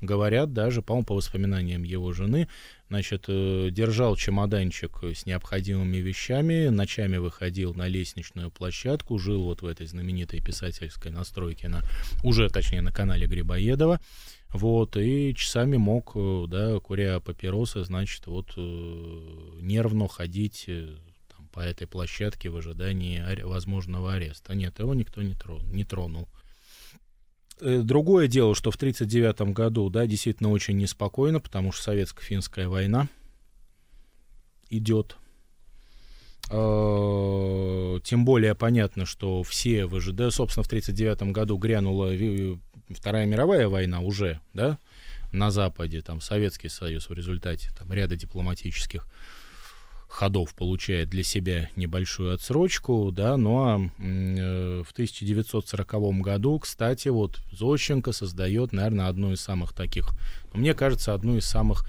Говорят 0.00 0.54
даже, 0.54 0.80
по-моему, 0.80 1.04
по 1.04 1.14
воспоминаниям 1.14 1.82
его 1.82 2.14
жены, 2.14 2.48
значит, 2.88 3.26
э, 3.28 3.68
держал 3.70 4.16
чемоданчик 4.16 5.04
с 5.14 5.26
необходимыми 5.26 5.98
вещами, 5.98 6.68
ночами 6.68 7.18
выходил 7.18 7.74
на 7.74 7.86
лестничную 7.86 8.50
площадку, 8.50 9.18
жил 9.18 9.42
вот 9.42 9.60
в 9.60 9.66
этой 9.66 9.86
знаменитой 9.86 10.40
писательской 10.40 11.10
настройке, 11.10 11.68
на, 11.68 11.82
уже, 12.24 12.48
точнее, 12.48 12.80
на 12.80 12.92
канале 12.92 13.26
Грибоедова, 13.26 14.00
вот, 14.48 14.96
и 14.96 15.34
часами 15.34 15.76
мог, 15.76 16.12
э, 16.14 16.46
да, 16.48 16.80
куря 16.80 17.20
папиросы, 17.20 17.84
значит, 17.84 18.26
вот, 18.26 18.54
э, 18.56 19.60
нервно 19.60 20.08
ходить 20.08 20.66
по 21.52 21.60
этой 21.60 21.86
площадке 21.86 22.48
в 22.48 22.56
ожидании 22.56 23.42
возможного 23.42 24.14
ареста. 24.14 24.54
Нет, 24.54 24.78
его 24.78 24.94
никто 24.94 25.22
не 25.22 25.34
тронул. 25.34 25.66
Не 25.72 25.84
тронул. 25.84 26.28
Э, 27.60 27.82
другое 27.82 28.26
дело, 28.28 28.54
что 28.54 28.70
в 28.70 28.76
1939 28.76 29.54
году, 29.54 29.90
да, 29.90 30.06
действительно 30.06 30.50
очень 30.50 30.76
неспокойно, 30.76 31.40
потому 31.40 31.72
что 31.72 31.92
советско-финская 31.92 32.68
война 32.68 33.08
идет. 34.70 35.16
Э, 36.50 38.00
тем 38.02 38.24
более 38.24 38.54
понятно, 38.54 39.04
что 39.04 39.42
все 39.42 39.86
ВЖД, 39.86 40.32
собственно, 40.32 40.64
в 40.64 40.68
1939 40.68 41.32
году 41.32 41.56
грянула 41.58 42.12
Вторая 42.88 43.26
мировая 43.26 43.68
война 43.68 44.00
уже, 44.00 44.40
да, 44.52 44.78
на 45.32 45.50
Западе, 45.50 46.00
там 46.00 46.20
Советский 46.20 46.68
Союз 46.68 47.08
в 47.08 47.12
результате 47.12 47.70
там, 47.78 47.92
ряда 47.92 48.16
дипломатических 48.16 49.06
ходов 50.10 50.54
получает 50.54 51.08
для 51.08 51.22
себя 51.22 51.70
небольшую 51.76 52.34
отсрочку, 52.34 53.12
да, 53.12 53.36
ну 53.36 53.62
а 53.62 53.78
э, 53.78 54.82
в 54.84 54.90
1940 54.92 56.20
году, 56.20 56.58
кстати, 56.58 57.08
вот 57.08 57.40
Зощенко 57.52 58.12
создает, 58.12 58.72
наверное, 58.72 59.06
одну 59.06 59.32
из 59.32 59.40
самых 59.40 59.72
таких, 59.72 60.10
мне 60.52 60.74
кажется, 60.74 61.14
одну 61.14 61.36
из 61.36 61.46
самых 61.46 61.86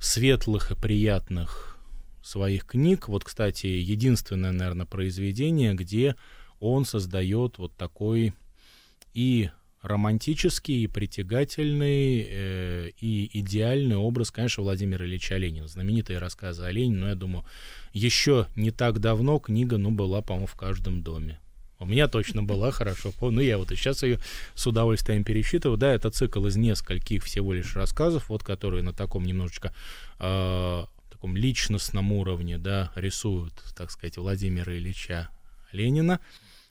светлых 0.00 0.72
и 0.72 0.74
приятных 0.74 1.78
своих 2.22 2.66
книг. 2.66 3.08
Вот, 3.08 3.24
кстати, 3.24 3.66
единственное, 3.66 4.52
наверное, 4.52 4.86
произведение, 4.86 5.74
где 5.74 6.16
он 6.58 6.84
создает 6.84 7.58
вот 7.58 7.72
такой 7.76 8.34
и 9.14 9.50
романтический, 9.82 10.84
и 10.84 10.86
притягательный, 10.86 12.26
э, 12.28 12.90
и 13.00 13.30
идеальный 13.40 13.96
образ, 13.96 14.30
конечно, 14.30 14.62
Владимира 14.62 15.04
Ильича 15.04 15.36
Ленина. 15.36 15.68
Знаменитые 15.68 16.18
рассказы 16.18 16.64
о 16.64 16.70
Ленине, 16.70 16.96
но 16.96 17.08
я 17.08 17.14
думаю, 17.14 17.44
еще 17.92 18.46
не 18.56 18.70
так 18.70 18.98
давно 19.00 19.38
книга, 19.38 19.78
ну, 19.78 19.90
была, 19.90 20.22
по-моему, 20.22 20.46
в 20.46 20.54
каждом 20.54 21.02
доме. 21.02 21.40
У 21.78 21.86
меня 21.86 22.08
точно 22.08 22.42
была, 22.42 22.70
хорошо. 22.72 23.10
Ну, 23.20 23.40
я 23.40 23.56
вот 23.56 23.72
и 23.72 23.76
сейчас 23.76 24.02
ее 24.02 24.18
с 24.54 24.66
удовольствием 24.66 25.24
пересчитываю. 25.24 25.78
Да, 25.78 25.94
это 25.94 26.10
цикл 26.10 26.44
из 26.46 26.56
нескольких 26.56 27.24
всего 27.24 27.54
лишь 27.54 27.74
рассказов, 27.74 28.28
вот, 28.28 28.44
которые 28.44 28.82
на 28.82 28.92
таком 28.92 29.24
немножечко 29.24 29.72
э, 30.18 30.84
таком 31.20 31.36
личностном 31.36 32.12
уровне, 32.12 32.56
да, 32.56 32.92
рисуют, 32.94 33.52
так 33.76 33.90
сказать, 33.90 34.16
Владимира 34.16 34.74
Ильича 34.74 35.28
Ленина. 35.70 36.18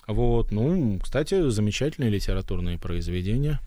Вот, 0.10 0.51
ну, 0.51 0.99
кстати, 1.01 1.49
замечательные 1.49 2.10
литературные 2.10 2.80
произведения. 2.80 3.60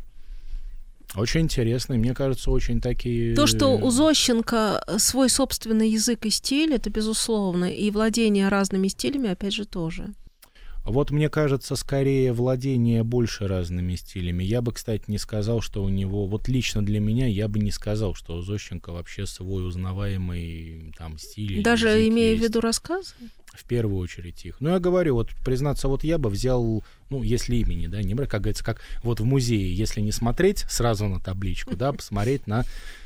Очень 1.14 1.43
интересные, 1.43 2.01
мне 2.01 2.14
кажется, 2.14 2.51
очень 2.51 2.80
такие... 2.80 3.36
То, 3.36 3.47
что 3.47 3.68
у 3.68 3.90
Зощенко 3.90 4.82
свой 4.99 5.28
собственный 5.28 5.88
язык 5.88 6.26
и 6.26 6.30
стиль, 6.30 6.74
это 6.74 6.90
безусловно, 6.90 7.66
и 7.66 7.90
владение 7.93 8.49
разными 8.49 8.88
стилями, 8.88 9.30
опять 9.30 9.53
же, 9.53 9.66
тоже. 9.66 10.09
Вот 10.84 11.10
мне 11.10 11.28
кажется, 11.28 11.76
скорее 11.76 12.32
владение 12.32 13.04
больше 13.04 13.46
разными 13.46 13.94
стилями. 13.94 14.42
Я 14.42 14.62
бы, 14.62 14.72
кстати, 14.72 15.04
не 15.06 15.18
сказал, 15.18 15.60
что 15.60 15.82
у 15.82 15.88
него... 15.88 16.26
Вот 16.26 16.48
лично 16.48 16.84
для 16.84 17.00
меня 17.00 17.26
я 17.26 17.48
бы 17.48 17.58
не 17.58 17.70
сказал, 17.70 18.14
что 18.14 18.36
у 18.36 18.42
Зощенко 18.42 18.92
вообще 18.92 19.26
свой 19.26 19.66
узнаваемый 19.66 20.92
там 20.98 21.18
стиль. 21.18 21.62
Даже 21.62 22.06
имея 22.08 22.32
есть. 22.32 22.42
в 22.42 22.48
виду 22.48 22.60
рассказы? 22.60 23.14
в 23.54 23.64
первую 23.64 23.98
очередь 23.98 24.44
их. 24.44 24.56
Ну, 24.60 24.70
я 24.70 24.78
говорю, 24.78 25.14
вот, 25.14 25.30
признаться, 25.44 25.88
вот 25.88 26.04
я 26.04 26.18
бы 26.18 26.30
взял, 26.30 26.82
ну, 27.10 27.22
если 27.22 27.56
имени, 27.56 27.86
да, 27.86 28.02
не 28.02 28.14
брать, 28.14 28.30
как 28.30 28.42
говорится, 28.42 28.64
как 28.64 28.80
вот 29.02 29.20
в 29.20 29.24
музее, 29.24 29.74
если 29.74 30.00
не 30.00 30.12
смотреть 30.12 30.64
сразу 30.70 31.06
на 31.06 31.20
табличку, 31.20 31.76
да, 31.76 31.92
посмотреть 31.92 32.46
на 32.46 32.64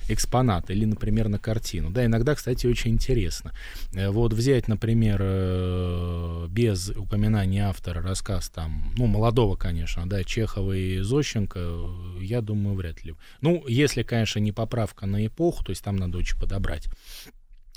экспонат 0.09 0.70
или, 0.70 0.84
например, 0.84 1.28
на 1.28 1.38
картину. 1.38 1.90
Да, 1.90 2.04
иногда, 2.04 2.34
кстати, 2.34 2.66
очень 2.66 2.92
интересно. 2.92 3.52
Э, 3.94 4.11
вот 4.11 4.32
взять, 4.32 4.68
например, 4.68 5.20
э, 5.22 6.46
без 6.50 6.90
упоминания 6.90 7.68
автора 7.68 8.02
рассказ 8.02 8.48
там, 8.48 8.92
ну, 8.96 9.07
молодого, 9.07 9.57
конечно, 9.57 10.09
да, 10.09 10.24
Чехова 10.24 10.72
и 10.72 11.00
Зощенко, 11.00 11.88
я 12.20 12.40
думаю, 12.40 12.76
вряд 12.76 13.04
ли. 13.04 13.14
Ну, 13.40 13.64
если, 13.68 14.02
конечно, 14.02 14.38
не 14.38 14.52
поправка 14.52 15.07
на 15.07 15.26
эпоху, 15.26 15.64
то 15.64 15.70
есть 15.70 15.82
там 15.82 15.96
надо 15.96 16.18
очень 16.18 16.38
подобрать. 16.38 16.88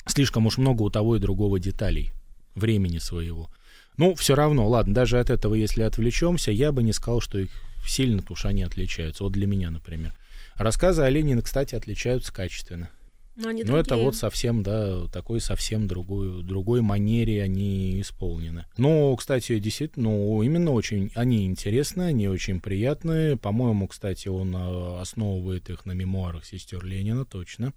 Слишком 0.06 0.46
уж 0.48 0.58
много 0.58 0.84
у 0.84 0.90
того 0.90 1.16
и 1.16 1.20
другого 1.20 1.60
деталей 1.60 2.12
времени 2.56 2.98
своего. 2.98 3.50
Ну, 3.98 4.16
все 4.16 4.36
равно, 4.36 4.68
ладно, 4.68 4.94
даже 4.94 5.20
от 5.20 5.30
этого, 5.30 5.56
если 5.56 5.84
отвлечемся, 5.84 6.52
я 6.52 6.72
бы 6.72 6.84
не 6.84 6.94
сказал, 6.94 7.22
что 7.22 7.38
их 7.38 7.50
сильно 7.86 8.24
уж 8.30 8.46
они 8.46 8.64
отличаются. 8.64 9.24
Вот 9.24 9.34
для 9.34 9.48
меня, 9.48 9.72
например. 9.72 10.14
Рассказы 10.60 11.04
о 11.04 11.10
Ленине, 11.10 11.42
кстати, 11.42 11.74
отличаются 11.74 12.34
качественно. 12.34 12.90
Но, 13.38 13.48
они 13.48 13.64
Но 13.64 13.78
это 13.78 13.96
вот 13.96 14.18
совсем, 14.18 14.62
да, 14.62 15.08
такой 15.08 15.40
совсем 15.40 15.88
другой, 15.88 16.44
другой 16.44 16.82
манере 16.82 17.42
они 17.42 18.02
исполнены. 18.02 18.66
Но, 18.76 19.16
кстати, 19.16 19.58
действительно, 19.60 20.10
ну, 20.10 20.44
именно 20.44 20.72
очень, 20.72 21.12
они 21.16 21.46
интересны, 21.46 22.02
они 22.02 22.28
очень 22.28 22.60
приятные. 22.60 23.38
По-моему, 23.38 23.88
кстати, 23.88 24.28
он 24.28 24.54
а, 24.54 25.00
основывает 25.00 25.70
их 25.70 25.86
на 25.86 25.94
мемуарах 25.94 26.44
сестер 26.44 26.84
Ленина, 26.84 27.24
точно. 27.24 27.72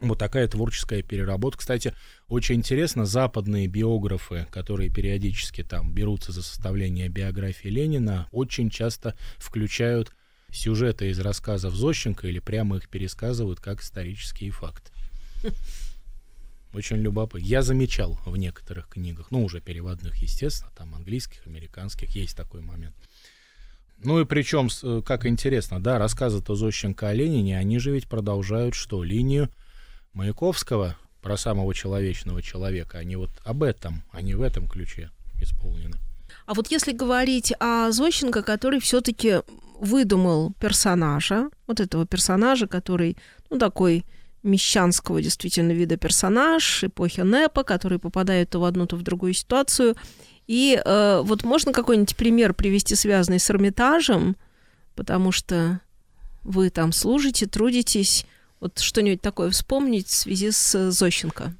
Вот 0.00 0.18
такая 0.18 0.48
творческая 0.48 1.02
переработка. 1.02 1.60
Кстати, 1.60 1.92
очень 2.28 2.54
интересно, 2.56 3.04
западные 3.04 3.66
биографы, 3.66 4.46
которые 4.50 4.90
периодически 4.90 5.62
там 5.62 5.92
берутся 5.92 6.32
за 6.32 6.42
составление 6.42 7.10
биографии 7.10 7.68
Ленина, 7.68 8.28
очень 8.32 8.70
часто 8.70 9.14
включают 9.36 10.16
сюжеты 10.56 11.10
из 11.10 11.20
рассказов 11.20 11.74
Зощенко 11.74 12.26
или 12.26 12.38
прямо 12.38 12.76
их 12.76 12.88
пересказывают 12.88 13.60
как 13.60 13.80
исторические 13.82 14.50
факты. 14.50 14.90
Очень 16.72 16.96
любопытно. 16.96 17.46
Я 17.46 17.62
замечал 17.62 18.18
в 18.26 18.36
некоторых 18.36 18.88
книгах, 18.88 19.30
ну, 19.30 19.44
уже 19.44 19.60
переводных, 19.60 20.16
естественно, 20.16 20.70
там 20.76 20.94
английских, 20.94 21.46
американских, 21.46 22.10
есть 22.10 22.36
такой 22.36 22.60
момент. 22.60 22.94
Ну 23.98 24.20
и 24.20 24.26
причем, 24.26 24.68
э, 24.82 25.02
как 25.04 25.24
интересно, 25.24 25.82
да, 25.82 25.98
рассказы-то 25.98 26.54
Зощенко 26.54 27.08
о 27.08 27.14
Ленине, 27.14 27.58
они 27.58 27.78
же 27.78 27.92
ведь 27.92 28.08
продолжают 28.08 28.74
что? 28.74 29.02
Линию 29.02 29.48
Маяковского 30.12 30.98
про 31.22 31.36
самого 31.36 31.74
человечного 31.74 32.42
человека. 32.42 32.98
Они 32.98 33.16
вот 33.16 33.30
об 33.44 33.62
этом, 33.62 34.04
они 34.12 34.34
в 34.34 34.42
этом 34.42 34.68
ключе 34.68 35.10
исполнены. 35.40 35.96
А 36.46 36.54
вот 36.54 36.70
если 36.70 36.92
говорить 36.92 37.52
о 37.58 37.90
Зощенко, 37.90 38.42
который 38.42 38.80
все-таки 38.80 39.40
выдумал 39.80 40.52
персонажа, 40.60 41.50
вот 41.66 41.80
этого 41.80 42.06
персонажа, 42.06 42.66
который, 42.66 43.16
ну, 43.50 43.58
такой 43.58 44.04
мещанского 44.42 45.20
действительно 45.20 45.72
вида 45.72 45.96
персонаж 45.96 46.84
эпохи 46.84 47.20
НЭПа, 47.20 47.64
который 47.64 47.98
попадает 47.98 48.50
то 48.50 48.60
в 48.60 48.64
одну, 48.64 48.86
то 48.86 48.96
в 48.96 49.02
другую 49.02 49.34
ситуацию. 49.34 49.96
И 50.46 50.80
э, 50.82 51.20
вот 51.24 51.42
можно 51.42 51.72
какой-нибудь 51.72 52.16
пример 52.16 52.54
привести, 52.54 52.94
связанный 52.94 53.40
с 53.40 53.50
Эрмитажем, 53.50 54.36
потому 54.94 55.32
что 55.32 55.80
вы 56.44 56.70
там 56.70 56.92
служите, 56.92 57.46
трудитесь. 57.46 58.24
Вот 58.60 58.78
что-нибудь 58.78 59.20
такое 59.20 59.50
вспомнить 59.50 60.06
в 60.06 60.14
связи 60.14 60.52
с 60.52 60.90
Зощенко. 60.92 61.52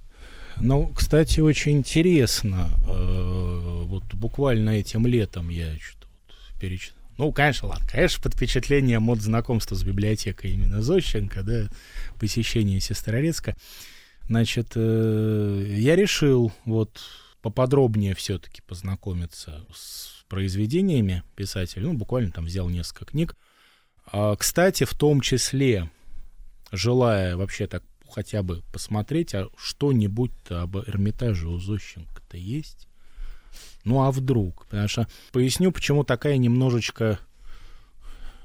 Ну, 0.61 0.89
кстати, 0.95 1.41
очень 1.41 1.79
интересно. 1.79 2.71
Э, 2.89 3.83
вот 3.85 4.05
буквально 4.15 4.71
этим 4.71 5.07
летом 5.07 5.49
я 5.49 5.77
что-то 5.79 6.07
перечитал. 6.61 6.97
Ну, 7.19 7.33
конечно, 7.33 7.69
ладно, 7.69 7.87
конечно, 7.91 8.23
под 8.23 8.35
впечатлением 8.35 9.09
от 9.09 9.21
знакомства 9.21 9.75
с 9.75 9.83
библиотекой 9.83 10.53
именно 10.53 10.83
Зощенко, 10.83 11.43
да, 11.43 11.69
посещение 12.19 12.81
Сестрорецка. 12.81 13.57
Значит, 14.29 14.73
э, 14.75 15.75
я 15.79 15.97
решил 15.97 16.53
вот 16.65 17.01
поподробнее 17.43 18.15
все-таки 18.15 18.61
познакомиться 18.63 19.65
с 19.73 20.25
произведениями 20.29 21.23
писателя. 21.37 21.85
Ну, 21.85 21.95
буквально 21.95 22.33
там 22.33 22.47
взял 22.47 22.69
несколько 22.69 23.07
книг. 23.07 23.37
А, 24.07 24.35
кстати, 24.37 24.85
в 24.85 24.95
том 24.95 25.21
числе, 25.21 25.91
желая 26.73 27.37
вообще 27.37 27.67
так 27.67 27.83
хотя 28.11 28.43
бы 28.43 28.63
посмотреть, 28.73 29.35
а 29.35 29.49
что-нибудь-то 29.57 30.63
об 30.63 30.77
Эрмитаже 30.77 31.49
у 31.49 31.59
Зощенко-то 31.59 32.37
есть? 32.37 32.89
Ну 33.85 34.03
а 34.03 34.11
вдруг? 34.11 34.67
Потому 34.67 34.89
что 34.89 35.09
поясню, 35.33 35.73
почему 35.73 36.05
такая 36.05 36.37
немножечко 36.37 37.21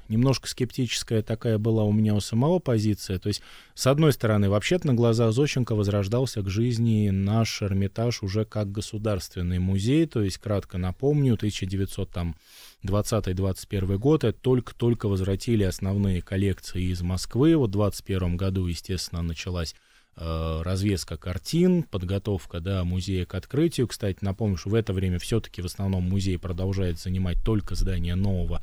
немножко 0.08 0.48
скептическая 0.48 1.22
такая 1.22 1.58
была 1.58 1.84
у 1.84 1.92
меня 1.92 2.14
у 2.14 2.20
самого 2.20 2.58
позиция. 2.58 3.18
То 3.18 3.28
есть, 3.28 3.42
с 3.74 3.86
одной 3.86 4.12
стороны, 4.12 4.50
вообще-то 4.50 4.86
на 4.86 4.94
глазах 4.94 5.32
Зощенко 5.32 5.74
возрождался 5.74 6.42
к 6.42 6.48
жизни 6.48 7.08
наш 7.10 7.62
Эрмитаж 7.62 8.22
уже 8.22 8.44
как 8.44 8.70
государственный 8.70 9.58
музей. 9.58 10.06
То 10.06 10.22
есть, 10.22 10.38
кратко 10.38 10.78
напомню, 10.78 11.36
1920-21 12.84 13.98
год, 13.98 14.24
это 14.24 14.38
только-только 14.38 15.06
возвратили 15.08 15.62
основные 15.62 16.22
коллекции 16.22 16.90
из 16.90 17.02
Москвы. 17.02 17.56
Вот 17.56 17.70
в 17.70 17.72
21 17.72 18.36
году, 18.36 18.66
естественно, 18.66 19.22
началась 19.22 19.74
э, 20.16 20.62
развеска 20.62 21.16
картин, 21.16 21.84
подготовка 21.84 22.60
да, 22.60 22.84
музея 22.84 23.24
к 23.24 23.34
открытию. 23.34 23.88
Кстати, 23.88 24.18
напомню, 24.20 24.56
что 24.56 24.70
в 24.70 24.74
это 24.74 24.92
время 24.92 25.18
все-таки 25.18 25.62
в 25.62 25.66
основном 25.66 26.04
музей 26.04 26.38
продолжает 26.38 26.98
занимать 26.98 27.42
только 27.44 27.74
здание 27.74 28.14
нового 28.14 28.62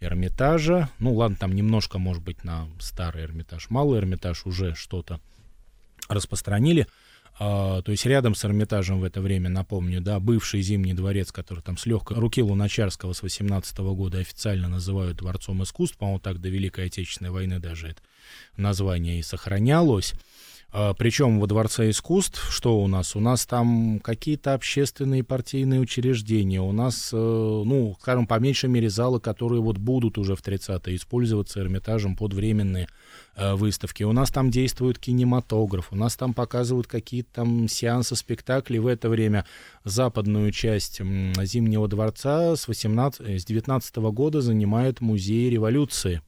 Эрмитажа. 0.00 0.90
Ну, 0.98 1.14
ладно, 1.14 1.36
там 1.36 1.54
немножко, 1.54 1.98
может 1.98 2.22
быть, 2.22 2.44
на 2.44 2.68
старый 2.78 3.24
Эрмитаж. 3.24 3.70
Малый 3.70 3.98
Эрмитаж 3.98 4.46
уже 4.46 4.74
что-то 4.74 5.20
распространили. 6.08 6.86
А, 7.38 7.82
то 7.82 7.92
есть 7.92 8.06
рядом 8.06 8.34
с 8.34 8.44
Эрмитажем 8.44 9.00
в 9.00 9.04
это 9.04 9.20
время, 9.20 9.50
напомню, 9.50 10.00
да, 10.00 10.18
бывший 10.20 10.62
Зимний 10.62 10.94
дворец, 10.94 11.32
который 11.32 11.60
там 11.60 11.76
с 11.76 11.84
легкой 11.84 12.16
руки 12.18 12.42
Луначарского 12.42 13.12
с 13.12 13.22
18 13.22 13.78
года 13.78 14.18
официально 14.18 14.68
называют 14.68 15.18
Дворцом 15.18 15.62
искусств, 15.62 15.98
по-моему, 15.98 16.18
так 16.18 16.40
до 16.40 16.48
Великой 16.48 16.86
Отечественной 16.86 17.30
войны 17.30 17.58
даже 17.58 17.88
это 17.88 18.00
название 18.56 19.18
и 19.18 19.22
сохранялось. 19.22 20.14
А, 20.78 20.92
Причем 20.92 21.40
во 21.40 21.46
Дворце 21.46 21.88
искусств, 21.88 22.52
что 22.52 22.78
у 22.78 22.86
нас? 22.86 23.16
У 23.16 23.20
нас 23.20 23.46
там 23.46 23.98
какие-то 23.98 24.52
общественные 24.52 25.24
партийные 25.24 25.80
учреждения, 25.80 26.60
у 26.60 26.72
нас, 26.72 27.14
э, 27.14 27.16
ну, 27.16 27.96
скажем, 27.98 28.26
по 28.26 28.38
меньшей 28.38 28.68
мере 28.68 28.90
залы, 28.90 29.18
которые 29.18 29.62
вот 29.62 29.78
будут 29.78 30.18
уже 30.18 30.36
в 30.36 30.42
30-е 30.42 30.96
использоваться 30.96 31.60
Эрмитажем 31.60 32.14
под 32.14 32.34
временные 32.34 32.88
э, 33.36 33.54
выставки. 33.54 34.02
У 34.02 34.12
нас 34.12 34.30
там 34.30 34.50
действует 34.50 34.98
кинематограф, 34.98 35.92
у 35.92 35.96
нас 35.96 36.14
там 36.14 36.34
показывают 36.34 36.86
какие-то 36.86 37.30
там 37.32 37.68
сеансы, 37.68 38.14
спектакли. 38.14 38.76
В 38.76 38.86
это 38.86 39.08
время 39.08 39.46
западную 39.84 40.52
часть 40.52 40.98
Зимнего 40.98 41.88
дворца 41.88 42.54
с, 42.54 42.68
18, 42.68 43.40
с 43.40 43.46
19 43.46 43.96
года 43.96 44.42
занимает 44.42 45.00
музей 45.00 45.48
революции. 45.48 46.20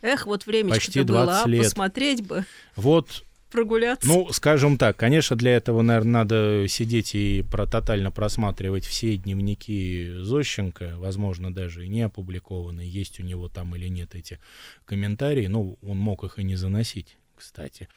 Эх, 0.00 0.26
вот 0.26 0.46
время 0.46 0.70
Почти 0.70 1.02
20 1.02 1.08
было, 1.08 1.42
а, 1.42 1.48
лет. 1.48 1.64
посмотреть 1.64 2.24
бы. 2.24 2.44
Вот 2.76 3.24
прогуляться? 3.54 4.08
Ну, 4.08 4.28
скажем 4.32 4.76
так, 4.76 4.96
конечно, 4.96 5.36
для 5.36 5.56
этого, 5.56 5.80
наверное, 5.82 6.12
надо 6.12 6.66
сидеть 6.68 7.14
и 7.14 7.44
про, 7.48 7.66
тотально 7.66 8.10
просматривать 8.10 8.84
все 8.84 9.16
дневники 9.16 10.12
Зощенко, 10.18 10.94
возможно, 10.96 11.54
даже 11.54 11.86
и 11.86 11.88
не 11.88 12.02
опубликованные, 12.02 12.90
есть 12.90 13.20
у 13.20 13.22
него 13.22 13.48
там 13.48 13.76
или 13.76 13.86
нет 13.86 14.16
эти 14.16 14.40
комментарии, 14.84 15.46
ну, 15.46 15.78
он 15.82 15.98
мог 15.98 16.24
их 16.24 16.40
и 16.40 16.42
не 16.42 16.56
заносить, 16.56 17.16
кстати. 17.36 17.88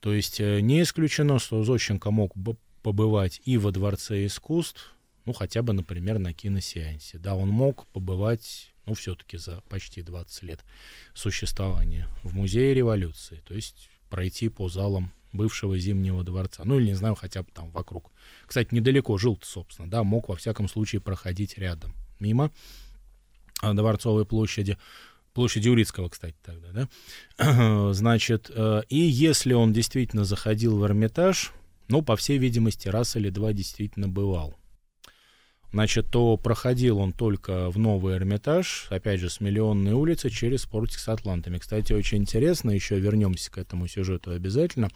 То 0.00 0.12
есть 0.12 0.40
э, 0.40 0.60
не 0.60 0.82
исключено, 0.82 1.38
что 1.38 1.62
Зощенко 1.62 2.10
мог 2.10 2.36
бы 2.36 2.56
побывать 2.82 3.40
и 3.44 3.56
во 3.56 3.70
Дворце 3.70 4.26
искусств, 4.26 4.94
ну, 5.26 5.32
хотя 5.32 5.62
бы, 5.62 5.72
например, 5.72 6.18
на 6.18 6.34
киносеансе. 6.34 7.18
Да, 7.18 7.36
он 7.36 7.48
мог 7.48 7.86
побывать, 7.92 8.74
ну, 8.84 8.94
все-таки 8.94 9.38
за 9.38 9.62
почти 9.68 10.02
20 10.02 10.42
лет 10.42 10.64
существования 11.14 12.08
в 12.24 12.34
Музее 12.34 12.74
революции. 12.74 13.40
То 13.46 13.54
есть 13.54 13.88
пройти 14.10 14.48
по 14.48 14.68
залам 14.68 15.12
бывшего 15.32 15.78
Зимнего 15.78 16.22
дворца. 16.22 16.62
Ну, 16.64 16.78
или, 16.78 16.86
не 16.86 16.94
знаю, 16.94 17.14
хотя 17.14 17.42
бы 17.42 17.48
там 17.52 17.70
вокруг. 17.70 18.10
Кстати, 18.46 18.74
недалеко 18.74 19.18
жил 19.18 19.38
собственно, 19.42 19.90
да, 19.90 20.04
мог 20.04 20.28
во 20.28 20.36
всяком 20.36 20.68
случае 20.68 21.00
проходить 21.00 21.58
рядом, 21.58 21.92
мимо 22.20 22.50
а, 23.60 23.74
Дворцовой 23.74 24.24
площади, 24.24 24.78
площади 25.32 25.68
Урицкого, 25.68 26.08
кстати, 26.08 26.36
тогда, 26.42 26.88
да. 27.36 27.92
Значит, 27.92 28.50
э, 28.54 28.82
и 28.88 28.98
если 28.98 29.52
он 29.52 29.72
действительно 29.72 30.24
заходил 30.24 30.78
в 30.78 30.86
Эрмитаж, 30.86 31.52
ну, 31.88 32.02
по 32.02 32.16
всей 32.16 32.38
видимости, 32.38 32.88
раз 32.88 33.16
или 33.16 33.30
два 33.30 33.52
действительно 33.52 34.08
бывал 34.08 34.54
значит, 35.74 36.06
то 36.08 36.36
проходил 36.36 36.98
он 36.98 37.12
только 37.12 37.68
в 37.68 37.78
новый 37.78 38.14
Эрмитаж, 38.14 38.86
опять 38.90 39.18
же, 39.18 39.28
с 39.28 39.40
Миллионной 39.40 39.92
улицы 39.92 40.30
через 40.30 40.66
портик 40.66 41.00
с 41.00 41.08
Атлантами. 41.08 41.58
Кстати, 41.58 41.92
очень 41.92 42.18
интересно, 42.18 42.70
еще 42.70 43.00
вернемся 43.00 43.50
к 43.50 43.58
этому 43.58 43.88
сюжету 43.88 44.30
обязательно. 44.30 44.88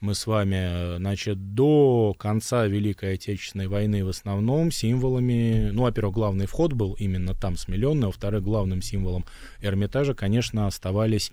Мы 0.00 0.16
с 0.16 0.26
вами, 0.26 0.96
значит, 0.96 1.54
до 1.54 2.16
конца 2.18 2.66
Великой 2.66 3.14
Отечественной 3.14 3.68
войны 3.68 4.04
в 4.04 4.08
основном 4.08 4.72
символами, 4.72 5.70
ну, 5.72 5.82
во-первых, 5.82 6.16
главный 6.16 6.46
вход 6.46 6.72
был 6.72 6.94
именно 6.94 7.34
там 7.34 7.56
с 7.56 7.68
Миллионной, 7.68 8.06
во-вторых, 8.06 8.42
главным 8.42 8.82
символом 8.82 9.24
Эрмитажа, 9.60 10.14
конечно, 10.14 10.66
оставались, 10.66 11.30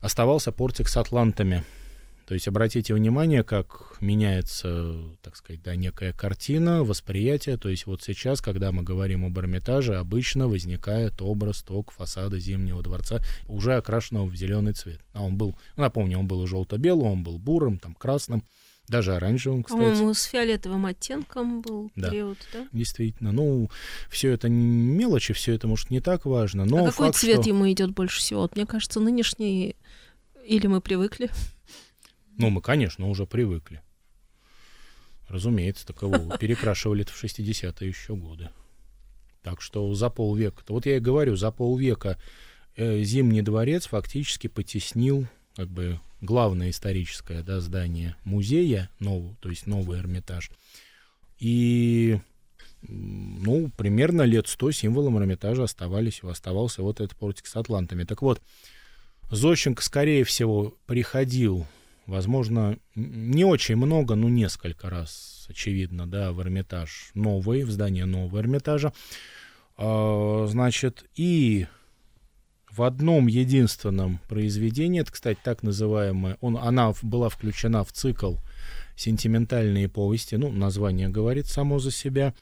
оставался 0.00 0.52
портик 0.52 0.86
с 0.86 0.96
Атлантами. 0.96 1.64
То 2.30 2.34
есть 2.34 2.46
обратите 2.46 2.94
внимание, 2.94 3.42
как 3.42 3.96
меняется, 3.98 4.94
так 5.20 5.34
сказать, 5.34 5.64
да, 5.64 5.74
некая 5.74 6.12
картина, 6.12 6.84
восприятие. 6.84 7.56
То 7.56 7.68
есть 7.68 7.86
вот 7.86 8.04
сейчас, 8.04 8.40
когда 8.40 8.70
мы 8.70 8.84
говорим 8.84 9.24
об 9.24 9.36
Эрмитаже, 9.36 9.96
обычно 9.96 10.46
возникает 10.46 11.20
образ 11.22 11.62
ток 11.62 11.90
фасада 11.90 12.38
Зимнего 12.38 12.84
дворца, 12.84 13.18
уже 13.48 13.74
окрашенного 13.74 14.26
в 14.26 14.36
зеленый 14.36 14.74
цвет. 14.74 15.00
А 15.12 15.24
он 15.24 15.38
был, 15.38 15.56
напомню, 15.74 16.20
он 16.20 16.28
был 16.28 16.46
желто-белым, 16.46 17.08
он 17.08 17.24
был 17.24 17.36
бурым, 17.36 17.80
там 17.80 17.96
красным. 17.96 18.44
Даже 18.86 19.16
оранжевым, 19.16 19.64
кстати. 19.64 19.80
По-моему, 19.80 20.14
с 20.14 20.22
фиолетовым 20.22 20.86
оттенком 20.86 21.62
был 21.62 21.90
да. 21.96 22.10
период, 22.10 22.38
да? 22.52 22.68
Действительно. 22.70 23.32
Ну, 23.32 23.70
все 24.08 24.30
это 24.30 24.48
мелочи, 24.48 25.34
все 25.34 25.54
это, 25.54 25.66
может, 25.66 25.90
не 25.90 25.98
так 25.98 26.26
важно. 26.26 26.64
Но 26.64 26.76
а 26.84 26.90
какой 26.90 27.06
факт, 27.08 27.18
цвет 27.18 27.40
что... 27.40 27.48
ему 27.48 27.68
идет 27.72 27.90
больше 27.90 28.20
всего? 28.20 28.42
Вот, 28.42 28.54
мне 28.54 28.66
кажется, 28.66 29.00
нынешний 29.00 29.74
или 30.46 30.68
мы 30.68 30.80
привыкли? 30.80 31.28
Ну, 32.40 32.48
мы, 32.48 32.62
конечно, 32.62 33.06
уже 33.08 33.26
привыкли. 33.26 33.82
Разумеется, 35.28 35.86
такового 35.86 36.38
перекрашивали 36.38 37.02
это 37.02 37.12
в 37.12 37.22
60-е 37.22 37.86
еще 37.86 38.16
годы. 38.16 38.48
Так 39.42 39.60
что 39.60 39.92
за 39.94 40.08
полвека, 40.08 40.62
вот 40.68 40.86
я 40.86 40.96
и 40.96 41.00
говорю, 41.00 41.36
за 41.36 41.50
полвека 41.50 42.18
э, 42.76 43.02
Зимний 43.02 43.42
дворец 43.42 43.86
фактически 43.86 44.46
потеснил 44.46 45.26
как 45.54 45.68
бы 45.68 46.00
главное 46.22 46.70
историческое 46.70 47.42
да, 47.42 47.60
здание 47.60 48.16
музея, 48.24 48.90
нового, 49.00 49.36
то 49.40 49.50
есть 49.50 49.66
новый 49.66 49.98
Эрмитаж. 49.98 50.50
И 51.38 52.20
ну, 52.82 53.70
примерно 53.76 54.22
лет 54.22 54.48
сто 54.48 54.70
символом 54.70 55.18
Эрмитажа 55.18 55.64
оставались, 55.64 56.22
оставался 56.22 56.82
вот 56.82 57.00
этот 57.00 57.16
портик 57.16 57.46
с 57.46 57.56
атлантами. 57.56 58.04
Так 58.04 58.22
вот, 58.22 58.40
Зощенко, 59.30 59.82
скорее 59.82 60.24
всего, 60.24 60.74
приходил, 60.86 61.66
возможно, 62.10 62.76
не 62.94 63.44
очень 63.44 63.76
много, 63.76 64.16
но 64.16 64.28
несколько 64.28 64.90
раз, 64.90 65.46
очевидно, 65.48 66.06
да, 66.06 66.32
в 66.32 66.42
Эрмитаж 66.42 67.12
новый, 67.14 67.62
в 67.62 67.70
здание 67.70 68.04
нового 68.04 68.40
Эрмитажа. 68.40 68.92
А, 69.76 70.46
значит, 70.48 71.04
и 71.14 71.66
в 72.70 72.82
одном 72.82 73.28
единственном 73.28 74.18
произведении, 74.28 75.00
это, 75.00 75.12
кстати, 75.12 75.38
так 75.42 75.62
называемая, 75.62 76.36
он, 76.40 76.56
она 76.56 76.92
была 77.02 77.28
включена 77.28 77.84
в 77.84 77.92
цикл 77.92 78.34
«Сентиментальные 78.96 79.88
повести», 79.88 80.34
ну, 80.34 80.50
название 80.50 81.08
говорит 81.08 81.46
само 81.46 81.78
за 81.78 81.92
себя. 81.92 82.34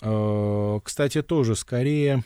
А, 0.00 0.78
кстати, 0.80 1.22
тоже 1.22 1.56
скорее 1.56 2.22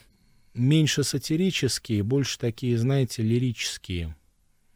меньше 0.53 1.03
сатирические, 1.03 2.03
больше 2.03 2.37
такие, 2.37 2.77
знаете, 2.77 3.23
лирические, 3.23 4.15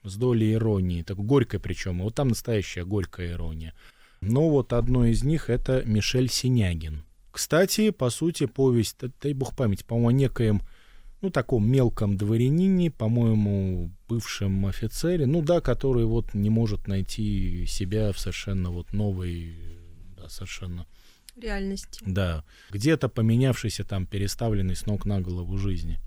с 0.08 0.16
долей 0.16 0.54
иронии, 0.54 1.04
так 1.04 1.18
горькой 1.18 1.60
причем. 1.60 2.02
Вот 2.02 2.16
там 2.16 2.30
настоящая 2.30 2.86
горькая 2.86 3.32
ирония. 3.32 3.74
Но 4.22 4.50
вот 4.50 4.74
одно 4.74 5.06
из 5.06 5.24
них 5.24 5.50
это 5.50 5.84
Мишель 5.86 6.30
Синягин. 6.30 7.04
Кстати, 7.32 7.92
по 7.92 8.10
сути, 8.10 8.48
повесть, 8.48 8.98
дай 9.22 9.34
бог 9.34 9.56
память, 9.56 9.86
по-моему, 9.86 10.10
о 10.10 10.12
некоем, 10.12 10.62
ну, 11.22 11.30
таком 11.30 11.70
мелком 11.70 12.18
дворянине, 12.18 12.92
по-моему, 12.92 13.92
бывшем 14.08 14.66
офицере, 14.66 15.26
ну 15.26 15.42
да, 15.42 15.62
который 15.62 16.06
вот 16.06 16.34
не 16.34 16.50
может 16.50 16.88
найти 16.88 17.66
себя 17.68 18.12
в 18.12 18.20
совершенно 18.20 18.72
вот 18.72 18.94
новой, 18.94 19.56
да, 20.16 20.30
совершенно 20.30 20.88
реальности. 21.36 22.02
Да, 22.06 22.44
где-то 22.72 23.10
поменявшийся 23.10 23.84
там, 23.84 24.06
переставленный 24.06 24.76
с 24.76 24.86
ног 24.86 25.06
на 25.06 25.22
голову 25.22 25.58
жизни. 25.58 26.00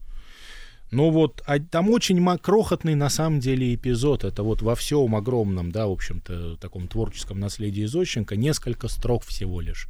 Ну 0.91 1.11
вот, 1.11 1.41
а 1.47 1.61
там 1.61 1.89
очень 1.91 2.25
крохотный 2.39 2.97
на 2.97 3.09
самом 3.09 3.39
деле 3.39 3.75
эпизод. 3.75 4.25
Это 4.25 4.43
вот 4.43 4.61
во 4.61 4.75
всем 4.75 5.15
огромном, 5.15 5.71
да, 5.71 5.87
в 5.87 5.93
общем-то, 5.93 6.57
таком 6.57 6.89
творческом 6.89 7.39
наследии 7.39 7.85
Зощенко 7.85 8.35
несколько 8.37 8.89
строк 8.89 9.25
всего 9.25 9.61
лишь. 9.61 9.89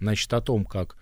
Значит, 0.00 0.32
о 0.32 0.40
том, 0.40 0.64
как 0.64 0.96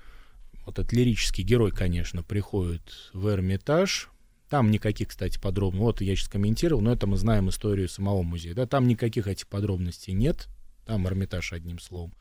вот 0.66 0.78
этот 0.78 0.92
лирический 0.92 1.42
герой, 1.42 1.70
конечно, 1.70 2.22
приходит 2.22 3.10
в 3.12 3.28
Эрмитаж. 3.28 4.10
Там 4.50 4.70
никаких, 4.70 5.08
кстати, 5.08 5.38
подробностей. 5.38 5.84
Вот 5.84 6.00
я 6.02 6.14
сейчас 6.16 6.28
комментировал, 6.28 6.82
но 6.82 6.92
это 6.92 7.06
мы 7.06 7.16
знаем 7.16 7.48
историю 7.48 7.88
самого 7.88 8.22
музея. 8.22 8.54
Да, 8.54 8.66
там 8.66 8.86
никаких 8.86 9.26
этих 9.26 9.48
подробностей 9.48 10.12
нет. 10.12 10.48
Там 10.84 11.06
Эрмитаж 11.08 11.54
одним 11.54 11.78
словом 11.78 12.12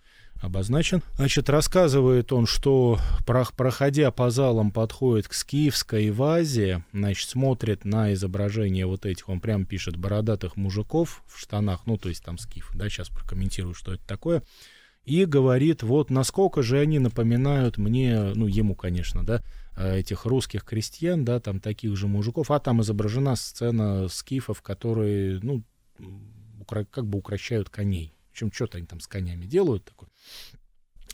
обозначен. 0.43 1.01
Значит, 1.15 1.49
рассказывает 1.49 2.33
он, 2.33 2.45
что 2.45 2.99
проходя 3.25 4.11
по 4.11 4.29
залам 4.29 4.71
подходит 4.71 5.27
к 5.27 5.33
скифской 5.33 6.11
вазе, 6.11 6.83
значит, 6.91 7.29
смотрит 7.29 7.85
на 7.85 8.13
изображение 8.13 8.85
вот 8.85 9.05
этих, 9.05 9.29
он 9.29 9.39
прям 9.39 9.65
пишет, 9.65 9.95
бородатых 9.95 10.57
мужиков 10.57 11.23
в 11.27 11.39
штанах, 11.39 11.85
ну, 11.85 11.97
то 11.97 12.09
есть 12.09 12.23
там 12.23 12.37
скиф, 12.37 12.71
да, 12.75 12.89
сейчас 12.89 13.09
прокомментирую, 13.09 13.73
что 13.73 13.93
это 13.93 14.05
такое, 14.05 14.43
и 15.05 15.25
говорит, 15.25 15.83
вот 15.83 16.09
насколько 16.09 16.61
же 16.61 16.79
они 16.79 16.99
напоминают 16.99 17.77
мне, 17.77 18.33
ну, 18.35 18.47
ему, 18.47 18.75
конечно, 18.75 19.25
да, 19.25 19.41
э, 19.77 19.99
этих 19.99 20.25
русских 20.25 20.63
крестьян, 20.65 21.23
да, 21.25 21.39
там 21.39 21.59
таких 21.59 21.95
же 21.95 22.07
мужиков, 22.07 22.51
а 22.51 22.59
там 22.59 22.81
изображена 22.81 23.35
сцена 23.35 24.07
скифов, 24.09 24.61
которые, 24.61 25.39
ну, 25.41 25.63
как 26.67 27.05
бы 27.07 27.17
укращают 27.17 27.69
коней. 27.69 28.12
Общем, 28.33 28.51
что-то 28.51 28.79
они 28.79 28.87
там 28.87 28.99
с 28.99 29.05
конями 29.05 29.45
делают 29.45 29.85
такое. 29.85 30.09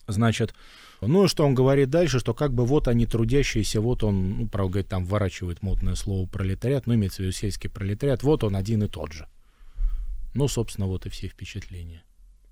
Значит, 0.08 0.56
ну 1.02 1.26
и 1.26 1.28
что 1.28 1.46
он 1.46 1.54
говорит 1.54 1.90
дальше, 1.90 2.20
что 2.20 2.34
как 2.34 2.54
бы 2.54 2.66
вот 2.66 2.88
они 2.88 3.06
трудящиеся, 3.06 3.82
вот 3.82 4.06
он, 4.06 4.38
ну, 4.38 4.48
правда, 4.48 4.72
говорит, 4.72 4.88
там 4.88 5.06
вворачивает 5.06 5.62
модное 5.62 5.96
слово 5.96 6.26
пролетариат, 6.28 6.88
ну, 6.88 6.96
имеется 6.96 7.18
в 7.18 7.20
виду 7.26 7.34
сельский 7.34 7.70
пролетариат, 7.70 8.24
вот 8.24 8.46
он 8.46 8.56
один 8.56 8.84
и 8.84 8.88
тот 8.88 9.12
же. 9.12 9.28
Ну, 10.34 10.48
собственно, 10.48 10.88
вот 10.88 11.06
и 11.08 11.10
все 11.10 11.28
впечатления. 11.28 12.04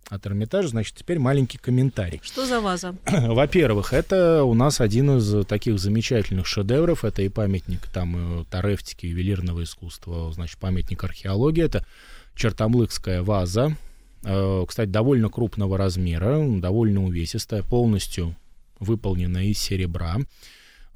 От 0.10 0.28
Эрмитажа, 0.28 0.68
значит, 0.68 0.96
теперь 0.96 1.20
маленький 1.20 1.58
комментарий. 1.58 2.20
Что 2.22 2.46
за 2.46 2.60
ваза? 2.60 2.94
Во-первых, 3.06 3.94
это 3.94 4.44
у 4.44 4.54
нас 4.54 4.82
один 4.82 5.18
из 5.18 5.46
таких 5.46 5.80
замечательных 5.80 6.46
шедевров. 6.46 7.06
Это 7.06 7.22
и 7.22 7.30
памятник 7.30 7.88
там 7.88 8.46
Тарефтики, 8.50 9.06
ювелирного 9.06 9.64
искусства, 9.64 10.32
значит, 10.34 10.60
памятник 10.60 11.04
археологии. 11.04 11.64
Это 11.64 11.86
Чертомлыкская 12.36 13.22
ваза, 13.22 13.76
Э, 13.76 13.87
кстати, 14.22 14.90
довольно 14.90 15.30
крупного 15.30 15.78
размера, 15.78 16.44
довольно 16.60 17.06
увесистая, 17.06 17.64
полностью 17.64 18.36
выполнена 18.80 19.48
из 19.48 19.60
серебра, 19.60 20.18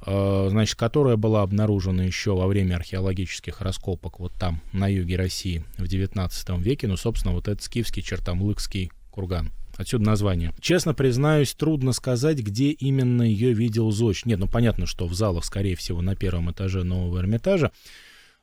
э, 0.05 0.47
значит, 0.49 0.75
которая 0.75 1.17
была 1.17 1.41
обнаружена 1.41 2.03
еще 2.03 2.35
во 2.35 2.47
время 2.47 2.75
археологических 2.75 3.61
раскопок 3.61 4.19
вот 4.19 4.33
там, 4.33 4.61
на 4.73 4.87
юге 4.87 5.15
России 5.15 5.63
в 5.77 5.83
XIX 5.83 6.61
веке. 6.61 6.87
Ну, 6.87 6.97
собственно, 6.97 7.33
вот 7.33 7.47
этот 7.47 7.63
скифский 7.63 8.01
чертомлыкский 8.01 8.91
курган. 9.09 9.51
Отсюда 9.77 10.05
название. 10.05 10.53
Честно 10.59 10.93
признаюсь, 10.93 11.53
трудно 11.53 11.93
сказать, 11.93 12.39
где 12.39 12.71
именно 12.71 13.23
ее 13.23 13.53
видел 13.53 13.89
Зоч. 13.91 14.25
Нет, 14.25 14.37
ну 14.37 14.47
понятно, 14.47 14.85
что 14.85 15.07
в 15.07 15.13
залах, 15.13 15.45
скорее 15.45 15.75
всего, 15.75 16.01
на 16.01 16.15
первом 16.15 16.51
этаже 16.51 16.83
нового 16.83 17.19
Эрмитажа. 17.19 17.71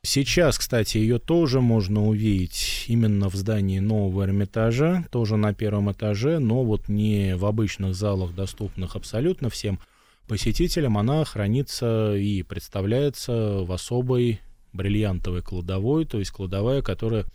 Сейчас, 0.01 0.57
кстати, 0.57 0.97
ее 0.97 1.19
тоже 1.19 1.59
можно 1.59 2.07
увидеть 2.07 2.85
именно 2.87 3.29
в 3.29 3.35
здании 3.35 3.79
нового 3.79 4.23
Эрмитажа, 4.23 5.05
тоже 5.11 5.35
на 5.35 5.53
первом 5.53 5.91
этаже, 5.91 6.39
но 6.39 6.63
вот 6.63 6.87
не 6.87 7.35
в 7.35 7.45
обычных 7.45 7.95
залах, 7.95 8.33
доступных 8.33 8.95
абсолютно 8.95 9.49
всем 9.49 9.79
посетителям. 10.27 10.97
Она 10.97 11.25
хранится 11.25 12.15
и 12.15 12.43
представляется 12.43 13.63
в 13.63 13.71
особой 13.73 14.39
бриллиантовой 14.71 15.41
кладовой, 15.41 16.05
то 16.05 16.19
есть 16.19 16.31
кладовая, 16.31 16.81
которая 16.81 17.25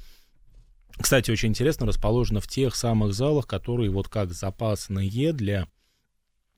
кстати, 0.96 1.30
очень 1.30 1.48
интересно, 1.48 1.86
расположена 1.86 2.40
в 2.40 2.46
тех 2.46 2.76
самых 2.76 3.14
залах, 3.14 3.46
которые 3.46 3.90
вот 3.90 4.08
как 4.08 4.32
запасные 4.32 5.32
для 5.32 5.66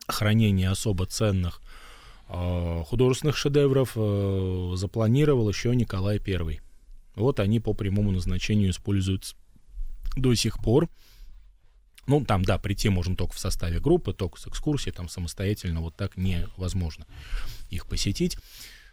хранения 0.07 0.71
особо 0.71 1.07
ценных 1.07 1.63
художественных 2.29 3.37
шедевров 3.37 3.93
э, 3.95 4.73
запланировал 4.75 5.49
еще 5.49 5.75
Николай 5.75 6.21
I. 6.25 6.61
Вот 7.15 7.41
они 7.41 7.61
по 7.61 7.73
прямому 7.73 8.11
назначению 8.11 8.71
используются 8.71 9.37
до 10.17 10.35
сих 10.35 10.59
пор. 10.59 10.89
Ну, 12.07 12.25
там, 12.25 12.45
да, 12.45 12.59
прийти 12.59 12.89
можно 12.89 13.17
только 13.17 13.35
в 13.35 13.39
составе 13.39 13.81
группы, 13.81 14.13
только 14.13 14.41
с 14.41 14.47
экскурсией, 14.47 14.95
там 14.95 15.09
самостоятельно 15.09 15.81
вот 15.81 15.97
так 15.97 16.17
невозможно 16.17 17.07
их 17.71 17.87
посетить. 17.87 18.39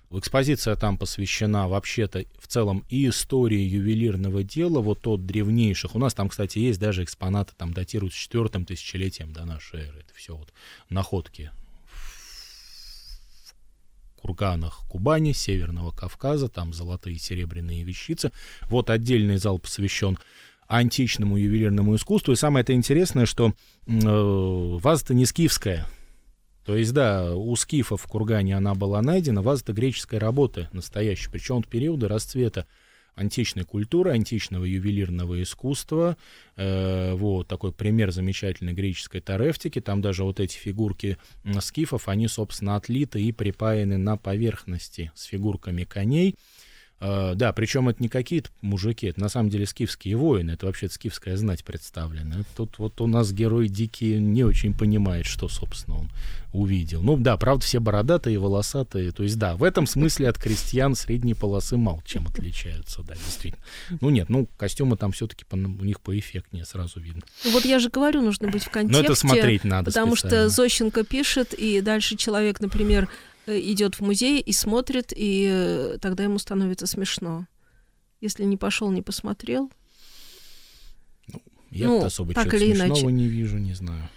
Экспозиция 0.10 0.76
там 0.76 0.98
посвящена 0.98 1.68
вообще-то 1.68 2.26
в 2.38 2.48
целом 2.48 2.86
и 2.88 3.10
истории 3.10 3.60
ювелирного 3.60 4.44
дела, 4.44 4.80
вот 4.80 5.08
от 5.08 5.26
древнейших. 5.26 5.96
У 5.96 6.00
нас 6.00 6.14
там, 6.14 6.30
кстати, 6.30 6.60
есть 6.60 6.80
даже 6.80 7.04
экспонаты, 7.04 7.54
там 7.58 7.74
датируют 7.74 8.14
четвертым 8.14 8.66
тысячелетием 8.66 9.34
до 9.34 9.46
нашей 9.46 9.82
эры. 9.82 10.02
Это 10.02 10.14
все 10.14 10.36
вот 10.36 10.54
находки 10.90 11.52
курганах 14.24 14.82
Кубани, 14.90 15.34
Северного 15.34 15.92
Кавказа, 15.92 16.48
там 16.48 16.74
золотые 16.74 17.18
и 17.18 17.20
серебряные 17.20 17.84
вещицы. 17.84 18.32
Вот 18.70 18.90
отдельный 18.90 19.38
зал 19.38 19.60
посвящен 19.60 20.18
античному 20.68 21.38
ювелирному 21.38 21.96
искусству. 21.96 22.32
И 22.32 22.38
самое 22.38 22.64
это 22.64 22.74
интересное, 22.74 23.26
что 23.26 23.54
э, 23.86 23.92
ваза-то 23.92 25.14
не 25.14 25.26
скифская. 25.26 25.88
То 26.66 26.76
есть, 26.78 26.94
да, 26.94 27.36
у 27.36 27.54
скифов 27.58 28.02
в 28.02 28.08
кургане 28.08 28.56
она 28.56 28.74
была 28.74 29.02
найдена, 29.02 29.42
ваза-то 29.42 29.74
греческой 29.74 30.20
работы 30.20 30.70
настоящая, 30.72 31.30
причем 31.30 31.58
от 31.58 31.68
периода 31.68 32.08
расцвета 32.08 32.66
античной 33.16 33.64
культуры, 33.64 34.12
античного 34.12 34.66
ювелирного 34.66 35.42
искусства. 35.42 36.18
Э, 36.56 37.14
вот 37.14 37.48
такой 37.48 37.72
пример 37.72 38.12
замечательной 38.12 38.74
греческой 38.74 39.22
тарефтики. 39.22 39.82
Там 39.82 40.02
даже 40.02 40.24
вот 40.24 40.40
эти 40.40 40.58
фигурки 40.58 41.18
скифов, 41.60 42.08
они, 42.08 42.28
собственно, 42.28 42.76
отлиты 42.76 43.22
и 43.22 43.32
припаяны 43.32 43.98
на 43.98 44.18
поверхности 44.18 45.12
с 45.16 45.24
фигурками 45.26 45.84
коней. 45.84 46.36
Uh, 47.04 47.36
да, 47.36 47.52
причем 47.52 47.90
это 47.90 48.02
не 48.02 48.08
какие-то 48.08 48.50
мужики, 48.62 49.08
это 49.08 49.20
на 49.20 49.28
самом 49.28 49.50
деле 49.50 49.66
скифские 49.66 50.16
воины, 50.16 50.52
это 50.52 50.68
вообще 50.68 50.88
скифская 50.88 51.36
знать 51.36 51.66
представлена. 51.66 52.44
Тут 52.56 52.78
вот 52.78 53.02
у 53.02 53.08
нас 53.08 53.34
герой 53.34 53.68
Дикий 53.68 54.20
не 54.20 54.46
очень 54.46 54.74
понимает, 54.74 55.26
что, 55.26 55.50
собственно, 55.50 55.98
он 55.98 56.10
увидел. 56.54 57.02
Ну 57.02 57.18
да, 57.18 57.36
правда, 57.36 57.66
все 57.66 57.82
бородатые, 57.82 58.40
волосатые. 58.40 59.12
То 59.12 59.24
есть 59.24 59.38
да, 59.38 59.58
в 59.58 59.64
этом 59.64 59.86
смысле 59.86 60.30
от 60.30 60.38
крестьян 60.38 60.96
средней 60.96 61.34
полосы 61.34 61.76
мало 61.76 62.02
чем 62.06 62.26
отличаются, 62.26 63.04
да, 63.04 63.16
действительно. 63.16 63.62
Ну 64.00 64.10
нет, 64.10 64.30
ну 64.30 64.48
костюмы 64.58 64.96
там 64.96 65.12
все-таки 65.12 65.44
у 65.52 65.58
них 65.58 66.00
поэффектнее 66.00 66.64
сразу 66.64 67.02
видно. 67.02 67.24
Ну, 67.44 67.52
вот 67.52 67.66
я 67.66 67.80
же 67.80 67.90
говорю, 67.90 68.22
нужно 68.22 68.48
быть 68.48 68.64
в 68.64 68.70
контексте. 68.70 69.02
Но 69.02 69.06
это 69.06 69.16
смотреть 69.16 69.66
надо 69.66 69.92
Потому 69.92 70.16
специально. 70.16 70.48
что 70.48 70.56
Зощенко 70.56 71.04
пишет, 71.04 71.54
и 71.54 71.82
дальше 71.82 72.16
человек, 72.16 72.62
например, 72.62 73.10
Э, 73.10 73.33
идет 73.48 73.96
в 73.96 74.02
музей 74.02 74.40
и 74.40 74.52
смотрит, 74.54 75.14
и 75.16 75.48
э, 75.50 75.98
тогда 76.02 76.24
ему 76.24 76.40
становится 76.40 76.88
смешно. 76.88 77.48
Если 78.22 78.44
не 78.44 78.58
пошел, 78.58 78.92
не 78.92 79.02
посмотрел. 79.02 79.72
Ну, 81.28 81.42
я 81.72 81.88
ну, 81.88 82.06
особо 82.06 82.34
так 82.34 82.54
или 82.54 82.68
смешного 82.68 82.90
иначе. 82.90 83.06
не 83.08 83.28
вижу, 83.28 83.58
не 83.58 83.74
знаю. 83.74 84.10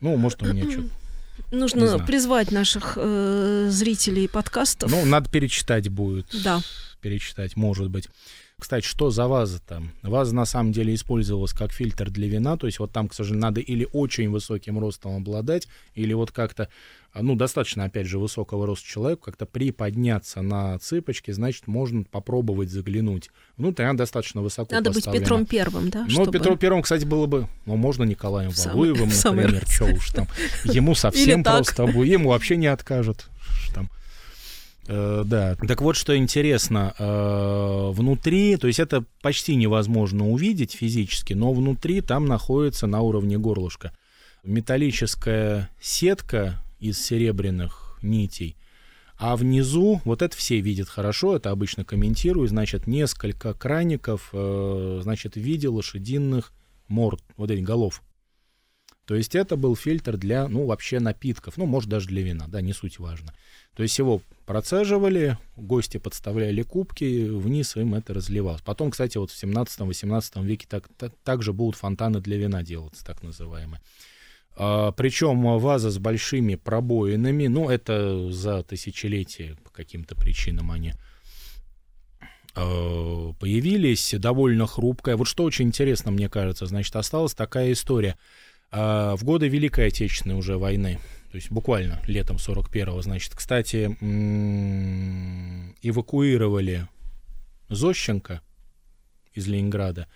Ну, 0.00 0.16
может, 0.16 0.42
у 0.42 0.46
меня 0.46 0.70
что-то 0.70 0.88
Нужно 1.50 1.98
призвать 1.98 2.52
наших 2.52 2.94
э, 2.96 3.68
зрителей 3.70 4.28
подкастов. 4.28 4.90
Ну, 4.90 5.04
надо 5.04 5.30
перечитать 5.30 5.88
будет. 5.88 6.26
Да. 6.44 6.60
Перечитать, 7.00 7.56
может 7.56 7.90
быть. 7.90 8.08
Кстати, 8.64 8.86
что 8.86 9.10
за 9.10 9.28
ваза 9.28 9.60
там? 9.60 9.90
Ваза 10.02 10.34
на 10.34 10.46
самом 10.46 10.72
деле 10.72 10.94
использовалась 10.94 11.52
как 11.52 11.70
фильтр 11.70 12.08
для 12.08 12.28
вина, 12.28 12.56
то 12.56 12.64
есть 12.64 12.78
вот 12.78 12.92
там, 12.92 13.08
к 13.08 13.12
сожалению, 13.12 13.42
надо 13.42 13.60
или 13.60 13.86
очень 13.92 14.30
высоким 14.30 14.78
ростом 14.78 15.16
обладать, 15.16 15.68
или 15.94 16.14
вот 16.14 16.30
как-то, 16.30 16.70
а, 17.12 17.22
ну, 17.22 17.34
достаточно, 17.34 17.84
опять 17.84 18.06
же, 18.06 18.18
высокого 18.18 18.64
роста 18.64 18.88
человеку, 18.88 19.24
как-то 19.26 19.44
приподняться 19.44 20.40
на 20.40 20.78
цыпочки, 20.78 21.30
значит, 21.30 21.66
можно 21.66 22.04
попробовать 22.04 22.70
заглянуть. 22.70 23.28
Внутрь 23.58 23.82
она 23.82 23.98
достаточно 23.98 24.40
высоко 24.40 24.74
Надо 24.74 24.92
быть 24.92 25.12
Петром 25.12 25.44
Первым, 25.44 25.90
да? 25.90 26.04
Ну, 26.04 26.08
чтобы... 26.08 26.32
Петром 26.32 26.56
Первым, 26.56 26.80
кстати, 26.80 27.04
было 27.04 27.26
бы, 27.26 27.48
ну, 27.66 27.76
можно 27.76 28.04
Николаем 28.04 28.50
Валуевым, 28.50 29.10
например, 29.10 29.62
что 29.68 29.84
уж 29.84 30.08
там. 30.08 30.26
Ему 30.64 30.94
совсем 30.94 31.44
просто, 31.44 31.82
ему 31.82 32.30
вообще 32.30 32.56
не 32.56 32.68
откажут. 32.68 33.26
Там. 33.74 33.90
Э, 34.86 35.22
да. 35.24 35.56
Так 35.56 35.80
вот, 35.80 35.96
что 35.96 36.16
интересно, 36.16 36.94
э, 36.98 37.90
внутри, 37.92 38.56
то 38.56 38.66
есть 38.66 38.78
это 38.78 39.04
почти 39.22 39.54
невозможно 39.54 40.28
увидеть 40.28 40.72
физически, 40.72 41.32
но 41.32 41.52
внутри 41.52 42.00
там 42.00 42.26
находится 42.26 42.86
на 42.86 43.00
уровне 43.00 43.38
горлышка 43.38 43.92
металлическая 44.44 45.70
сетка 45.80 46.62
из 46.78 47.00
серебряных 47.02 47.98
нитей, 48.02 48.56
а 49.16 49.36
внизу, 49.36 50.00
вот 50.04 50.22
это 50.22 50.36
все 50.36 50.60
видят 50.60 50.88
хорошо, 50.88 51.36
это 51.36 51.50
обычно 51.50 51.84
комментирую, 51.84 52.46
значит, 52.48 52.86
несколько 52.86 53.54
краников, 53.54 54.30
э, 54.32 55.00
значит, 55.02 55.34
в 55.34 55.40
виде 55.40 55.68
лошадиных 55.68 56.52
морд, 56.88 57.22
вот 57.36 57.50
этих 57.50 57.64
голов. 57.64 58.02
То 59.06 59.14
есть 59.14 59.34
это 59.34 59.56
был 59.56 59.76
фильтр 59.76 60.16
для, 60.16 60.48
ну, 60.48 60.66
вообще 60.66 60.98
напитков, 60.98 61.56
ну, 61.56 61.66
может, 61.66 61.88
даже 61.88 62.08
для 62.08 62.22
вина, 62.22 62.46
да, 62.48 62.60
не 62.60 62.72
суть 62.72 62.98
важно. 62.98 63.34
То 63.76 63.82
есть 63.82 63.98
его 63.98 64.20
процеживали, 64.46 65.38
гости 65.56 65.98
подставляли 65.98 66.62
кубки, 66.62 67.28
вниз 67.28 67.76
им 67.76 67.94
это 67.94 68.14
разливалось. 68.14 68.62
Потом, 68.62 68.90
кстати, 68.90 69.18
вот 69.18 69.30
в 69.30 69.42
17-18 69.42 70.44
веке 70.44 70.66
так, 70.68 70.88
так, 70.96 71.12
также 71.24 71.52
будут 71.52 71.76
фонтаны 71.76 72.20
для 72.20 72.36
вина 72.36 72.62
делаться, 72.62 73.04
так 73.04 73.22
называемые. 73.22 73.80
А, 74.56 74.92
причем 74.92 75.58
ваза 75.58 75.90
с 75.90 75.98
большими 75.98 76.54
пробоинами, 76.54 77.46
ну, 77.46 77.68
это 77.68 78.30
за 78.30 78.62
тысячелетия 78.62 79.56
по 79.64 79.70
каким-то 79.70 80.14
причинам 80.14 80.70
они 80.70 80.94
э, 82.54 83.32
появились, 83.40 84.14
довольно 84.18 84.66
хрупкая. 84.66 85.16
Вот 85.16 85.26
что 85.26 85.44
очень 85.44 85.66
интересно, 85.66 86.10
мне 86.10 86.28
кажется, 86.28 86.66
значит, 86.66 86.94
осталась 86.96 87.34
такая 87.34 87.72
история. 87.72 88.16
А, 88.70 89.16
В 89.16 89.24
годы 89.24 89.48
Великой 89.48 89.88
Отечественной 89.88 90.36
уже 90.36 90.56
войны, 90.58 91.00
то 91.34 91.38
есть 91.38 91.50
буквально 91.50 92.00
летом 92.06 92.36
41-го, 92.36 93.02
значит, 93.02 93.34
кстати, 93.34 93.86
эвакуировали 95.82 96.86
Зощенко 97.68 98.40
из 99.32 99.48
Ленинграда, 99.48 100.06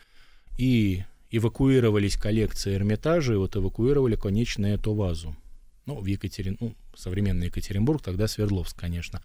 и 0.59 1.03
эвакуировались 1.33 2.17
коллекции 2.17 2.77
Эрмитажа, 2.77 3.33
и 3.33 3.37
вот 3.37 3.57
эвакуировали, 3.57 4.15
конечно, 4.15 4.65
эту 4.65 4.95
вазу. 4.95 5.35
Ну, 5.87 5.99
в 5.99 6.07
Екатерин... 6.07 6.57
ну, 6.61 6.77
современный 6.95 7.47
Екатеринбург, 7.47 8.01
тогда 8.01 8.29
Свердловск, 8.29 8.79
конечно. 8.79 9.21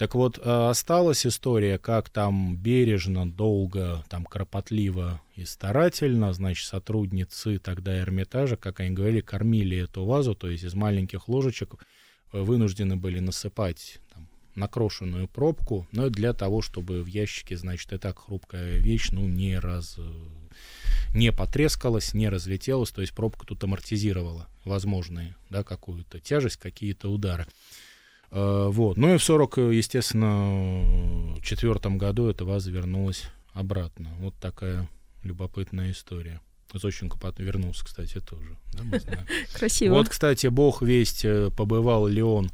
Так 0.00 0.14
вот, 0.14 0.38
э, 0.38 0.68
осталась 0.70 1.26
история, 1.26 1.76
как 1.76 2.08
там 2.08 2.56
бережно, 2.56 3.30
долго, 3.30 4.02
там 4.08 4.24
кропотливо 4.24 5.20
и 5.34 5.44
старательно, 5.44 6.32
значит, 6.32 6.66
сотрудницы 6.66 7.58
тогда 7.58 7.98
Эрмитажа, 7.98 8.56
как 8.56 8.80
они 8.80 8.92
говорили, 8.92 9.20
кормили 9.20 9.76
эту 9.76 10.06
вазу, 10.06 10.34
то 10.34 10.48
есть 10.48 10.64
из 10.64 10.72
маленьких 10.72 11.28
ложечек 11.28 11.74
э, 12.32 12.40
вынуждены 12.40 12.96
были 12.96 13.18
насыпать 13.18 14.00
там, 14.14 14.26
накрошенную 14.54 15.28
пробку, 15.28 15.86
но 15.92 16.08
для 16.08 16.32
того, 16.32 16.62
чтобы 16.62 17.02
в 17.02 17.06
ящике, 17.06 17.58
значит, 17.58 17.92
и 17.92 17.98
так 17.98 18.20
хрупкая 18.20 18.78
вещь, 18.78 19.10
ну, 19.12 19.28
не 19.28 19.58
раз 19.58 19.96
э, 19.98 20.12
не 21.14 21.30
потрескалась, 21.30 22.14
не 22.14 22.30
разлетелась, 22.30 22.90
то 22.90 23.02
есть 23.02 23.12
пробка 23.12 23.44
тут 23.44 23.62
амортизировала 23.64 24.48
возможные, 24.64 25.36
да, 25.50 25.62
какую-то 25.62 26.20
тяжесть, 26.20 26.56
какие-то 26.56 27.12
удары. 27.12 27.46
Э, 28.30 28.68
Вот. 28.70 28.96
Ну 28.96 29.14
и 29.14 29.18
в 29.18 29.22
40, 29.24 29.58
естественно, 29.72 31.36
четвертом 31.42 31.98
году 31.98 32.28
эта 32.28 32.44
ваза 32.44 32.70
вернулась 32.70 33.24
обратно. 33.52 34.10
Вот 34.18 34.34
такая 34.40 34.88
любопытная 35.22 35.90
история. 35.90 36.40
Зощенко 36.72 37.18
потом 37.18 37.44
вернулся, 37.46 37.84
кстати, 37.84 38.20
тоже. 38.20 38.56
Да, 38.74 38.84
мы 38.84 39.00
знаем. 39.00 39.26
Красиво. 39.52 39.94
Вот, 39.94 40.08
кстати, 40.08 40.46
бог 40.46 40.82
весть, 40.82 41.24
э, 41.24 41.50
побывал 41.56 42.06
ли 42.06 42.22
он 42.22 42.50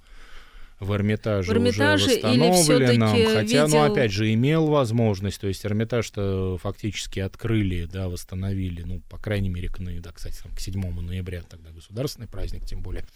в 0.80 0.92
Эрмитаже, 0.94 1.52
В 1.52 1.54
Эрмитаже 1.54 2.04
уже 2.04 2.14
восстановленном, 2.14 3.16
хотя, 3.34 3.60
ну, 3.62 3.66
видел- 3.66 3.92
опять 3.92 4.12
же, 4.12 4.32
имел 4.32 4.66
возможность, 4.66 5.40
то 5.40 5.48
есть 5.48 5.64
Эрмитаж-то 5.64 6.58
фактически 6.62 7.20
открыли, 7.20 7.84
да, 7.86 8.08
восстановили, 8.08 8.82
ну, 8.82 9.00
по 9.08 9.18
крайней 9.18 9.48
мере, 9.50 9.68
к, 9.68 9.78
да, 9.78 10.12
кстати, 10.12 10.38
там, 10.42 10.52
к 10.52 10.60
7 10.60 11.00
ноября, 11.02 11.42
тогда 11.48 11.70
государственный 11.70 12.28
праздник, 12.28 12.64
тем 12.66 12.80
более, 12.82 13.06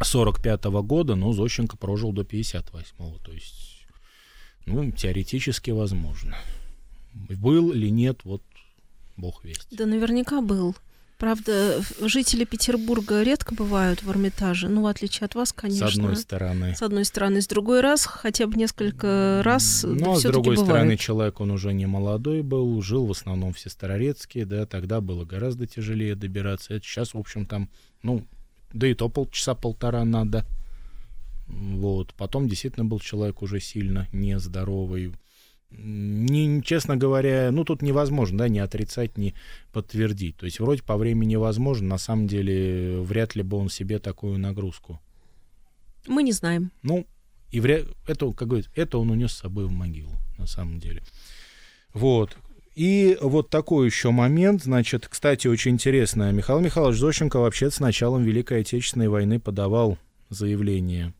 45 0.00 0.64
года, 0.64 1.14
но 1.14 1.32
Зощенко 1.32 1.76
прожил 1.76 2.12
до 2.12 2.24
58 2.24 3.18
то 3.24 3.32
есть, 3.32 3.86
ну, 4.66 4.90
теоретически 4.90 5.70
возможно. 5.70 6.36
Был 7.14 7.72
ли 7.72 7.90
нет, 7.90 8.20
вот, 8.24 8.42
бог 9.16 9.44
весть. 9.44 9.68
Да 9.70 9.86
наверняка 9.86 10.40
был. 10.40 10.76
Правда, 11.18 11.80
жители 12.02 12.44
Петербурга 12.44 13.22
редко 13.22 13.54
бывают 13.54 14.02
в 14.02 14.10
Эрмитаже, 14.10 14.68
ну, 14.68 14.82
в 14.82 14.86
отличие 14.86 15.24
от 15.24 15.34
вас, 15.34 15.50
конечно. 15.50 15.88
С 15.88 15.94
одной 15.94 16.16
стороны. 16.16 16.74
С 16.76 16.82
одной 16.82 17.04
стороны, 17.06 17.40
с 17.40 17.46
другой 17.46 17.80
раз, 17.80 18.04
хотя 18.04 18.46
бы 18.46 18.56
несколько 18.56 19.40
раз, 19.42 19.82
Ну, 19.82 19.96
да, 19.96 20.12
а 20.12 20.16
с 20.16 20.22
другой 20.24 20.56
бывает. 20.56 20.60
стороны, 20.60 20.96
человек, 20.98 21.40
он 21.40 21.52
уже 21.52 21.72
не 21.72 21.86
молодой 21.86 22.42
был, 22.42 22.82
жил 22.82 23.06
в 23.06 23.12
основном 23.12 23.54
в 23.54 23.58
Сестрорецке, 23.58 24.44
да, 24.44 24.66
тогда 24.66 25.00
было 25.00 25.24
гораздо 25.24 25.66
тяжелее 25.66 26.16
добираться. 26.16 26.74
Это 26.74 26.84
сейчас, 26.84 27.14
в 27.14 27.18
общем, 27.18 27.46
там, 27.46 27.70
ну, 28.02 28.26
да 28.78 28.86
и 28.86 28.94
то 28.94 29.08
полчаса-полтора 29.08 30.04
надо. 30.04 30.46
Вот. 31.48 32.14
Потом 32.14 32.48
действительно 32.48 32.84
был 32.84 33.00
человек 33.00 33.42
уже 33.42 33.60
сильно 33.60 34.08
нездоровый. 34.12 35.12
Не, 35.70 36.62
честно 36.62 36.96
говоря, 36.96 37.50
ну 37.50 37.64
тут 37.64 37.82
невозможно, 37.82 38.38
да, 38.38 38.48
не 38.48 38.60
отрицать, 38.60 39.18
не 39.18 39.34
подтвердить. 39.72 40.36
То 40.36 40.46
есть 40.46 40.60
вроде 40.60 40.82
по 40.82 40.96
времени 40.96 41.36
возможно, 41.36 41.88
на 41.88 41.98
самом 41.98 42.28
деле 42.28 43.00
вряд 43.00 43.34
ли 43.34 43.42
бы 43.42 43.56
он 43.56 43.68
себе 43.68 43.98
такую 43.98 44.38
нагрузку 44.38 45.00
Мы 46.06 46.22
не 46.22 46.32
знаем. 46.32 46.70
ну, 46.82 47.06
и 47.50 47.60
вряд... 47.60 47.86
это, 48.06 48.32
как 48.32 48.48
говорится, 48.48 48.72
это 48.74 48.98
он 48.98 49.10
унес 49.10 49.32
с 49.32 49.38
собой 49.38 49.66
в 49.66 49.72
могилу, 49.72 50.12
на 50.38 50.46
самом 50.46 50.78
деле. 50.78 51.02
Вот. 51.92 52.36
И 52.76 53.16
вот 53.22 53.48
такой 53.48 53.86
еще 53.86 54.10
момент, 54.10 54.62
значит, 54.64 55.08
кстати, 55.08 55.48
очень 55.48 55.72
интересно. 55.72 56.30
Михаил 56.30 56.60
Михайлович 56.60 56.98
Зощенко 56.98 57.38
вообще 57.38 57.70
с 57.70 57.80
началом 57.80 58.22
Великой 58.22 58.60
Отечественной 58.60 59.08
войны 59.08 59.40
подавал 59.40 59.96
заявление, 60.28 61.14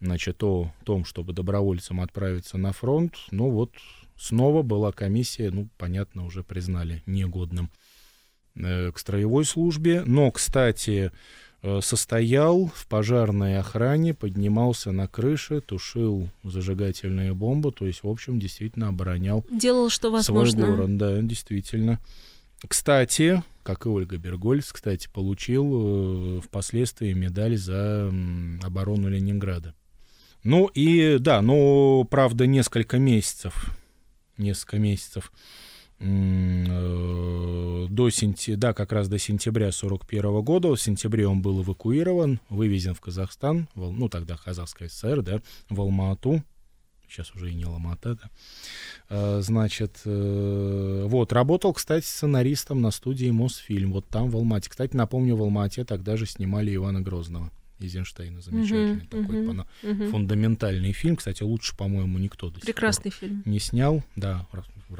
значит, 0.00 0.42
о 0.42 0.72
том, 0.84 1.04
чтобы 1.04 1.34
добровольцам 1.34 2.00
отправиться 2.00 2.58
на 2.58 2.72
фронт. 2.72 3.14
Ну 3.30 3.48
вот, 3.48 3.74
снова 4.16 4.62
была 4.62 4.90
комиссия, 4.90 5.52
ну, 5.52 5.68
понятно, 5.78 6.26
уже 6.26 6.42
признали 6.42 7.04
негодным 7.06 7.70
э, 8.56 8.90
к 8.90 8.98
строевой 8.98 9.44
службе. 9.44 10.02
Но, 10.04 10.32
кстати, 10.32 11.12
состоял 11.80 12.66
в 12.74 12.86
пожарной 12.86 13.58
охране, 13.58 14.12
поднимался 14.14 14.92
на 14.92 15.08
крыше, 15.08 15.60
тушил 15.60 16.28
зажигательные 16.42 17.32
бомбы, 17.34 17.72
то 17.72 17.86
есть, 17.86 18.02
в 18.02 18.08
общем, 18.08 18.38
действительно 18.38 18.88
оборонял 18.88 19.44
Делал, 19.50 19.88
что 19.88 20.08
свой 20.22 20.40
возможно. 20.40 20.66
город, 20.66 20.96
да, 20.96 21.20
действительно. 21.22 22.00
Кстати, 22.66 23.42
как 23.62 23.86
и 23.86 23.88
Ольга 23.88 24.18
Бергольц, 24.18 24.72
кстати, 24.72 25.08
получил 25.12 26.38
э, 26.38 26.40
впоследствии 26.40 27.12
медаль 27.12 27.56
за 27.56 28.12
оборону 28.62 29.08
Ленинграда. 29.08 29.74
Ну 30.42 30.66
и 30.66 31.16
да, 31.18 31.40
ну, 31.40 32.06
правда, 32.10 32.46
несколько 32.46 32.98
месяцев, 32.98 33.70
несколько 34.36 34.78
месяцев 34.78 35.32
э, 35.32 35.73
до 37.94 38.10
сентя... 38.10 38.56
да, 38.56 38.72
как 38.74 38.92
раз 38.92 39.08
до 39.08 39.18
сентября 39.18 39.72
41 39.72 40.42
года. 40.42 40.68
В 40.74 40.80
сентябре 40.80 41.26
он 41.26 41.40
был 41.42 41.62
эвакуирован, 41.62 42.40
вывезен 42.48 42.94
в 42.94 43.00
Казахстан, 43.00 43.68
в 43.74 43.92
ну, 43.92 44.08
тогда 44.08 44.36
Казахская 44.36 44.88
ССР, 44.88 45.22
да, 45.22 45.40
в 45.70 45.80
Алма-Ату. 45.80 46.42
Сейчас 47.08 47.32
уже 47.34 47.50
и 47.50 47.54
не 47.54 47.64
Алма-Ата, 47.64 48.16
да. 48.16 48.30
Э, 49.08 49.40
Значит, 49.40 50.00
э, 50.04 51.06
вот, 51.06 51.32
работал, 51.32 51.72
кстати, 51.72 52.04
сценаристом 52.04 52.82
на 52.82 52.90
студии 52.90 53.30
Мосфильм, 53.30 53.92
вот 53.92 54.06
там, 54.08 54.30
в 54.30 54.36
Алмате. 54.36 54.70
Кстати, 54.70 54.96
напомню, 54.96 55.36
в 55.36 55.42
Алмате 55.42 55.84
тогда 55.84 56.16
же 56.16 56.26
снимали 56.26 56.74
Ивана 56.74 57.00
Грозного. 57.02 57.52
Эйзенштейна, 57.80 58.40
замечательный 58.40 58.94
Мгм, 58.94 59.06
такой 59.08 59.36
мгм, 59.42 59.50
пана- 59.50 59.66
мгм. 59.82 60.10
фундаментальный 60.10 60.92
фильм. 60.92 61.16
Кстати, 61.16 61.42
лучше, 61.42 61.76
по-моему, 61.76 62.18
никто 62.18 62.48
до 62.50 62.56
сих 62.56 62.64
Прекрасный 62.66 63.10
фильм. 63.10 63.42
пор 63.42 63.52
не 63.52 63.58
снял. 63.58 64.02
Да, 64.16 64.46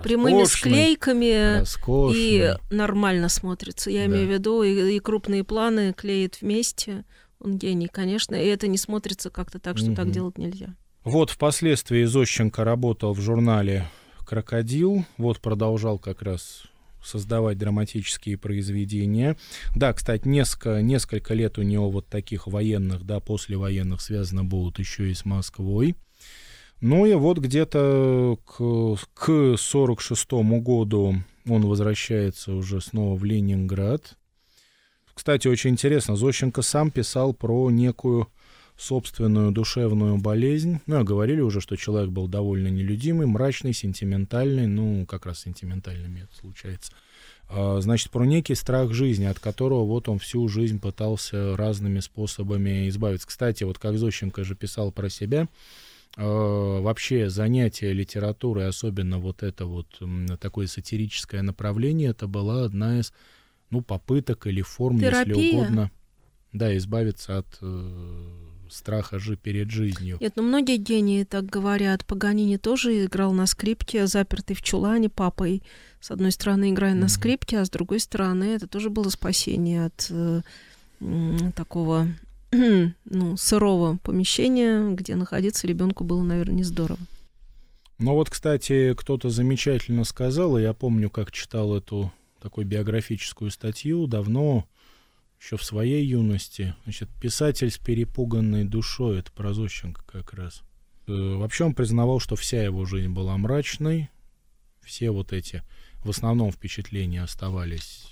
Прямыми 0.03 0.45
склейками 0.45 1.61
роскошный. 1.61 2.19
и 2.21 2.55
нормально 2.71 3.29
смотрится. 3.29 3.91
Я 3.91 4.01
Да. 4.01 4.07
имею 4.07 4.27
в 4.27 4.31
виду, 4.33 4.63
и, 4.63 4.97
и 4.97 4.99
крупные 4.99 5.45
планы 5.45 5.93
клеит 5.93 6.41
вместе. 6.41 7.05
Он 7.39 7.57
гений, 7.59 7.89
конечно, 7.89 8.35
и 8.35 8.47
это 8.47 8.67
не 8.67 8.79
смотрится 8.79 9.31
как-то 9.31 9.59
так, 9.59 9.77
что 9.79 9.87
Мгм. 9.89 9.95
так 9.97 10.11
делать 10.11 10.39
нельзя. 10.39 10.75
Вот 11.05 11.31
впоследствии 11.31 12.05
Зощенко 12.05 12.65
работал 12.65 13.13
в 13.13 13.21
журнале 13.21 13.89
«Крокодил», 14.27 15.05
вот 15.19 15.39
продолжал 15.41 15.99
как 15.99 16.23
раз 16.23 16.63
создавать 17.05 17.59
драматические 17.59 18.37
произведения. 18.39 19.37
Да, 19.75 19.93
кстати, 19.93 20.27
несколько, 20.27 20.83
несколько 20.83 21.35
лет 21.35 21.59
у 21.59 21.63
него 21.63 21.91
вот 21.91 22.07
таких 22.09 22.47
военных, 22.47 23.05
да, 23.05 23.21
послевоенных 23.21 24.01
связано 24.01 24.45
будут 24.45 24.79
еще 24.79 25.11
и 25.11 25.15
с 25.15 25.25
Москвой. 25.25 25.95
Ну 26.81 27.07
и 27.07 27.15
вот 27.15 27.39
где-то 27.39 28.39
к, 28.45 28.97
к 29.15 29.57
46 29.57 30.33
году 30.61 31.17
он 31.49 31.67
возвращается 31.67 32.53
уже 32.53 32.81
снова 32.81 33.17
в 33.17 33.25
Ленинград. 33.25 34.17
Кстати, 35.15 35.47
очень 35.47 35.71
интересно, 35.71 36.17
Зощенко 36.17 36.63
сам 36.63 36.91
писал 36.91 37.33
про 37.33 37.71
некую 37.71 38.29
собственную 38.77 39.53
душевную 39.53 40.19
болезнь. 40.19 40.81
Ну, 40.87 40.99
а 40.99 41.05
говорили 41.05 41.41
уже, 41.41 41.61
что 41.61 41.77
человек 41.77 42.11
был 42.11 42.27
довольно 42.29 42.69
нелюдимый, 42.69 43.27
мрачный, 43.27 43.73
сентиментальный, 43.73 44.67
ну, 44.67 45.07
как 45.07 45.27
раз 45.27 45.41
сентиментальными 45.41 46.23
это 46.23 46.37
случается. 46.37 46.93
А, 47.49 47.81
Значит, 47.81 48.11
про 48.11 48.25
некий 48.25 48.55
страх 48.55 48.93
жизни, 48.93 49.27
от 49.27 49.39
которого 49.39 49.85
вот 49.85 50.09
он 50.09 50.19
всю 50.19 50.49
жизнь 50.49 50.81
пытался 50.81 51.57
разными 51.57 52.01
способами 52.01 52.89
избавиться. 52.89 53.29
Кстати, 53.29 53.65
вот 53.65 53.79
как 53.79 53.97
Зощенко 53.97 54.43
же 54.45 54.57
писал 54.57 54.91
про 54.91 55.09
себя, 55.09 55.49
а, 56.17 56.81
вообще 56.81 57.31
занятие 57.31 57.93
литературой, 57.93 58.67
особенно 58.67 59.19
вот 59.19 59.43
это 59.45 59.67
вот 59.67 59.87
такое 60.41 60.67
сатирическое 60.67 61.43
направление, 61.43 62.11
это 62.11 62.27
была 62.27 62.65
одна 62.65 62.99
из, 62.99 63.13
ну, 63.71 63.83
попыток 63.83 64.49
или 64.49 64.63
форм, 64.63 64.97
если 64.97 65.11
Терапия? 65.11 65.61
угодно, 65.61 65.91
да, 66.53 66.77
избавиться 66.77 67.39
от 67.39 67.59
э, 67.61 68.31
страха 68.71 69.19
же 69.19 69.37
перед 69.37 69.71
жизнью. 69.71 70.19
Нет, 70.21 70.35
ну 70.37 70.43
многие 70.43 70.77
гении 70.77 71.25
так 71.25 71.47
говорят. 71.47 72.05
Паганини 72.05 72.57
тоже 72.57 73.05
играл 73.05 73.33
на 73.33 73.47
скрипке, 73.47 74.07
запертый 74.07 74.57
в 74.57 74.63
чулане 74.63 75.09
папой. 75.09 75.63
С 76.01 76.11
одной 76.11 76.33
стороны, 76.33 76.71
играя 76.71 76.95
на 76.95 77.09
скрипке, 77.09 77.59
а 77.59 77.65
с 77.65 77.71
другой 77.71 78.01
стороны, 78.01 78.45
это 78.45 78.67
тоже 78.67 78.91
было 78.91 79.09
спасение 79.09 79.87
от 79.87 80.11
э, 80.11 80.43
такого 81.55 82.09
ну, 82.53 83.37
сырого 83.37 83.99
помещения, 84.03 84.95
где 84.95 85.17
находиться 85.17 85.67
ребенку 85.67 86.05
было, 86.05 86.23
наверное, 86.23 86.57
не 86.57 86.65
здорово. 86.65 87.01
Ну 87.99 88.15
вот, 88.15 88.29
кстати, 88.29 88.95
кто-то 88.95 89.31
замечательно 89.31 90.05
сказал, 90.05 90.59
и 90.59 90.63
я 90.63 90.73
помню, 90.73 91.11
как 91.11 91.31
читал 91.31 91.77
эту 91.77 92.13
такую 92.41 92.67
биографическую 92.67 93.51
статью 93.51 94.07
давно, 94.07 94.67
еще 95.45 95.57
в 95.57 95.65
своей 95.65 96.05
юности. 96.05 96.75
Значит, 96.85 97.11
писатель 97.21 97.71
с 97.71 97.79
перепуганной 97.79 98.65
душой, 98.65 99.19
это 99.19 99.31
про 99.31 99.53
Зощенко 99.53 100.03
как 100.07 100.33
раз. 100.33 100.63
Э, 101.07 101.13
Вообще 101.37 101.65
он 101.65 101.75
признавал, 101.75 102.19
что 102.19 102.35
вся 102.35 102.63
его 102.63 102.87
жизнь 102.87 103.11
была 103.11 103.37
мрачной, 103.37 104.09
все 104.83 105.11
вот 105.11 105.33
эти, 105.33 105.63
в 106.05 106.11
основном, 106.11 106.51
впечатления 106.51 107.23
оставались 107.23 108.07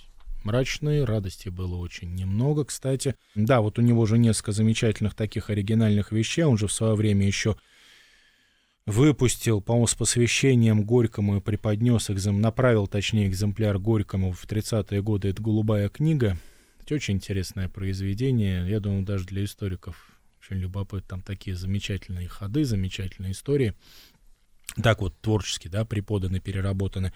мрачные, 0.44 1.04
радости 1.04 1.48
было 1.48 1.76
очень 1.76 2.14
немного, 2.14 2.64
кстати. 2.64 3.14
Да, 3.34 3.60
вот 3.60 3.78
у 3.78 3.82
него 3.82 4.06
же 4.06 4.18
несколько 4.18 4.52
замечательных 4.52 5.14
таких 5.14 5.50
оригинальных 5.50 6.12
вещей, 6.12 6.42
он 6.42 6.58
же 6.58 6.66
в 6.66 6.72
свое 6.72 6.94
время 6.94 7.26
еще 7.26 7.56
выпустил, 8.84 9.60
по-моему, 9.60 9.86
с 9.86 9.94
посвящением 9.94 10.82
Горькому 10.82 11.36
и 11.36 11.40
преподнес, 11.40 12.10
экзем... 12.10 12.40
направил, 12.40 12.88
точнее, 12.88 13.28
экземпляр 13.28 13.78
Горькому 13.78 14.32
в 14.32 14.44
30-е 14.44 15.00
годы. 15.02 15.28
Это 15.28 15.40
«Голубая 15.40 15.88
книга». 15.88 16.36
Это 16.84 16.96
очень 16.96 17.14
интересное 17.14 17.68
произведение. 17.68 18.68
Я 18.68 18.80
думаю, 18.80 19.04
даже 19.04 19.24
для 19.24 19.44
историков 19.44 20.12
очень 20.40 20.56
любопытно. 20.56 21.08
Там 21.08 21.22
такие 21.22 21.54
замечательные 21.54 22.28
ходы, 22.28 22.64
замечательные 22.64 23.32
истории. 23.32 23.74
Так 24.82 25.00
вот, 25.00 25.14
творчески, 25.20 25.68
да, 25.68 25.84
преподаны, 25.84 26.40
переработаны. 26.40 27.12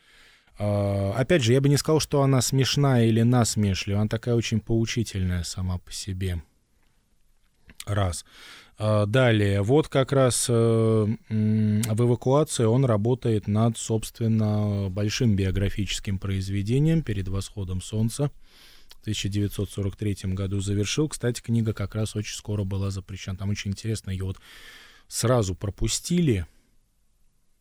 А, 0.59 1.15
опять 1.17 1.43
же, 1.43 1.53
я 1.53 1.61
бы 1.61 1.69
не 1.69 1.77
сказал, 1.77 2.01
что 2.01 2.23
она 2.23 2.41
смешная 2.41 3.07
или 3.07 3.23
насмешлива. 3.23 4.01
Она 4.01 4.09
такая 4.09 4.37
очень 4.37 4.61
поучительная 4.61 5.43
сама 5.43 5.79
по 5.79 5.91
себе. 5.91 6.43
Раз. 7.87 8.25
А, 8.79 9.07
Далее, 9.07 9.63
вот 9.63 9.89
как 9.89 10.13
раз 10.13 10.47
э, 10.49 10.53
в 10.53 12.03
эвакуации 12.03 12.65
он 12.65 12.85
работает 12.85 13.49
над, 13.49 13.79
собственно, 13.79 14.89
большим 14.91 15.35
биографическим 15.35 16.19
произведением 16.19 17.03
«Перед 17.03 17.27
восходом 17.29 17.81
солнца». 17.81 18.31
В 19.07 19.09
1943 19.09 20.33
году 20.33 20.59
завершил. 20.59 21.09
Кстати, 21.09 21.41
книга 21.41 21.73
как 21.73 21.95
раз 21.95 22.17
очень 22.17 22.35
скоро 22.35 22.65
была 22.65 22.91
запрещена. 22.91 23.37
Там 23.37 23.51
очень 23.51 23.71
интересно, 23.71 24.11
ее 24.11 24.25
вот 24.25 24.41
сразу 25.07 25.55
пропустили, 25.55 26.45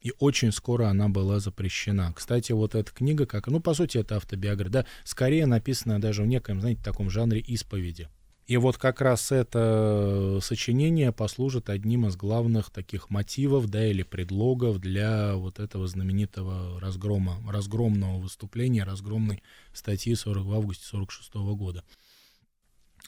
и 0.01 0.11
очень 0.17 0.51
скоро 0.51 0.87
она 0.87 1.07
была 1.07 1.39
запрещена. 1.39 2.11
Кстати, 2.15 2.51
вот 2.51 2.73
эта 2.73 2.91
книга, 2.91 3.27
как, 3.27 3.45
ну, 3.45 3.59
по 3.59 3.75
сути, 3.75 3.99
это 3.99 4.15
автобиография, 4.15 4.71
да, 4.71 4.85
скорее 5.03 5.45
написанная 5.45 5.99
даже 5.99 6.23
в 6.23 6.25
неком, 6.25 6.61
знаете, 6.61 6.81
таком 6.83 7.11
жанре 7.11 7.41
исповеди. 7.41 8.09
И 8.47 8.57
вот 8.57 8.77
как 8.77 9.01
раз 9.01 9.31
это 9.31 10.37
сочинение 10.41 11.11
послужит 11.11 11.69
одним 11.69 12.05
из 12.05 12.15
главных 12.15 12.69
таких 12.69 13.09
мотивов, 13.09 13.67
да, 13.67 13.87
или 13.87 14.03
предлогов 14.03 14.79
для 14.79 15.35
вот 15.35 15.59
этого 15.59 15.87
знаменитого 15.87 16.79
разгрома, 16.79 17.37
разгромного 17.51 18.19
выступления, 18.19 18.83
разгромной 18.83 19.41
статьи 19.73 20.13
40 20.13 20.45
в 20.45 20.53
августе 20.53 20.85
46 20.85 21.33
года. 21.33 21.83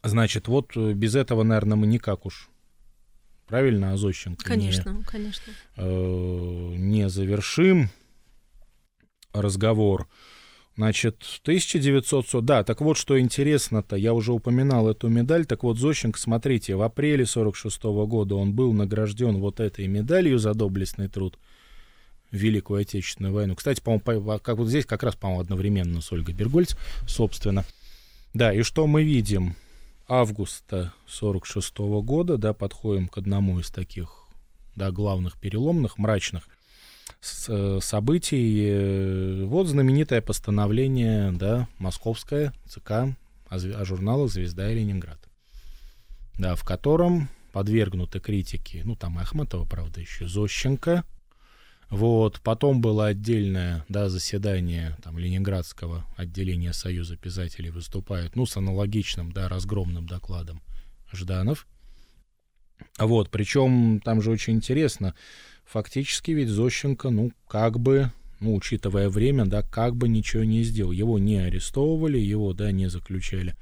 Значит, 0.03 0.47
вот 0.47 0.75
э, 0.75 0.93
без 0.93 1.13
этого, 1.15 1.43
наверное, 1.43 1.75
мы 1.77 1.85
никак 1.85 2.25
уж 2.25 2.49
правильно, 3.47 3.93
Азощенко? 3.93 4.43
не- 4.43 4.49
Конечно, 4.49 5.03
конечно. 5.05 5.53
э, 5.75 6.73
не 6.77 7.09
завершим 7.09 7.89
разговор. 9.33 10.07
Значит, 10.77 11.23
1900... 11.41 12.45
Да, 12.45 12.63
так 12.63 12.81
вот, 12.81 12.97
что 12.99 13.19
интересно-то, 13.19 13.95
я 13.95 14.13
уже 14.13 14.31
упоминал 14.31 14.87
эту 14.87 15.09
медаль, 15.09 15.47
так 15.47 15.63
вот, 15.63 15.79
Зощенко, 15.79 16.19
смотрите, 16.19 16.75
в 16.75 16.83
апреле 16.83 17.25
46 17.25 17.83
года 17.83 18.35
он 18.35 18.53
был 18.53 18.73
награжден 18.73 19.37
вот 19.37 19.59
этой 19.59 19.87
медалью 19.87 20.37
за 20.37 20.53
доблестный 20.53 21.07
труд 21.07 21.39
Великую 22.29 22.81
Отечественную 22.81 23.33
войну. 23.33 23.55
Кстати, 23.55 23.81
по-моему, 23.81 24.23
по- 24.23 24.37
как 24.37 24.57
вот 24.57 24.67
здесь 24.67 24.85
как 24.85 25.01
раз, 25.01 25.15
по-моему, 25.15 25.41
одновременно 25.41 25.99
с 25.99 26.11
Ольгой 26.11 26.35
Бергольц, 26.35 26.75
собственно. 27.07 27.65
Да, 28.35 28.53
и 28.53 28.61
что 28.61 28.85
мы 28.85 29.03
видим? 29.03 29.55
Августа 30.07 30.93
46 31.07 31.79
года, 32.03 32.37
да, 32.37 32.53
подходим 32.53 33.07
к 33.07 33.17
одному 33.17 33.59
из 33.59 33.71
таких, 33.71 34.27
да, 34.75 34.91
главных 34.91 35.39
переломных, 35.39 35.97
мрачных 35.97 36.47
событий. 37.21 38.67
Э, 38.69 39.45
Вот 39.45 39.67
знаменитое 39.67 40.21
постановление, 40.21 41.31
да, 41.31 41.67
московское 41.79 42.53
ЦК 42.67 42.91
о, 43.49 43.55
о 43.55 43.85
журналах 43.85 44.31
«Звезда» 44.31 44.71
и 44.71 44.75
«Ленинград», 44.75 45.19
да, 46.37 46.55
в 46.55 46.63
котором 46.63 47.29
подвергнуты 47.51 48.19
критике, 48.19 48.81
ну, 48.85 48.95
там 48.95 49.17
Ахматова, 49.17 49.65
правда, 49.65 50.01
еще 50.01 50.27
Зощенко, 50.27 51.03
вот, 51.89 52.41
потом 52.41 52.81
было 52.81 53.07
отдельное, 53.07 53.85
да, 53.87 54.09
заседание 54.09 54.97
там 55.01 55.17
Ленинградского 55.17 56.05
отделения 56.17 56.73
Союза 56.73 57.15
писателей 57.15 57.69
выступает, 57.69 58.35
ну, 58.35 58.45
с 58.45 58.57
аналогичным, 58.57 59.31
да, 59.31 59.47
разгромным 59.47 60.05
докладом 60.05 60.61
Жданов. 61.13 61.65
Вот, 62.99 63.31
причем 63.31 64.01
там 64.01 64.21
же 64.21 64.31
очень 64.31 64.55
интересно, 64.55 65.15
фактически 65.67 66.31
ведь 66.31 66.49
Зощенко, 66.49 67.09
ну, 67.09 67.31
как 67.47 67.79
бы, 67.79 68.11
ну, 68.39 68.55
учитывая 68.55 69.09
время, 69.09 69.45
да, 69.45 69.61
как 69.61 69.95
бы 69.95 70.07
ничего 70.07 70.43
не 70.43 70.63
сделал. 70.63 70.91
Его 70.91 71.19
не 71.19 71.37
арестовывали, 71.37 72.17
его, 72.17 72.53
да, 72.53 72.71
не 72.71 72.87
заключали 72.87 73.55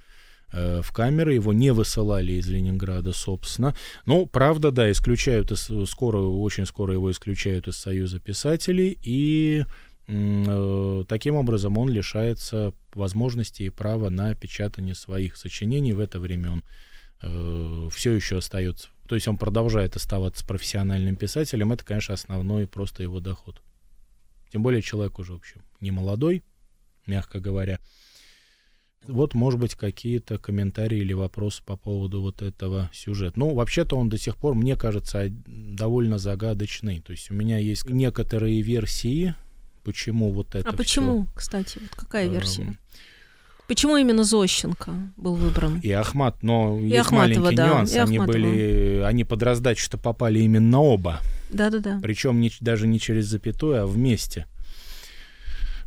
э, 0.52 0.82
в 0.82 0.92
камеры, 0.92 1.34
его 1.34 1.54
не 1.54 1.72
высылали 1.72 2.34
из 2.34 2.48
Ленинграда, 2.48 3.12
собственно. 3.12 3.76
Ну, 4.06 4.26
правда, 4.28 4.72
да, 4.72 4.92
исключают, 4.92 5.52
из, 5.52 5.70
скоро, 5.90 6.20
очень 6.20 6.66
скоро 6.66 6.94
его 6.94 7.12
исключают 7.12 7.68
из 7.68 7.78
Союза 7.78 8.20
писателей, 8.20 8.98
и 9.02 9.66
э, 10.08 11.04
таким 11.08 11.36
образом 11.36 11.78
он 11.78 11.90
лишается 11.90 12.74
возможности 12.94 13.64
и 13.64 13.70
права 13.70 14.10
на 14.10 14.36
печатание 14.36 14.96
своих 14.96 15.38
сочинений. 15.38 15.94
В 15.94 16.00
это 16.00 16.20
время 16.20 16.52
он 16.52 16.64
э, 17.24 17.90
все 17.92 18.14
еще 18.14 18.38
остается, 18.38 18.90
то 19.08 19.16
есть 19.16 19.28
он 19.28 19.38
продолжает 19.38 19.96
оставаться 19.96 20.46
профессиональным 20.46 21.16
писателем, 21.16 21.72
это, 21.72 21.86
конечно, 21.86 22.14
основной 22.14 22.68
просто 22.68 23.04
его 23.04 23.20
доход. 23.20 23.62
Тем 24.52 24.64
более 24.64 24.82
человек 24.82 25.20
уже, 25.20 25.34
в 25.34 25.38
общем, 25.38 25.62
не 25.82 25.92
молодой, 25.92 26.44
мягко 27.06 27.40
говоря. 27.40 27.80
Вот, 29.08 29.36
может 29.36 29.60
быть, 29.60 29.76
какие-то 29.76 30.40
комментарии 30.40 30.98
или 30.98 31.14
вопросы 31.14 31.62
по 31.64 31.78
поводу 31.78 32.22
вот 32.22 32.42
этого 32.42 32.90
сюжета. 32.92 33.38
Ну, 33.38 33.54
вообще-то 33.54 33.96
он 33.96 34.10
до 34.10 34.18
сих 34.18 34.36
пор, 34.36 34.56
мне 34.56 34.76
кажется, 34.76 35.28
довольно 35.30 36.18
загадочный. 36.18 37.02
То 37.02 37.12
есть 37.12 37.30
у 37.30 37.36
меня 37.36 37.60
есть 37.60 37.86
некоторые 37.88 38.62
версии, 38.62 39.36
почему 39.84 40.32
вот 40.32 40.56
это 40.56 40.68
А 40.68 40.72
всё, 40.72 40.78
почему, 40.78 41.28
кстати, 41.36 41.78
вот 41.80 41.92
какая 41.92 42.26
эм, 42.26 42.34
версия? 42.34 42.78
Почему 43.68 43.98
именно 43.98 44.24
Зощенко 44.24 44.92
был 45.18 45.36
выбран? 45.36 45.80
И 45.82 45.90
Ахмат, 45.92 46.44
но 46.44 46.78
И 46.80 46.84
есть 46.88 47.08
Ахматова, 47.08 47.40
маленький 47.40 47.56
да, 47.56 47.68
нюанс. 47.68 47.94
и 47.94 47.98
Они 47.98 48.18
Ахматова. 48.18 48.34
были, 48.38 49.02
они 49.06 49.24
под 49.24 49.42
раздачу-то 49.44 49.98
попали 49.98 50.40
именно 50.40 50.80
оба. 50.82 51.20
Да-да-да. 51.50 52.00
Причем 52.02 52.40
не, 52.42 52.52
даже 52.62 52.88
не 52.88 53.00
через 53.00 53.26
запятую, 53.26 53.82
а 53.84 53.88
вместе. 53.88 54.46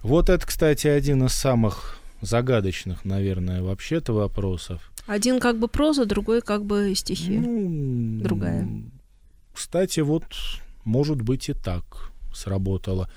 Вот 0.03 0.29
это, 0.29 0.45
кстати, 0.47 0.87
один 0.89 1.25
из 1.25 1.33
самых 1.33 1.99
загадочных, 2.21 3.05
наверное, 3.05 3.63
вообще-то 3.63 4.13
вопросов. 4.13 4.91
Один 5.07 5.41
как 5.41 5.59
бы 5.59 5.69
проза, 5.69 6.05
другой 6.05 6.43
как 6.43 6.65
бы 6.65 6.93
стихи. 6.95 7.39
Ну, 7.39 8.21
Другая. 8.23 8.69
Кстати, 9.55 10.01
вот, 10.01 10.25
может 10.85 11.23
быть, 11.23 11.49
и 11.49 11.53
так 11.53 12.11
сработало. 12.35 13.09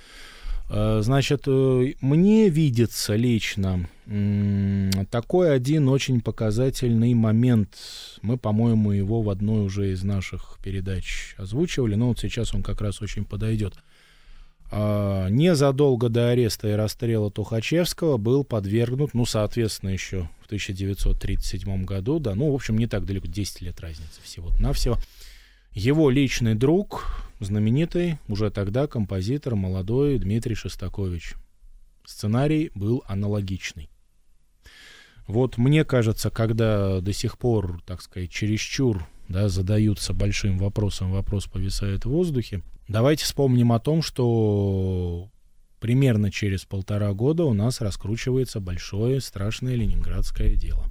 Э, 0.72 1.02
Значит, 1.04 1.44
э, 1.48 1.94
мне 2.00 2.50
видится 2.50 3.16
лично 3.16 3.88
такой 5.10 5.56
один 5.56 5.88
очень 5.88 6.20
показательный 6.20 7.14
момент. 7.14 7.78
Мы, 8.22 8.38
по-моему, 8.38 8.92
его 8.92 9.22
в 9.22 9.30
одной 9.30 9.64
уже 9.66 9.92
из 9.92 10.04
наших 10.04 10.58
передач 10.62 11.36
озвучивали, 11.38 11.96
но 11.96 12.10
вот 12.10 12.20
сейчас 12.20 12.54
он 12.54 12.62
как 12.62 12.82
раз 12.82 13.02
очень 13.02 13.24
подойдет. 13.24 13.76
А, 14.70 15.30
Незадолго 15.30 16.10
до 16.10 16.30
ареста 16.32 16.68
и 16.68 16.74
расстрела 16.74 17.32
Тухачевского 17.32 18.18
был 18.18 18.44
подвергнут, 18.44 19.14
ну, 19.14 19.26
соответственно, 19.26 19.92
еще 19.92 20.30
в 20.42 20.48
1937 20.48 21.86
году, 21.86 22.20
да, 22.20 22.36
ну, 22.36 22.52
в 22.52 22.56
общем, 22.56 22.78
не 22.78 22.88
так 22.88 23.06
далеко, 23.06 23.28
10 23.28 23.62
лет 23.62 23.80
разницы 23.80 24.22
всего-навсего, 24.24 24.98
его 25.74 26.10
личный 26.10 26.56
друг, 26.56 27.31
знаменитый 27.46 28.20
уже 28.28 28.52
тогда 28.52 28.88
композитор, 28.88 29.56
молодой 29.56 30.18
Дмитрий 30.20 30.56
Шостакович. 30.56 31.36
Сценарий 32.06 32.72
был 32.76 33.04
аналогичный. 33.08 33.90
Вот 35.28 35.58
мне 35.58 35.86
кажется, 35.86 36.30
когда 36.30 37.00
до 37.00 37.14
сих 37.14 37.38
пор, 37.38 37.82
так 37.86 38.02
сказать, 38.02 38.32
чересчур 38.32 39.08
да, 39.28 39.50
задаются 39.50 40.14
большим 40.14 40.58
вопросом, 40.58 41.12
вопрос 41.12 41.48
повисает 41.48 42.06
в 42.06 42.10
воздухе, 42.10 42.62
давайте 42.88 43.24
вспомним 43.24 43.72
о 43.72 43.80
том, 43.80 44.02
что 44.02 45.30
примерно 45.80 46.32
через 46.32 46.66
полтора 46.66 47.14
года 47.14 47.44
у 47.46 47.54
нас 47.54 47.82
раскручивается 47.82 48.60
большое 48.60 49.22
страшное 49.22 49.76
ленинградское 49.76 50.56
дело. 50.56 50.86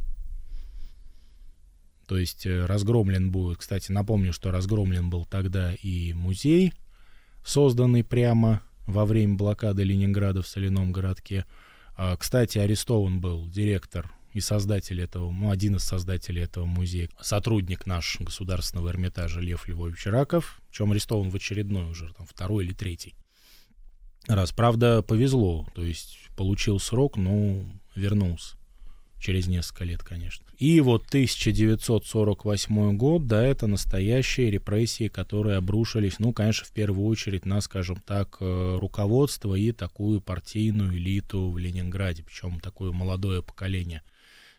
То 2.10 2.18
есть 2.18 2.44
э, 2.44 2.66
разгромлен 2.66 3.30
будет, 3.30 3.58
кстати, 3.58 3.92
напомню, 3.92 4.32
что 4.32 4.50
разгромлен 4.50 5.10
был 5.10 5.26
тогда 5.26 5.74
и 5.74 6.12
музей, 6.12 6.72
созданный 7.44 8.02
прямо 8.02 8.62
во 8.88 9.04
время 9.04 9.36
блокады 9.36 9.84
Ленинграда 9.84 10.42
в 10.42 10.48
соляном 10.48 10.90
городке. 10.90 11.46
А, 11.96 12.16
Кстати, 12.16 12.58
арестован 12.58 13.20
был 13.20 13.46
директор 13.46 14.12
и 14.32 14.40
создатель 14.40 15.00
этого, 15.00 15.30
ну, 15.30 15.52
один 15.52 15.76
из 15.76 15.84
создателей 15.84 16.42
этого 16.42 16.64
музея, 16.66 17.08
сотрудник 17.20 17.86
наш 17.86 18.18
Государственного 18.18 18.88
Эрмитажа 18.88 19.38
Лев 19.38 19.68
Львович 19.68 20.06
Раков, 20.06 20.60
причем 20.68 20.90
арестован 20.90 21.30
в 21.30 21.36
очередной 21.36 21.92
уже, 21.92 22.12
там, 22.14 22.26
второй 22.26 22.64
или 22.64 22.72
третий 22.72 23.14
раз. 24.26 24.50
Правда, 24.50 25.02
повезло, 25.02 25.68
то 25.76 25.84
есть 25.84 26.18
получил 26.34 26.80
срок, 26.80 27.16
но 27.16 27.64
вернулся 27.94 28.56
через 29.20 29.46
несколько 29.46 29.84
лет, 29.84 30.02
конечно. 30.02 30.44
И 30.58 30.80
вот 30.80 31.06
1948 31.08 32.96
год, 32.96 33.26
да, 33.26 33.44
это 33.44 33.66
настоящие 33.66 34.50
репрессии, 34.50 35.08
которые 35.08 35.58
обрушились, 35.58 36.18
ну, 36.18 36.32
конечно, 36.32 36.66
в 36.66 36.72
первую 36.72 37.06
очередь 37.06 37.44
на, 37.46 37.60
скажем 37.60 38.02
так, 38.04 38.38
э, 38.40 38.78
руководство 38.80 39.54
и 39.54 39.72
такую 39.72 40.20
партийную 40.20 40.96
элиту 40.96 41.50
в 41.50 41.58
Ленинграде, 41.58 42.24
причем 42.24 42.58
такое 42.60 42.92
молодое 42.92 43.42
поколение. 43.42 44.02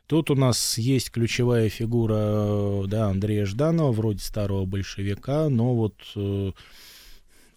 Тут 0.07 0.29
у 0.29 0.35
нас 0.35 0.77
есть 0.77 1.09
ключевая 1.09 1.69
фигура, 1.69 2.15
э, 2.17 2.83
да, 2.87 3.07
Андрея 3.07 3.45
Жданова, 3.45 3.91
вроде 3.91 4.19
старого 4.19 4.65
большевика, 4.65 5.49
но 5.49 5.75
вот 5.75 5.95
э, 6.15 6.51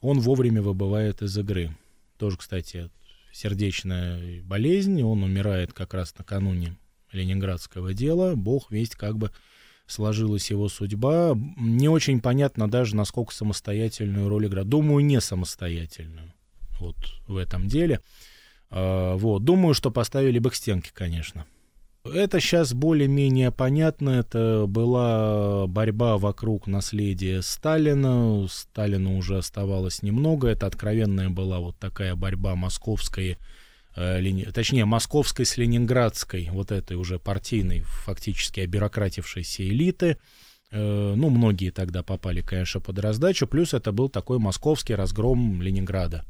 он 0.01 0.21
вовремя 0.21 0.63
выбывает 0.63 1.21
из 1.23 1.37
игры. 1.37 1.77
Тоже, 2.17 2.39
кстати, 2.39 2.91
сердечная 3.33 4.43
болезнь, 4.43 5.03
он 5.03 5.23
умирает 5.23 5.73
как 5.73 5.93
раз 5.93 6.15
накануне 6.17 6.77
ленинградского 7.15 7.95
дела. 7.95 8.35
Бог 8.35 8.71
весть, 8.71 8.97
как 8.97 9.17
бы 9.17 9.31
сложилась 9.87 10.51
его 10.51 10.69
судьба. 10.69 11.39
Не 11.57 11.89
очень 11.89 12.21
понятно 12.21 12.69
даже, 12.71 12.97
насколько 12.97 13.33
самостоятельную 13.33 14.29
роль 14.29 14.47
играет. 14.47 14.69
Думаю, 14.69 15.05
не 15.05 15.21
самостоятельную 15.21 16.33
вот 16.81 16.97
в 17.27 17.37
этом 17.37 17.69
деле. 17.69 18.01
А, 18.71 19.17
вот. 19.17 19.45
Думаю, 19.45 19.75
что 19.75 19.91
поставили 19.91 20.39
бы 20.39 20.51
к 20.51 20.55
стенке, 20.55 20.91
конечно. 20.93 21.47
Это 22.05 22.39
сейчас 22.39 22.75
более-менее 22.75 23.51
понятно. 23.51 24.11
Это 24.11 24.67
была 24.69 25.67
борьба 25.67 26.19
вокруг 26.19 26.67
наследия 26.67 27.41
Сталина. 27.41 28.47
Сталина 28.51 29.17
уже 29.17 29.39
оставалось 29.39 30.03
немного. 30.03 30.49
Это 30.49 30.67
откровенная 30.67 31.31
была 31.31 31.61
вот 31.61 31.79
такая 31.79 32.15
борьба 32.15 32.57
московской, 32.57 33.39
точнее, 33.95 34.85
московской 34.85 35.47
с 35.47 35.57
ленинградской, 35.57 36.49
вот 36.51 36.73
этой 36.73 36.97
уже 36.97 37.19
партийной, 37.19 37.81
фактически 37.81 38.61
обюрократившейся 38.61 39.63
элиты. 39.63 40.19
Э, 40.71 41.15
Ну, 41.17 41.31
многие 41.31 41.71
тогда 41.71 42.03
попали, 42.03 42.41
конечно, 42.41 42.81
под 42.81 42.99
раздачу. 42.99 43.47
Плюс 43.47 43.75
это 43.75 43.93
был 43.93 44.09
такой 44.09 44.39
московский 44.39 44.95
разгром 44.95 45.63
Ленинграда. 45.63 46.25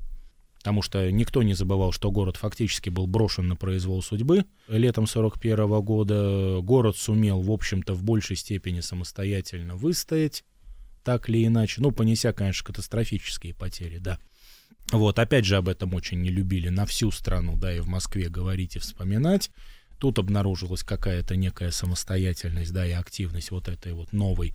Потому 0.58 0.80
что 0.80 1.10
никто 1.10 1.42
не 1.42 1.52
забывал, 1.52 1.92
что 1.92 2.10
город 2.10 2.36
фактически 2.36 2.88
был 2.88 3.06
брошен 3.06 3.48
на 3.48 3.56
произвол 3.56 4.02
судьбы. 4.02 4.44
Летом 4.66 5.06
41 5.06 5.80
года 5.82 6.60
город 6.62 6.96
сумел, 6.96 7.40
в 7.42 7.50
общем-то, 7.50 7.92
в 7.92 8.02
большей 8.02 8.36
степени 8.36 8.80
самостоятельно 8.80 9.76
выстоять, 9.76 10.42
так 11.02 11.28
или 11.28 11.46
иначе. 11.46 11.82
Ну, 11.82 11.90
понеся, 11.92 12.32
конечно, 12.32 12.66
катастрофические 12.66 13.54
потери, 13.54 13.98
да. 13.98 14.18
Вот, 14.92 15.18
опять 15.18 15.44
же, 15.44 15.56
об 15.56 15.68
этом 15.68 15.94
очень 15.94 16.20
не 16.20 16.30
любили 16.30 16.68
на 16.68 16.86
всю 16.86 17.10
страну, 17.10 17.56
да, 17.56 17.74
и 17.74 17.80
в 17.80 17.88
Москве 17.88 18.28
говорить 18.28 18.76
и 18.76 18.78
вспоминать. 18.78 19.50
Тут 19.98 20.18
обнаружилась 20.18 20.82
какая-то 20.82 21.36
некая 21.36 21.70
самостоятельность, 21.70 22.72
да, 22.72 22.86
и 22.86 22.92
активность 22.92 23.50
вот 23.50 23.68
этой 23.68 23.92
вот 23.92 24.12
новой, 24.12 24.54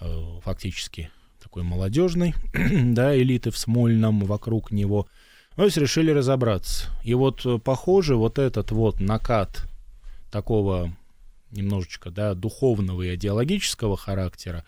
э, 0.00 0.40
фактически 0.42 1.10
такой 1.42 1.62
молодежной, 1.62 2.34
да, 2.54 3.16
элиты 3.16 3.50
в 3.50 3.58
Смольном 3.58 4.20
вокруг 4.20 4.70
него. 4.70 5.06
Ну, 5.50 5.62
то 5.62 5.64
есть 5.64 5.76
решили 5.76 6.10
разобраться. 6.10 6.90
И 7.04 7.14
вот, 7.14 7.44
э, 7.44 7.58
похоже, 7.58 8.16
вот 8.16 8.38
этот 8.38 8.70
вот 8.72 9.00
накат 9.00 9.66
такого 10.30 10.94
немножечко, 11.50 12.10
да, 12.10 12.34
духовного 12.34 13.02
и 13.02 13.14
идеологического 13.14 13.96
характера 13.96 14.64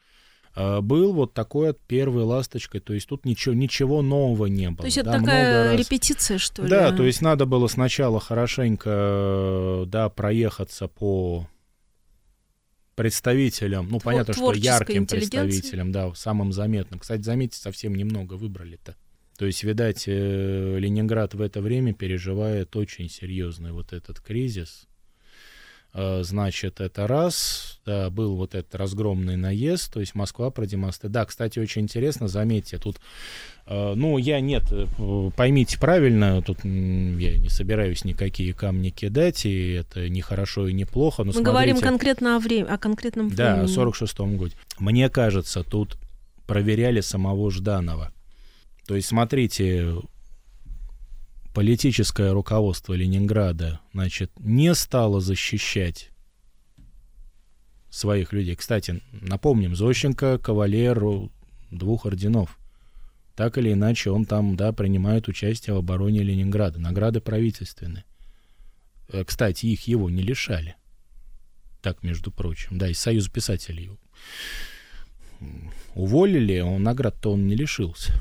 был 0.80 1.12
вот 1.12 1.34
такой 1.34 1.70
от 1.70 1.80
первой 1.80 2.24
ласточкой. 2.24 2.80
То 2.80 2.92
есть 2.92 3.08
тут 3.08 3.24
ничего, 3.24 3.54
ничего 3.54 4.02
нового 4.02 4.46
не 4.46 4.70
было. 4.70 4.78
То 4.78 4.86
есть 4.86 4.98
это 4.98 5.12
да, 5.12 5.18
такая 5.18 5.76
репетиция, 5.76 6.38
что 6.38 6.62
ли? 6.62 6.68
Да, 6.68 6.92
то 6.92 7.04
есть 7.04 7.22
надо 7.22 7.46
было 7.46 7.68
сначала 7.68 8.20
хорошенько, 8.20 8.90
э, 8.90 9.84
да, 9.86 10.08
проехаться 10.08 10.88
по 10.88 11.48
представителям, 12.96 13.88
ну, 13.88 13.98
Твор- 13.98 14.02
понятно, 14.02 14.34
что 14.34 14.52
ярким 14.52 15.06
представителям, 15.06 15.92
да, 15.92 16.12
самым 16.14 16.52
заметным. 16.52 16.98
Кстати, 16.98 17.22
заметьте, 17.22 17.56
совсем 17.56 17.94
немного 17.94 18.34
выбрали-то. 18.34 18.96
То 19.38 19.46
есть, 19.46 19.62
видать, 19.62 20.04
э, 20.08 20.78
Ленинград 20.80 21.34
в 21.34 21.40
это 21.40 21.60
время 21.60 21.94
переживает 21.94 22.74
очень 22.74 23.08
серьезный 23.08 23.70
вот 23.70 23.92
этот 23.92 24.20
кризис. 24.20 24.88
Э, 26.00 26.22
Значит, 26.22 26.80
это 26.80 27.08
раз, 27.08 27.80
да, 27.84 28.08
был 28.08 28.36
вот 28.36 28.54
этот 28.54 28.72
разгромный 28.76 29.36
наезд, 29.36 29.92
то 29.92 29.98
есть 29.98 30.14
Москва 30.14 30.50
продемонстрировала. 30.50 31.12
Да, 31.12 31.24
кстати, 31.26 31.58
очень 31.58 31.82
интересно, 31.82 32.28
заметьте, 32.28 32.78
тут, 32.78 33.00
э, 33.66 33.94
ну, 33.96 34.16
я 34.16 34.40
нет, 34.40 34.62
э, 34.70 34.86
поймите 35.36 35.76
правильно, 35.76 36.40
тут 36.40 36.64
я 36.64 37.38
не 37.38 37.48
собираюсь 37.48 38.04
никакие 38.04 38.54
камни 38.54 38.90
кидать, 38.90 39.44
и 39.44 39.72
это 39.72 40.08
не 40.08 40.20
хорошо 40.20 40.68
и 40.68 40.72
не 40.72 40.84
плохо, 40.84 41.24
но 41.24 41.32
Мы 41.34 41.42
говорим 41.42 41.76
смотрите- 41.76 41.88
конкретно 41.90 42.36
о, 42.36 42.38
время, 42.38 42.66
о 42.74 42.78
конкретном 42.78 43.30
да, 43.30 43.54
времени. 43.56 43.64
о 43.64 43.86
46-м 43.86 44.36
годе. 44.36 44.54
Мне 44.78 45.08
кажется, 45.08 45.64
тут 45.64 45.98
проверяли 46.46 47.00
самого 47.00 47.50
Жданова. 47.50 48.12
То 48.86 48.94
есть, 48.94 49.08
смотрите, 49.08 49.94
политическое 51.58 52.30
руководство 52.30 52.94
Ленинграда, 52.94 53.80
значит, 53.92 54.30
не 54.38 54.72
стало 54.76 55.20
защищать 55.20 56.12
своих 57.90 58.32
людей. 58.32 58.54
Кстати, 58.54 59.02
напомним, 59.10 59.74
Зощенко 59.74 60.38
кавалер 60.38 61.02
двух 61.72 62.06
орденов. 62.06 62.56
Так 63.34 63.58
или 63.58 63.72
иначе, 63.72 64.12
он 64.12 64.24
там, 64.24 64.54
да, 64.54 64.72
принимает 64.72 65.26
участие 65.26 65.74
в 65.74 65.78
обороне 65.78 66.22
Ленинграда. 66.22 66.78
Награды 66.78 67.20
правительственные. 67.20 68.04
Э, 69.08 69.24
Кстати, 69.24 69.66
их 69.66 69.88
его 69.88 70.08
не 70.10 70.22
лишали. 70.22 70.76
Так, 71.82 72.04
между 72.04 72.30
прочим. 72.30 72.78
Да, 72.78 72.88
из 72.88 73.00
Союза 73.00 73.32
писателей 73.32 73.82
его 73.86 73.98
уволили, 75.96 76.60
он 76.60 76.84
наград-то 76.84 77.32
он 77.32 77.48
не 77.48 77.56
лишился. 77.56 78.12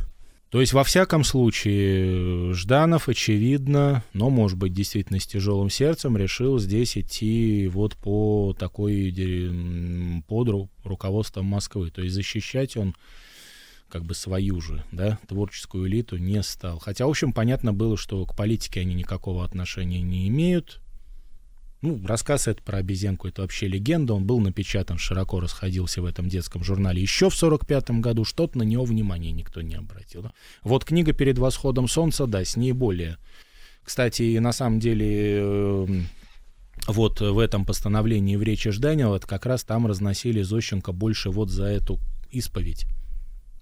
То 0.49 0.61
есть, 0.61 0.71
во 0.71 0.85
всяком 0.85 1.25
случае, 1.25 2.53
Жданов, 2.53 3.09
очевидно, 3.09 4.03
но, 4.13 4.29
может 4.29 4.57
быть, 4.57 4.73
действительно 4.73 5.19
с 5.19 5.27
тяжелым 5.27 5.69
сердцем 5.69 6.15
решил 6.15 6.57
здесь 6.57 6.97
идти 6.97 7.67
вот 7.67 7.97
по 7.97 8.55
такой, 8.57 9.11
под 10.25 10.69
руководством 10.85 11.47
Москвы. 11.47 11.91
То 11.91 12.01
есть 12.01 12.15
защищать 12.15 12.77
он 12.77 12.95
как 13.89 14.05
бы 14.05 14.13
свою 14.15 14.61
же, 14.61 14.83
да, 14.91 15.19
творческую 15.27 15.87
элиту 15.87 16.17
не 16.17 16.41
стал. 16.43 16.79
Хотя, 16.79 17.05
в 17.05 17.09
общем, 17.09 17.33
понятно 17.33 17.73
было, 17.73 17.97
что 17.97 18.25
к 18.25 18.35
политике 18.35 18.81
они 18.81 18.95
никакого 18.95 19.43
отношения 19.43 20.01
не 20.01 20.27
имеют. 20.29 20.81
Ну, 21.81 22.01
рассказ 22.05 22.47
это 22.47 22.61
про 22.63 22.79
обезьянку, 22.79 23.27
это 23.27 23.43
вообще 23.43 23.67
легенда. 23.67 24.15
Он 24.15 24.25
был 24.25 24.39
напечатан, 24.39 24.97
широко 24.97 25.39
расходился 25.39 26.01
в 26.01 26.05
этом 26.05 26.27
детском 26.27 26.63
журнале 26.63 27.01
еще 27.01 27.29
в 27.29 27.35
45 27.35 27.91
году. 28.01 28.25
Что-то 28.25 28.57
на 28.57 28.63
него 28.63 28.83
внимания 28.83 29.31
никто 29.31 29.61
не 29.61 29.75
обратил. 29.75 30.23
Да? 30.23 30.33
Вот 30.63 30.85
книга 30.85 31.13
«Перед 31.13 31.37
восходом 31.37 31.87
солнца», 31.87 32.25
да, 32.25 32.43
с 32.43 32.55
ней 32.55 32.71
более. 32.71 33.17
Кстати, 33.83 34.37
на 34.39 34.53
самом 34.53 34.79
деле, 34.79 35.37
эм, 35.37 36.07
вот 36.87 37.21
в 37.21 37.37
этом 37.37 37.63
постановлении 37.63 38.35
в 38.35 38.43
речи 38.43 38.71
Жданила, 38.71 39.15
это 39.15 39.27
как 39.27 39.45
раз 39.45 39.63
там 39.63 39.85
разносили 39.85 40.41
Зощенко 40.41 40.91
больше 40.91 41.29
вот 41.29 41.51
за 41.51 41.65
эту 41.65 41.99
исповедь. 42.31 42.87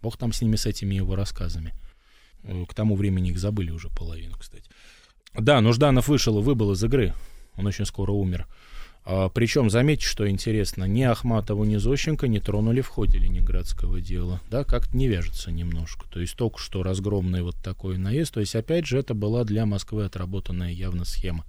Бог 0.01 0.17
там 0.17 0.31
с 0.31 0.41
ними, 0.41 0.55
с 0.55 0.65
этими 0.65 0.95
его 0.95 1.15
рассказами. 1.15 1.73
Э, 2.43 2.63
к 2.65 2.73
тому 2.73 2.95
времени 2.95 3.31
их 3.31 3.39
забыли 3.39 3.71
уже 3.71 3.89
половину, 3.89 4.37
кстати. 4.39 4.69
Да, 5.33 5.59
но 5.59 5.73
Жданов 5.73 6.07
вышел 6.07 6.39
и 6.39 6.41
выбыл 6.41 6.71
из 6.71 6.83
игры 6.83 7.13
он 7.57 7.67
очень 7.67 7.85
скоро 7.85 8.11
умер. 8.11 8.47
А, 9.07 9.29
причем, 9.29 9.69
заметьте, 9.69 10.05
что 10.07 10.27
интересно, 10.27 10.85
ни 10.85 11.03
Ахматову, 11.03 11.63
ни 11.63 11.77
Зощенко 11.77 12.27
не 12.27 12.39
тронули 12.39 12.81
в 12.81 12.87
ходе 12.87 13.19
ленинградского 13.19 14.01
дела. 14.01 14.41
Да, 14.49 14.63
как-то 14.63 14.97
не 14.97 15.07
вяжется 15.07 15.51
немножко. 15.51 16.07
То 16.09 16.19
есть 16.19 16.35
только 16.35 16.59
что 16.59 16.81
разгромный 16.81 17.43
вот 17.43 17.55
такой 17.63 17.97
наезд. 17.97 18.33
То 18.33 18.39
есть, 18.39 18.55
опять 18.55 18.87
же, 18.87 18.97
это 18.97 19.13
была 19.13 19.43
для 19.43 19.67
Москвы 19.67 20.05
отработанная 20.05 20.71
явно 20.71 21.05
схема. 21.05 21.45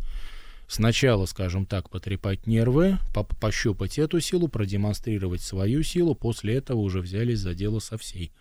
Сначала, 0.69 1.27
скажем 1.27 1.65
так, 1.65 1.89
потрепать 1.89 2.47
нервы, 2.47 2.99
по 3.15 3.23
пощупать 3.23 3.99
эту 3.99 4.21
силу, 4.21 4.49
продемонстрировать 4.49 5.41
свою 5.41 5.83
силу, 5.83 6.15
после 6.15 6.57
этого 6.57 6.79
уже 6.79 7.01
взялись 7.01 7.39
за 7.39 7.55
дело 7.55 7.79
со 7.79 7.97
всей 7.97 8.33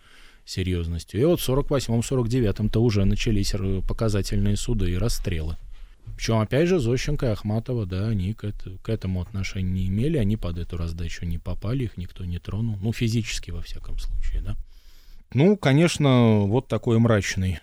серьезностью. 0.44 1.22
И 1.22 1.26
вот 1.26 1.40
в 1.40 1.48
48-49-то 1.48 2.82
уже 2.82 3.06
начались 3.06 3.54
показательные 3.88 4.58
суды 4.58 4.92
и 4.92 4.98
расстрелы. 4.98 5.56
Причем, 6.16 6.40
опять 6.40 6.70
же, 6.70 6.80
Зощенко 6.80 7.26
и 7.26 7.30
Ахматова, 7.30 7.86
да, 7.86 8.08
они 8.08 8.34
к, 8.34 8.46
это, 8.46 8.78
к 8.82 8.90
этому 8.90 9.22
отношения 9.22 9.72
не 9.72 9.88
имели, 9.88 10.18
они 10.18 10.38
под 10.38 10.58
эту 10.58 10.78
раздачу 10.78 11.26
не 11.26 11.38
попали, 11.38 11.84
их 11.84 11.98
никто 11.98 12.24
не 12.24 12.40
тронул, 12.40 12.78
ну, 12.82 12.94
физически, 12.94 13.52
во 13.52 13.62
всяком 13.62 13.98
случае, 14.00 14.42
да. 14.42 14.56
Ну, 15.34 15.58
конечно, 15.58 16.42
вот 16.42 16.68
такой 16.68 17.00
мрачный 17.00 17.60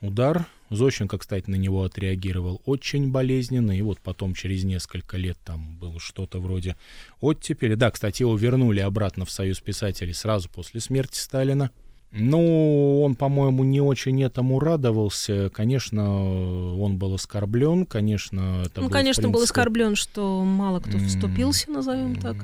удар. 0.00 0.46
Зощенко, 0.70 1.18
кстати, 1.18 1.48
на 1.50 1.56
него 1.56 1.84
отреагировал 1.84 2.62
очень 2.64 3.10
болезненно, 3.10 3.76
и 3.76 3.82
вот 3.82 4.00
потом 4.00 4.34
через 4.34 4.64
несколько 4.64 5.16
лет 5.16 5.38
там 5.44 5.76
было 5.78 6.00
что-то 6.00 6.40
вроде 6.40 6.76
оттепели. 7.20 7.74
Да, 7.74 7.90
кстати, 7.90 8.22
его 8.22 8.36
вернули 8.36 8.80
обратно 8.80 9.24
в 9.24 9.30
Союз 9.30 9.60
писателей 9.60 10.14
сразу 10.14 10.48
после 10.48 10.80
смерти 10.80 11.18
Сталина. 11.18 11.70
Ну, 12.16 13.02
он, 13.02 13.16
по-моему, 13.16 13.64
не 13.64 13.80
очень 13.80 14.22
этому 14.22 14.60
радовался. 14.60 15.50
Конечно, 15.50 16.76
он 16.80 16.96
был 16.96 17.14
оскорблен, 17.14 17.86
конечно, 17.86 18.62
это 18.66 18.80
Ну, 18.80 18.86
был, 18.86 18.92
конечно, 18.92 19.22
принципе... 19.22 19.32
был 19.32 19.42
оскорблен, 19.42 19.96
что 19.96 20.44
мало 20.44 20.78
кто 20.78 20.96
вступился, 20.98 21.70
назовем 21.70 22.14
так. 22.16 22.36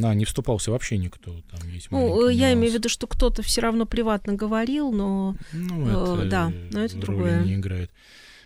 Да, 0.00 0.14
не 0.14 0.24
вступался 0.24 0.72
вообще 0.72 0.98
никто. 0.98 1.36
Там 1.50 1.70
есть 1.70 1.88
ну, 1.90 2.28
я 2.28 2.52
имею 2.52 2.72
в 2.72 2.74
виду, 2.74 2.88
что 2.88 3.06
кто-то 3.06 3.42
все 3.42 3.60
равно 3.60 3.86
приватно 3.86 4.32
говорил, 4.32 4.90
но 4.90 5.36
ну, 5.52 5.86
это, 5.86 6.22
э, 6.22 6.28
да, 6.28 6.52
но 6.72 6.80
это 6.80 6.96
другое. 6.96 7.44
не 7.44 7.54
играет. 7.54 7.92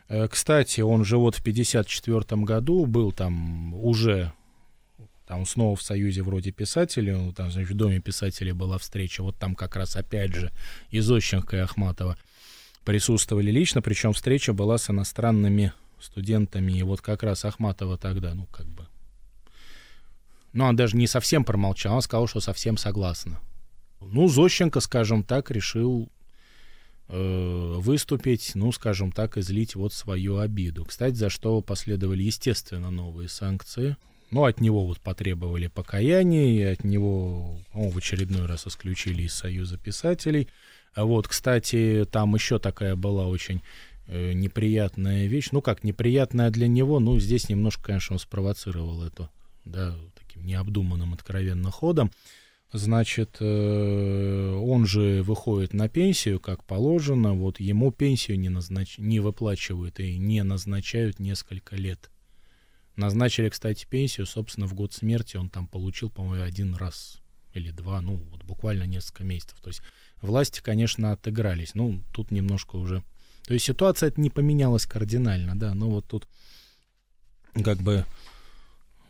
Э, 0.09 0.29
кстати, 0.29 0.83
он 0.83 1.05
же 1.05 1.17
вот 1.17 1.37
в 1.37 1.43
54 1.43 2.43
году 2.43 2.85
был 2.85 3.13
там 3.13 3.75
уже 3.75 4.33
там 5.27 5.45
снова 5.45 5.77
в 5.77 5.83
Союзе 5.83 6.23
вроде 6.23 6.53
писателей, 6.53 7.33
там, 7.33 7.51
значит, 7.51 7.71
в 7.71 7.75
Доме 7.75 8.01
писателей 8.01 8.53
была 8.53 8.79
встреча, 8.79 9.23
вот 9.23 9.37
там 9.37 9.55
как 9.55 9.77
раз 9.77 9.97
опять 9.97 10.35
же 10.35 10.53
и 10.91 11.01
Зощенко, 11.01 11.57
и 11.57 11.61
Ахматова 11.61 12.17
присутствовали 12.85 13.51
лично, 13.51 13.83
причем 13.83 14.13
встреча 14.13 14.53
была 14.53 14.79
с 14.79 14.89
иностранными 14.89 15.73
студентами, 16.01 16.73
и 16.73 16.83
вот 16.83 17.01
как 17.01 17.25
раз 17.25 17.45
Ахматова 17.45 17.99
тогда, 17.99 18.35
ну, 18.35 18.47
как 18.47 18.67
бы, 18.67 18.87
ну, 20.53 20.65
она 20.65 20.77
даже 20.77 20.97
не 20.97 21.09
совсем 21.09 21.45
промолчала, 21.45 21.97
она 21.97 22.03
сказала, 22.03 22.29
что 22.29 22.41
совсем 22.41 22.77
согласна. 22.77 23.41
Ну, 24.01 24.29
Зощенко, 24.29 24.81
скажем 24.81 25.25
так, 25.25 25.51
решил 25.51 26.09
э, 27.09 27.75
выступить, 27.79 28.53
ну, 28.55 28.71
скажем 28.71 29.11
так, 29.11 29.37
излить 29.37 29.75
вот 29.75 29.93
свою 29.93 30.39
обиду. 30.39 30.85
Кстати, 30.85 31.15
за 31.15 31.31
что 31.31 31.61
последовали, 31.61 32.23
естественно, 32.23 32.91
новые 32.91 33.29
санкции. 33.29 33.97
Ну, 34.31 34.45
от 34.45 34.61
него 34.61 34.85
вот 34.87 35.01
потребовали 35.01 35.69
покаяния, 35.69 36.47
и 36.47 36.63
от 36.63 36.85
него 36.85 37.61
ну, 37.73 37.91
в 37.91 37.97
очередной 37.97 38.47
раз 38.47 38.67
исключили 38.67 39.23
из 39.23 39.35
Союза 39.35 39.79
писателей. 39.79 40.49
А 40.95 41.05
вот, 41.05 41.29
кстати, 41.29 42.07
там 42.11 42.35
еще 42.35 42.59
такая 42.59 42.97
была 42.97 43.29
очень 43.29 43.63
э, 44.07 44.33
неприятная 44.33 45.27
вещь. 45.27 45.51
Ну, 45.53 45.63
как 45.63 45.85
неприятная 45.85 46.51
для 46.51 46.67
него, 46.67 46.99
ну, 46.99 47.21
здесь 47.21 47.49
немножко, 47.49 47.85
конечно, 47.85 48.15
он 48.15 48.19
спровоцировал 48.19 49.05
это, 49.05 49.31
да, 49.65 49.95
таким 50.19 50.45
необдуманным, 50.45 51.15
откровенным 51.15 51.71
ходом. 51.71 52.11
Значит, 52.73 53.37
э, 53.41 54.55
он 54.55 54.87
же 54.87 55.23
выходит 55.23 55.73
на 55.73 55.89
пенсию, 55.89 56.41
как 56.41 56.65
положено, 56.65 57.33
вот 57.35 57.61
ему 57.61 57.93
пенсию 57.93 58.41
не, 58.41 58.49
назнач... 58.49 58.99
не 58.99 59.21
выплачивают 59.21 60.01
и 60.01 60.19
не 60.19 60.43
назначают 60.43 61.21
несколько 61.21 61.77
лет. 61.77 62.11
Назначили, 62.97 63.51
кстати, 63.51 63.87
пенсию, 63.89 64.27
собственно, 64.27 64.67
в 64.67 64.75
год 64.75 64.93
смерти 64.95 65.37
он 65.37 65.51
там 65.51 65.69
получил, 65.69 66.11
по-моему, 66.11 66.45
один 66.45 66.75
раз 66.75 67.21
или 67.53 67.71
два, 67.71 68.01
ну, 68.01 68.17
вот 68.31 68.45
буквально 68.45 68.85
несколько 68.85 69.25
месяцев. 69.25 69.61
То 69.61 69.69
есть 69.69 69.83
власти, 70.21 70.61
конечно, 70.61 71.13
отыгрались. 71.13 71.75
Ну, 71.75 72.03
тут 72.13 72.31
немножко 72.31 72.77
уже... 72.77 73.03
То 73.47 73.55
есть 73.55 73.67
ситуация 73.67 74.13
не 74.17 74.31
поменялась 74.31 74.87
кардинально, 74.87 75.59
да, 75.59 75.75
но 75.75 75.89
вот 75.91 76.07
тут 76.07 76.27
как 77.65 77.79
бы 77.79 78.05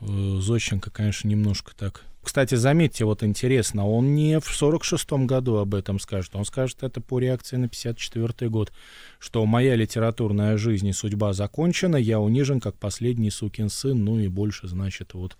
э, 0.00 0.38
Зощенко, 0.40 0.90
конечно, 0.90 1.28
немножко 1.28 1.74
так 1.74 2.04
кстати, 2.26 2.56
заметьте, 2.56 3.04
вот 3.04 3.22
интересно, 3.22 3.88
он 3.88 4.16
не 4.16 4.40
в 4.40 4.50
46-м 4.50 5.28
году 5.28 5.58
об 5.58 5.76
этом 5.76 6.00
скажет, 6.00 6.34
он 6.34 6.44
скажет 6.44 6.82
это 6.82 7.00
по 7.00 7.20
реакции 7.20 7.56
на 7.56 7.66
54-й 7.66 8.48
год, 8.48 8.72
что 9.20 9.46
моя 9.46 9.76
литературная 9.76 10.56
жизнь 10.56 10.88
и 10.88 10.92
судьба 10.92 11.32
закончена, 11.32 11.94
я 11.94 12.18
унижен 12.18 12.58
как 12.58 12.76
последний 12.78 13.30
сукин 13.30 13.68
сын, 13.68 14.04
ну 14.04 14.18
и 14.18 14.26
больше, 14.26 14.66
значит, 14.66 15.14
вот 15.14 15.36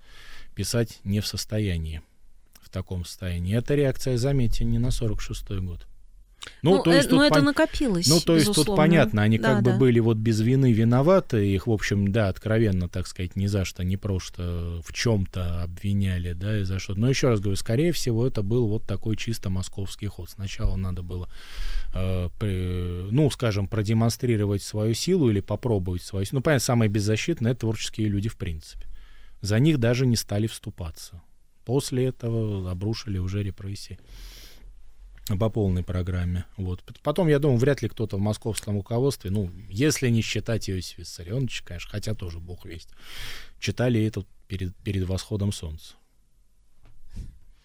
писать 0.55 1.01
не 1.03 1.19
в 1.19 1.27
состоянии, 1.27 2.03
в 2.61 2.71
таком 2.71 3.05
состоянии. 3.05 3.57
Эта 3.57 3.75
реакция, 3.75 4.17
заметьте, 4.17 4.65
не 4.65 4.79
на 4.79 4.91
46-й 4.91 5.61
год. 5.63 5.89
Ну, 6.63 6.77
ну, 6.77 6.83
то 6.83 6.93
есть 6.93 7.09
э, 7.09 7.15
но 7.15 7.25
это 7.25 7.37
пон... 7.37 7.45
накопилось. 7.45 8.07
Ну, 8.09 8.21
то 8.21 8.35
есть 8.35 8.47
безусловно. 8.47 8.67
тут 8.67 8.77
понятно, 8.77 9.23
они 9.23 9.39
да, 9.39 9.55
как 9.55 9.63
да. 9.63 9.73
бы 9.73 9.79
были 9.79 10.01
вот 10.01 10.17
без 10.17 10.41
вины 10.41 10.73
виноваты, 10.73 11.47
их, 11.47 11.67
в 11.67 11.71
общем, 11.71 12.13
да, 12.13 12.29
откровенно, 12.29 12.89
так 12.89 13.07
сказать, 13.07 13.37
ни 13.37 13.47
за 13.47 13.65
что, 13.65 13.85
не 13.85 13.97
просто 13.97 14.81
в 14.85 14.93
чем-то 14.93 15.63
обвиняли, 15.63 16.33
да, 16.33 16.59
и 16.59 16.63
за 16.63 16.79
что. 16.79 16.95
Но 16.95 17.09
еще 17.09 17.29
раз 17.29 17.41
говорю, 17.41 17.57
скорее 17.57 17.93
всего, 17.93 18.27
это 18.27 18.43
был 18.43 18.67
вот 18.67 18.85
такой 18.85 19.17
чисто 19.17 19.51
московский 19.51 20.07
ход. 20.07 20.31
Сначала 20.31 20.77
надо 20.77 21.03
было, 21.03 21.29
э, 21.95 22.29
при, 22.39 23.11
ну, 23.11 23.31
скажем, 23.31 23.69
продемонстрировать 23.69 24.63
свою 24.63 24.95
силу 24.95 25.31
или 25.31 25.41
попробовать 25.41 26.03
свою 26.03 26.25
силу. 26.25 26.39
Ну, 26.39 26.43
понятно, 26.43 26.65
самые 26.65 26.89
беззащитные— 26.89 27.53
это 27.53 27.61
творческие 27.61 28.09
люди 28.09 28.29
в 28.29 28.37
принципе. 28.37 28.87
За 29.41 29.59
них 29.59 29.79
даже 29.79 30.07
не 30.07 30.17
стали 30.17 30.47
вступаться. 30.47 31.23
После 31.65 32.07
этого 32.07 32.71
обрушили 32.71 33.19
уже 33.19 33.43
репрессии 33.43 33.99
по 35.27 35.51
полной 35.51 35.83
программе. 35.83 36.45
Вот. 36.57 36.85
Потом, 37.03 37.29
я 37.29 37.39
думаю, 37.39 37.59
вряд 37.59 37.83
ли 37.83 37.89
кто-то 37.89 38.17
в 38.17 38.21
московском 38.21 38.77
руководстве, 38.77 39.31
ну, 39.31 39.51
если 39.69 40.09
не 40.09 40.23
считать 40.23 40.71
Иосифа 40.71 41.01
Виссарионовича, 41.01 41.65
конечно, 41.65 41.91
хотя 41.91 42.15
тоже 42.15 42.39
бог 42.39 42.65
весть, 42.65 42.91
читали 43.59 44.05
это 44.05 44.25
перед, 44.47 44.75
перед 44.77 45.07
восходом 45.07 45.53
солнца. 45.53 45.95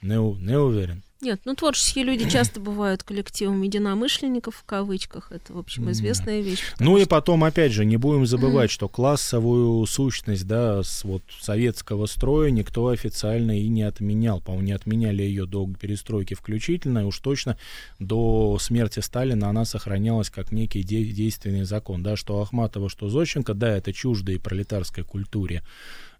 Не, 0.02 0.16
не 0.16 0.58
уверен. 0.58 1.04
Нет, 1.22 1.42
ну 1.46 1.54
творческие 1.54 2.04
люди 2.04 2.28
часто 2.28 2.60
бывают 2.60 3.04
коллективом 3.04 3.62
единомышленников 3.62 4.56
в 4.56 4.64
кавычках. 4.64 5.32
Это, 5.32 5.54
в 5.54 5.60
общем, 5.60 5.92
известная 5.92 6.42
вещь. 6.42 6.62
Ну 6.80 6.96
что... 6.96 7.04
и 7.04 7.06
потом, 7.06 7.44
опять 7.44 7.72
же, 7.72 7.86
не 7.86 7.98
будем 7.98 8.26
забывать, 8.26 8.72
что 8.72 8.90
классовую 8.90 9.86
сущность, 9.86 10.48
да, 10.48 10.82
с 10.82 11.04
вот 11.04 11.22
советского 11.40 12.08
строя 12.08 12.50
никто 12.50 12.88
официально 12.88 13.60
и 13.60 13.68
не 13.68 13.84
отменял. 13.84 14.42
По-моему, 14.42 14.66
не 14.66 14.72
отменяли 14.72 15.22
ее 15.22 15.46
до 15.46 15.70
перестройки 15.80 16.34
включительно, 16.34 17.00
и 17.00 17.04
уж 17.04 17.20
точно 17.20 17.56
до 18.00 18.58
смерти 18.60 19.00
Сталина 19.00 19.48
она 19.48 19.64
сохранялась 19.64 20.32
как 20.32 20.52
некий 20.52 20.82
де- 20.82 21.06
действенный 21.06 21.66
закон, 21.66 22.02
да, 22.02 22.16
что 22.16 22.42
Ахматова, 22.42 22.90
что 22.90 23.10
Зощенко, 23.10 23.54
да, 23.54 23.78
это 23.78 23.94
чуждо 23.94 24.32
и 24.32 24.40
пролетарской 24.40 25.04
культуре, 25.04 25.62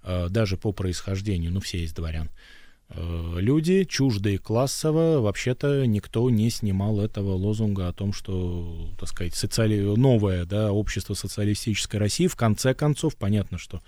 э, 0.04 0.28
даже 0.30 0.58
по 0.58 0.72
происхождению, 0.72 1.52
ну 1.52 1.60
все 1.60 1.84
из 1.84 1.92
дворян 1.92 2.30
люди, 2.96 3.84
чуждые 3.86 4.38
классово, 4.38 5.20
вообще-то 5.20 5.86
никто 5.86 6.30
не 6.30 6.50
снимал 6.50 7.00
этого 7.00 7.32
лозунга 7.34 7.88
о 7.88 7.94
том, 7.94 8.14
что, 8.14 8.90
так 9.00 9.10
сказать, 9.10 9.36
социали... 9.36 9.80
новое 9.80 10.46
да, 10.46 10.72
общество 10.72 11.14
социалистической 11.14 12.00
России, 12.00 12.28
в 12.28 12.36
конце 12.36 12.74
концов, 12.74 13.16
понятно, 13.16 13.58
что 13.58 13.82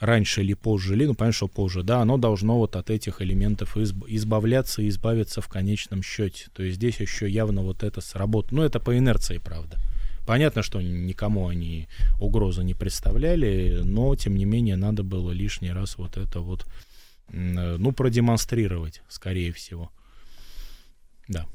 раньше 0.00 0.42
или 0.42 0.54
позже, 0.54 0.94
или, 0.94 1.06
ну, 1.06 1.14
понятно, 1.14 1.36
что 1.36 1.48
позже, 1.48 1.82
да, 1.82 2.00
оно 2.00 2.16
должно 2.16 2.58
вот 2.58 2.74
от 2.74 2.90
этих 2.90 3.20
элементов 3.22 3.76
изб- 3.76 4.04
избавляться 4.08 4.82
и 4.82 4.88
избавиться 4.88 5.40
в 5.40 5.48
конечном 5.48 6.02
счете. 6.02 6.46
То 6.54 6.62
есть 6.62 6.76
здесь 6.76 7.00
еще 7.00 7.28
явно 7.28 7.62
вот 7.62 7.82
это 7.82 8.00
сработало. 8.00 8.60
Ну, 8.60 8.62
это 8.64 8.80
по 8.80 8.96
инерции, 8.96 9.38
правда. 9.38 9.78
Понятно, 10.26 10.62
что 10.62 10.80
никому 10.80 11.48
они 11.48 11.88
угрозы 12.20 12.62
не 12.62 12.74
представляли, 12.74 13.80
но, 13.84 14.14
тем 14.16 14.36
не 14.36 14.44
менее, 14.44 14.76
надо 14.76 15.02
было 15.02 15.32
лишний 15.32 15.72
раз 15.72 15.98
вот 15.98 16.16
это 16.16 16.40
вот, 16.40 16.66
ну, 17.32 17.92
продемонстрировать, 17.92 19.02
скорее 19.08 19.52
всего. 19.52 19.90
Да. 21.28 21.46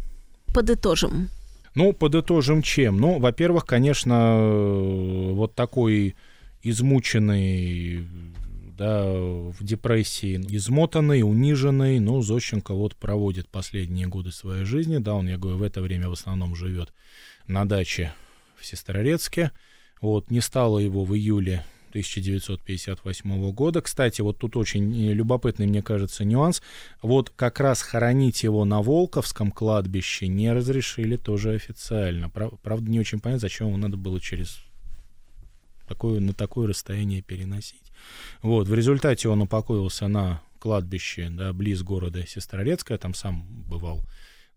Подытожим. 0.53 1.30
Ну, 1.76 1.91
подытожим 1.91 2.61
чем? 2.61 2.97
Ну, 2.97 3.19
во-первых, 3.19 3.65
конечно, 3.65 4.38
вот 4.38 5.56
такой 5.56 6.15
измученный 6.64 8.07
да, 8.77 9.03
в 9.06 9.64
депрессии, 9.64 10.38
измотанный, 10.49 11.22
униженный. 11.22 11.99
Ну, 11.99 12.22
Зощенко 12.22 12.73
вот 12.73 12.95
проводит 12.95 13.49
последние 13.49 14.07
годы 14.07 14.31
своей 14.31 14.65
жизни, 14.65 14.97
да, 14.97 15.14
он, 15.14 15.27
я 15.27 15.38
говорю, 15.38 15.57
в 15.57 15.64
это 15.64 15.81
время 15.81 16.10
в 16.10 16.14
основном 16.14 16.56
живет 16.56 16.93
на 17.47 17.65
даче 17.65 18.14
в 18.57 18.65
Сестрорецке. 18.65 19.52
Вот, 20.02 20.31
не 20.31 20.41
стало 20.41 20.80
его 20.80 21.03
в 21.03 21.15
июле 21.15 21.64
1958 21.96 23.52
года. 23.52 23.82
Кстати, 23.82 24.20
вот 24.20 24.38
тут 24.38 24.58
очень 24.58 25.12
любопытный, 25.14 25.66
мне 25.66 25.82
кажется, 25.82 26.26
нюанс. 26.26 26.62
Вот 27.02 27.30
как 27.30 27.62
раз 27.62 27.82
хоронить 27.82 28.44
его 28.44 28.66
на 28.66 28.82
Волковском 28.82 29.50
кладбище 29.50 30.28
не 30.28 30.52
разрешили 30.52 31.16
тоже 31.16 31.54
официально. 31.54 32.30
Правда, 32.30 32.92
не 32.92 33.00
очень 33.00 33.22
понятно, 33.22 33.40
зачем 33.40 33.68
ему 33.68 33.78
надо 33.78 33.96
было 33.96 34.20
через 34.20 34.60
такое, 35.88 36.20
на 36.20 36.34
такое 36.34 36.68
расстояние 36.68 37.22
переносить. 37.22 37.94
Вот, 38.42 38.68
в 38.68 38.74
результате 38.74 39.30
он 39.30 39.44
упокоился 39.44 40.10
на 40.10 40.42
кладбище, 40.60 41.30
да, 41.30 41.54
близ 41.54 41.82
города 41.82 42.28
Сестрорецкая, 42.28 42.98
там 42.98 43.14
сам 43.14 43.46
бывал 43.70 44.02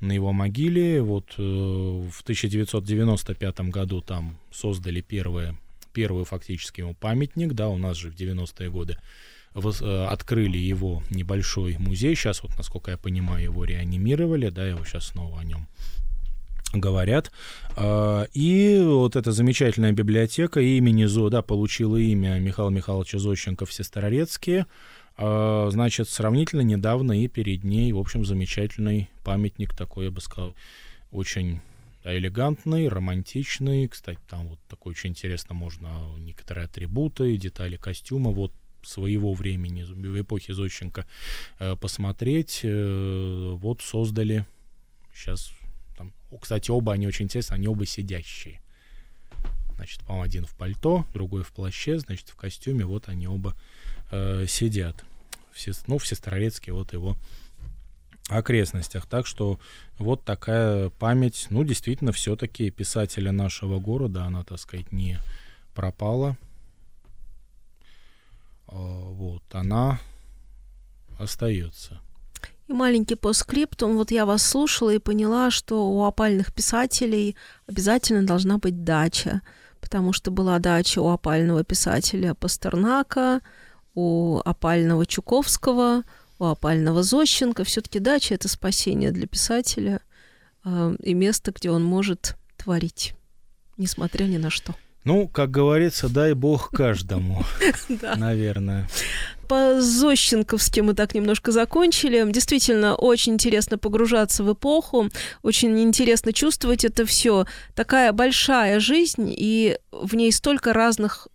на 0.01 0.11
его 0.11 0.33
могиле. 0.33 1.03
Вот 1.03 1.35
э, 1.39 1.43
в 1.43 2.21
1995 2.23 3.61
году 3.61 4.01
там 4.01 4.39
создали 4.51 5.01
первое, 5.01 5.57
первый 5.93 6.25
фактически 6.25 6.81
ему 6.81 6.95
памятник, 6.95 7.53
да, 7.53 7.69
у 7.69 7.79
нас 7.79 7.97
же 7.97 8.11
в 8.11 8.15
90-е 8.15 8.71
годы 8.71 8.99
э, 9.55 10.07
открыли 10.09 10.59
его 10.59 11.03
небольшой 11.11 11.77
музей. 11.79 12.15
Сейчас 12.15 12.43
вот, 12.43 12.57
насколько 12.57 12.91
я 12.91 12.97
понимаю, 12.97 13.45
его 13.45 13.65
реанимировали, 13.65 14.51
да, 14.51 14.67
его 14.67 14.85
сейчас 14.85 15.09
снова 15.09 15.41
о 15.41 15.45
нем 15.45 15.69
говорят. 16.73 17.33
А, 17.77 18.27
и 18.35 18.81
вот 18.85 19.17
эта 19.17 19.33
замечательная 19.33 19.93
библиотека 19.93 20.61
имени 20.61 21.05
ЗО, 21.05 21.31
да, 21.31 21.43
получила 21.43 21.97
имя 21.97 22.39
Михаила 22.39 22.71
Михайловича 22.71 23.19
Зощенко 23.19 23.67
в 23.67 23.73
Сестрорецке. 23.73 24.67
А, 25.17 25.69
значит, 25.71 26.09
сравнительно 26.09 26.61
недавно 26.61 27.23
и 27.23 27.29
перед 27.29 27.65
ней, 27.65 27.93
в 27.93 27.99
общем, 27.99 28.25
замечательный 28.25 29.09
памятник 29.25 29.75
такой, 29.75 30.07
я 30.07 30.11
бы 30.11 30.21
сказал, 30.21 30.55
очень 31.11 31.61
элегантный, 32.17 32.89
романтичный. 32.89 33.89
Кстати, 33.89 34.19
там 34.29 34.49
вот 34.49 34.59
такой 34.69 34.93
очень 34.93 35.11
интересно 35.11 35.55
можно 35.55 36.17
некоторые 36.19 36.65
атрибуты, 36.65 37.37
детали 37.37 37.77
костюма 37.77 38.31
вот 38.31 38.53
своего 38.83 39.35
времени, 39.35 39.83
в 39.83 40.21
эпохе 40.21 40.55
Зощенко, 40.55 41.07
э, 41.59 41.77
посмотреть. 41.77 42.61
Э, 42.63 43.53
вот 43.57 43.83
создали 43.83 44.47
сейчас 45.13 45.53
кстати, 46.37 46.71
оба 46.71 46.93
они 46.93 47.07
очень 47.07 47.25
интересные, 47.25 47.57
они 47.57 47.69
оба 47.69 47.87
сидящие. 47.87 48.61
Значит, 49.77 50.01
по 50.01 50.23
один 50.23 50.45
в 50.45 50.55
пальто, 50.55 51.07
другой 51.15 51.43
в 51.43 51.53
плаще, 51.53 51.99
значит, 51.99 52.29
в 52.29 52.37
костюме, 52.37 52.85
вот 52.85 53.09
они 53.09 53.29
оба 53.29 53.57
э, 54.11 54.45
сидят. 54.49 55.05
Все, 55.53 55.73
ну, 55.87 55.99
в 55.99 56.07
Сестрорецке, 56.07 56.73
вот 56.73 56.93
его 56.93 57.17
окрестностях. 58.29 59.07
Так 59.07 59.27
что 59.27 59.59
вот 59.99 60.25
такая 60.25 60.91
память, 60.91 61.47
ну, 61.51 61.65
действительно, 61.65 62.13
все-таки 62.13 62.71
писателя 62.71 63.33
нашего 63.33 63.79
города, 63.79 64.25
она, 64.25 64.45
так 64.45 64.59
сказать, 64.59 64.93
не 64.93 65.19
пропала. 65.75 66.37
Э, 68.69 68.75
вот, 68.75 69.43
она 69.53 69.99
остается. 71.19 72.01
И 72.69 72.73
маленький 72.73 73.15
постскриптум. 73.15 73.97
Вот 73.97 74.11
я 74.11 74.27
вас 74.27 74.43
слушала 74.43 74.91
и 74.91 74.99
поняла, 74.99 75.51
что 75.51 75.91
у 75.91 76.05
опальных 76.05 76.53
писателей 76.53 77.35
обязательно 77.67 78.27
должна 78.27 78.59
быть 78.59 78.85
дача, 78.85 79.41
потому 79.81 80.13
что 80.13 80.31
была 80.31 80.59
дача 80.59 81.01
у 81.01 81.09
опального 81.09 81.65
писателя 81.65 82.35
Пастернака, 82.35 83.41
у 83.95 84.41
опального 84.45 85.07
Чуковского, 85.07 86.03
у 86.39 86.45
опального 86.45 87.03
Зощенко. 87.03 87.65
Все-таки 87.65 87.99
дача— 87.99 88.35
это 88.37 88.49
спасение 88.49 89.13
для 89.13 89.27
писателя 89.27 90.01
э, 90.65 90.97
и 91.03 91.15
место, 91.15 91.53
где 91.53 91.71
он 91.71 91.85
может 91.85 92.37
творить, 92.57 93.15
несмотря 93.77 94.25
ни 94.25 94.37
на 94.37 94.51
что. 94.51 94.75
Ну, 95.05 95.29
как 95.29 95.51
говорится, 95.51 96.09
дай 96.09 96.35
бог 96.35 96.71
каждому, 96.71 97.45
наверное 98.17 98.89
по 99.49 99.81
Зощенковски 99.81 100.81
мы 100.81 100.95
так 100.95 101.15
немножко 101.15 101.51
закончили. 101.51 102.31
Действительно, 102.31 102.95
очень 102.95 103.33
интересно 103.33 103.79
погружаться 103.79 104.45
в 104.45 104.53
эпоху, 104.53 105.09
очень 105.43 105.81
интересно 105.81 106.33
чувствовать 106.33 106.85
это 106.85 107.05
все. 107.07 107.47
Такая 107.75 108.13
большая 108.13 108.79
жизнь, 108.79 109.35
и 109.37 109.79
в 109.91 110.15
ней 110.15 110.31
столько 110.33 110.73
разных 110.73 111.29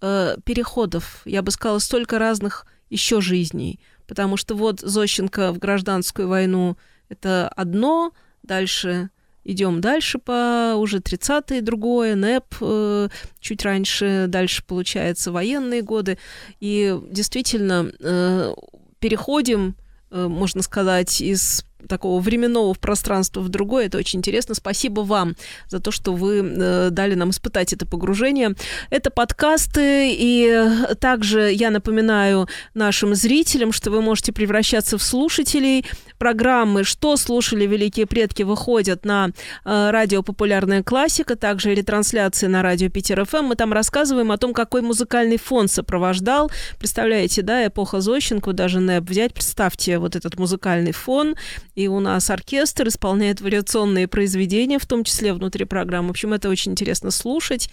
э, 0.00 0.36
переходов, 0.44 1.22
я 1.24 1.42
бы 1.42 1.52
сказала, 1.52 1.78
столько 1.78 2.18
разных 2.18 2.66
еще 2.90 3.20
жизней. 3.20 3.80
Потому 4.12 4.36
что 4.36 4.54
вот 4.54 4.80
Зощенко 4.80 5.52
в 5.52 5.58
гражданскую 5.58 6.28
войну 6.28 6.76
это 7.08 7.48
одно, 7.48 8.12
дальше 8.42 9.08
Идем 9.42 9.80
дальше 9.80 10.18
по 10.18 10.74
уже 10.76 10.98
30-е, 10.98 11.62
другое, 11.62 12.14
НЭП, 12.14 12.54
э, 12.60 13.08
чуть 13.40 13.64
раньше, 13.64 14.26
дальше, 14.28 14.62
получается, 14.64 15.32
военные 15.32 15.80
годы. 15.80 16.18
И 16.60 16.96
действительно 17.10 17.90
э, 17.98 18.54
переходим, 19.00 19.74
э, 20.10 20.28
можно 20.28 20.62
сказать, 20.62 21.22
из 21.22 21.64
такого 21.88 22.20
временного 22.20 22.74
в 22.74 22.78
пространство 22.78 23.40
в 23.40 23.48
другое. 23.48 23.86
Это 23.86 23.98
очень 23.98 24.20
интересно. 24.20 24.54
Спасибо 24.54 25.00
вам 25.00 25.34
за 25.68 25.80
то, 25.80 25.90
что 25.90 26.12
вы 26.14 26.38
э, 26.38 26.88
дали 26.90 27.14
нам 27.14 27.30
испытать 27.30 27.72
это 27.72 27.86
погружение. 27.86 28.54
Это 28.90 29.10
подкасты, 29.10 30.12
и 30.12 30.68
также 31.00 31.52
я 31.52 31.70
напоминаю 31.70 32.48
нашим 32.74 33.14
зрителям, 33.14 33.72
что 33.72 33.90
вы 33.90 34.02
можете 34.02 34.32
превращаться 34.32 34.98
в 34.98 35.02
слушателей 35.02 35.84
программы 36.18 36.84
«Что 36.84 37.16
слушали 37.16 37.66
великие 37.66 38.06
предки» 38.06 38.42
выходят 38.42 39.04
на 39.04 39.30
э, 39.64 39.90
радио 39.90 40.22
«Популярная 40.22 40.82
классика», 40.82 41.36
также 41.36 41.74
ретрансляции 41.74 42.46
на 42.46 42.62
радио 42.62 42.88
Питер 42.88 43.24
ФМ. 43.24 43.44
Мы 43.44 43.56
там 43.56 43.72
рассказываем 43.72 44.30
о 44.30 44.38
том, 44.38 44.54
какой 44.54 44.82
музыкальный 44.82 45.38
фон 45.38 45.68
сопровождал. 45.68 46.50
Представляете, 46.78 47.42
да, 47.42 47.66
эпоха 47.66 48.00
Зощенко, 48.00 48.52
даже 48.52 48.80
НЭП 48.80 49.08
взять, 49.08 49.34
представьте 49.34 49.98
вот 49.98 50.16
этот 50.16 50.38
музыкальный 50.38 50.92
фон, 50.92 51.34
и 51.74 51.88
у 51.88 52.00
нас 52.00 52.30
оркестр 52.30 52.88
исполняет 52.88 53.40
вариационные 53.40 54.08
произведения, 54.08 54.78
в 54.78 54.86
том 54.86 55.04
числе 55.04 55.32
внутри 55.32 55.64
программы. 55.64 56.08
В 56.08 56.10
общем, 56.10 56.32
это 56.32 56.48
очень 56.48 56.72
интересно 56.72 57.10
слушать, 57.10 57.70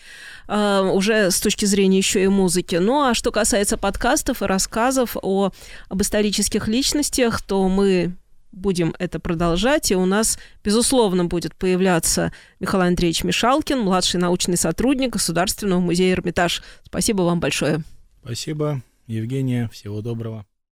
э, 0.48 0.92
уже 0.94 1.32
с 1.32 1.40
точки 1.40 1.66
зрения 1.66 1.98
еще 1.98 2.24
и 2.24 2.28
музыки. 2.28 2.76
Ну, 2.76 3.04
а 3.04 3.14
что 3.14 3.32
касается 3.32 3.78
подкастов 3.78 4.42
и 4.42 4.46
рассказов 4.46 5.18
о, 5.22 5.52
об 5.90 6.02
исторических 6.02 6.68
личностях, 6.68 7.42
то 7.42 7.68
мы 7.68 8.16
будем 8.52 8.96
это 9.00 9.20
продолжать, 9.20 9.92
и 9.92 9.96
у 9.96 10.06
нас, 10.06 10.40
безусловно, 10.64 11.26
будет 11.26 11.56
появляться 11.56 12.32
Михаил 12.60 12.84
Андреевич 12.84 13.24
Мишалкин, 13.24 13.80
младший 13.80 14.20
научный 14.20 14.58
сотрудник 14.58 15.14
Государственного 15.14 15.80
музея 15.80 16.14
Эрмитаж. 16.14 16.64
Спасибо 16.84 17.24
вам 17.24 17.40
большое. 17.40 17.84
Спасибо, 18.24 18.82
Евгения. 19.08 19.70
Всего 19.72 20.02
доброго. 20.02 20.49